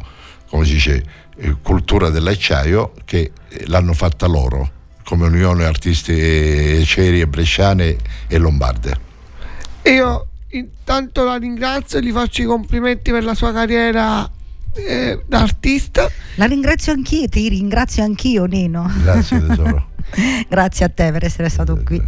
come 0.49 0.65
si 0.65 0.73
dice 0.73 1.03
eh, 1.37 1.55
cultura 1.61 2.09
dell'acciaio 2.09 2.93
che 3.05 3.31
eh, 3.49 3.63
l'hanno 3.67 3.93
fatta 3.93 4.25
loro 4.25 4.71
come 5.03 5.27
unione 5.27 5.65
artisti 5.65 6.13
eh, 6.13 6.83
ceri 6.85 7.21
e 7.21 7.27
bresciane 7.27 7.97
e 8.27 8.37
lombarde 8.37 8.99
io 9.83 10.27
intanto 10.49 11.23
la 11.23 11.35
ringrazio 11.35 11.99
e 11.99 12.03
gli 12.03 12.11
faccio 12.11 12.41
i 12.41 12.45
complimenti 12.45 13.11
per 13.11 13.23
la 13.23 13.35
sua 13.35 13.51
carriera 13.51 14.29
eh, 14.75 15.21
da 15.25 15.39
artista. 15.39 16.09
La 16.35 16.45
ringrazio 16.45 16.91
anch'io, 16.91 17.29
ti 17.29 17.47
ringrazio 17.47 18.03
anch'io 18.03 18.45
Nino. 18.45 18.91
grazie 19.01 19.45
tesoro 19.45 19.93
Grazie 20.47 20.85
a 20.85 20.89
te 20.89 21.11
per 21.11 21.23
essere 21.23 21.49
stato 21.49 21.81
qui. 21.83 22.01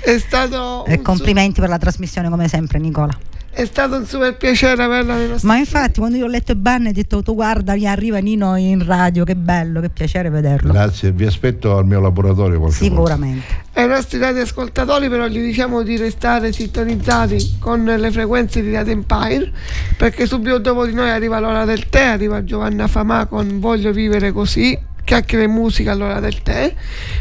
È 0.00 0.18
stato, 0.18 0.84
E 0.86 0.96
un 0.96 1.02
complimenti 1.02 1.60
per 1.60 1.68
la 1.68 1.78
trasmissione 1.78 2.28
come 2.28 2.48
sempre 2.48 2.78
Nicola. 2.78 3.16
È 3.54 3.64
stato 3.66 3.96
un 3.96 4.04
super 4.04 4.36
piacere 4.36 4.82
averla 4.82 5.14
nella 5.14 5.36
Ma 5.42 5.56
infatti 5.56 6.00
quando 6.00 6.16
io 6.16 6.24
ho 6.24 6.28
letto 6.28 6.56
banner 6.56 6.90
ho 6.90 6.92
detto 6.92 7.22
tu 7.22 7.34
guarda 7.34 7.74
mi 7.74 7.86
arriva 7.86 8.18
Nino 8.18 8.56
in 8.56 8.84
radio, 8.84 9.24
che 9.24 9.36
bello, 9.36 9.80
che 9.80 9.90
piacere 9.90 10.28
vederlo. 10.28 10.72
grazie 10.72 11.12
vi 11.12 11.24
aspetto 11.24 11.76
al 11.76 11.86
mio 11.86 12.00
laboratorio 12.00 12.58
qualche 12.58 12.88
volta. 12.88 13.14
Sicuramente. 13.14 13.46
Ai 13.74 13.88
nostri 13.88 14.18
radioascoltatori 14.18 15.08
però 15.08 15.26
gli 15.28 15.38
diciamo 15.38 15.82
di 15.82 15.96
restare 15.96 16.52
sintonizzati 16.52 17.56
con 17.60 17.84
le 17.84 18.10
frequenze 18.10 18.60
di 18.60 18.72
Radio 18.72 18.92
Empire 18.92 19.52
perché 19.96 20.26
subito 20.26 20.58
dopo 20.58 20.84
di 20.84 20.92
noi 20.92 21.10
arriva 21.10 21.38
l'ora 21.38 21.64
del 21.64 21.88
tè, 21.88 22.02
arriva 22.06 22.42
Giovanna 22.42 22.88
Famà 22.88 23.26
con 23.26 23.60
Voglio 23.60 23.92
vivere 23.92 24.32
così, 24.32 24.76
chiacchiere 25.04 25.44
e 25.44 25.48
musica 25.48 25.92
all'ora 25.92 26.18
del 26.18 26.42
tè, 26.42 26.74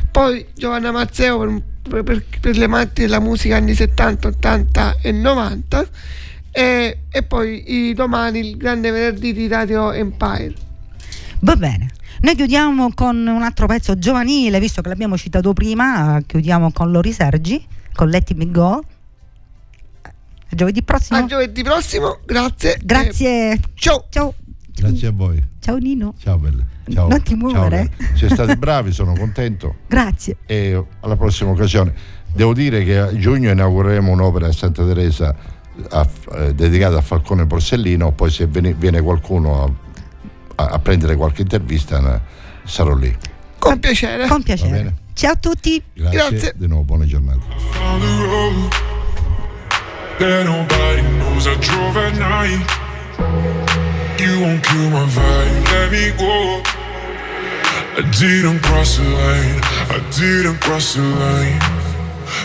poi 0.09 0.45
Giovanna 0.55 0.91
Mazzeo 0.91 1.61
per, 1.87 2.03
per- 2.03 2.23
per 2.39 2.57
le 2.57 2.65
amanti 2.65 3.01
della 3.01 3.19
musica 3.19 3.57
anni 3.57 3.75
70, 3.75 4.29
80 4.29 4.97
e 5.01 5.11
90 5.11 5.87
e, 6.55 6.99
e 7.09 7.23
poi 7.23 7.89
i 7.89 7.93
domani 7.93 8.39
il 8.39 8.57
grande 8.57 8.91
venerdì 8.91 9.33
di 9.33 9.47
Radio 9.47 9.91
Empire. 9.91 10.53
Va 11.39 11.55
bene. 11.55 11.89
Noi 12.21 12.35
chiudiamo 12.35 12.93
con 12.93 13.17
un 13.17 13.41
altro 13.41 13.65
pezzo 13.65 13.97
giovanile, 13.97 14.59
visto 14.59 14.81
che 14.81 14.87
l'abbiamo 14.87 15.17
citato 15.17 15.51
prima, 15.51 16.21
chiudiamo 16.25 16.71
con 16.71 16.91
Lori 16.91 17.11
Sergi, 17.11 17.65
con 17.93 18.07
Let 18.07 18.33
Me 18.35 18.49
Go. 18.51 18.83
A 20.03 20.55
giovedì 20.55 20.83
prossimo. 20.83 21.19
A 21.19 21.25
giovedì 21.25 21.63
prossimo, 21.63 22.19
grazie. 22.23 22.79
Grazie. 22.83 23.59
ciao. 23.73 24.05
Ciao. 24.09 24.35
grazie 24.75 25.07
a 25.07 25.11
voi 25.11 25.43
Ciao 25.59 25.77
Nino. 25.77 26.13
ciao 26.19 26.37
belle 26.37 26.65
ciao 26.89 27.07
Non 27.07 27.21
ti 27.23 27.33
muovere. 27.33 27.91
Siete 28.15 28.35
stati 28.35 28.55
bravi 28.57 28.91
sono 28.91 29.13
contento 29.15 29.77
Grazie. 29.87 30.37
e 30.45 30.81
alla 30.99 31.15
prossima 31.15 31.49
occasione 31.51 31.93
devo 32.33 32.53
dire 32.53 32.83
che 32.83 32.99
a 32.99 33.15
giugno 33.15 33.49
inaugureremo 33.51 34.11
un'opera 34.11 34.47
a 34.47 34.51
Santa 34.51 34.85
Teresa 34.85 35.35
a- 35.89 36.07
eh, 36.35 36.53
dedicata 36.53 36.97
a 36.97 37.01
Falcone 37.01 37.45
Borsellino 37.45 38.11
poi 38.11 38.29
se 38.31 38.47
viene, 38.47 38.73
viene 38.73 39.01
qualcuno 39.01 39.63
a, 39.63 40.63
a- 40.63 40.67
a 40.73 40.79
prendere 40.79 41.15
qualche 41.15 41.41
intervista 41.41 41.97
eh, 42.15 42.19
sarò 42.63 42.93
lì 42.95 43.15
Con 43.59 43.79
piacere. 43.79 44.27
Con 44.27 44.43
piacere. 44.43 44.93
Ciao 45.13 45.31
a 45.31 45.35
tutti. 45.35 45.81
grazie, 45.93 46.17
Grazie. 46.17 46.53
di 46.57 46.67
nuovo 46.67 46.83
buona 46.83 47.05
giornata 47.05 47.41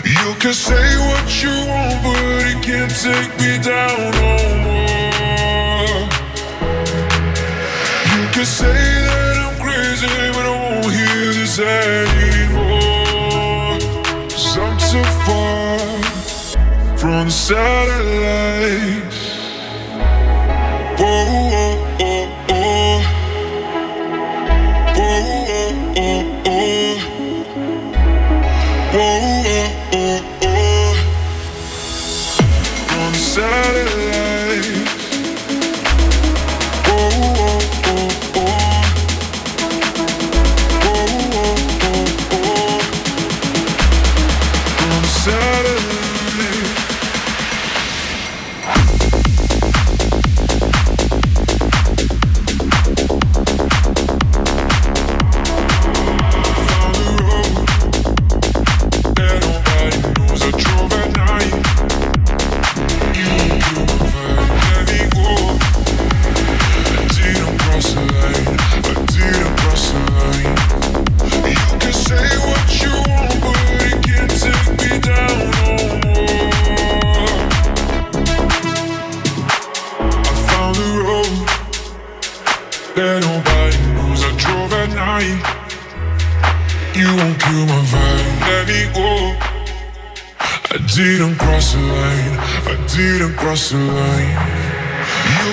You. 0.05 0.29
I 0.29 0.29
I 0.29 0.35
can 0.39 0.53
say 0.53 0.97
what 1.09 1.43
you 1.43 1.49
want, 1.67 2.03
but 2.03 2.45
it 2.51 2.61
can't 2.63 2.91
take 2.91 3.31
me 3.41 3.57
down 3.61 4.11
no 4.21 4.37
more. 4.65 6.07
You 8.11 8.23
can 8.33 8.45
say 8.45 8.79
that 9.07 9.35
I'm 9.45 9.55
crazy, 9.59 10.07
but 10.35 10.45
I 10.45 10.53
won't 10.63 10.91
hear 10.99 11.33
this 11.39 11.57
anymore. 11.59 12.99
Cause 14.29 14.57
I'm 14.57 14.75
too 14.91 15.09
far 15.25 15.79
from 16.97 17.25
the 17.25 17.31
satellites. 17.31 19.08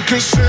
The 0.09 0.46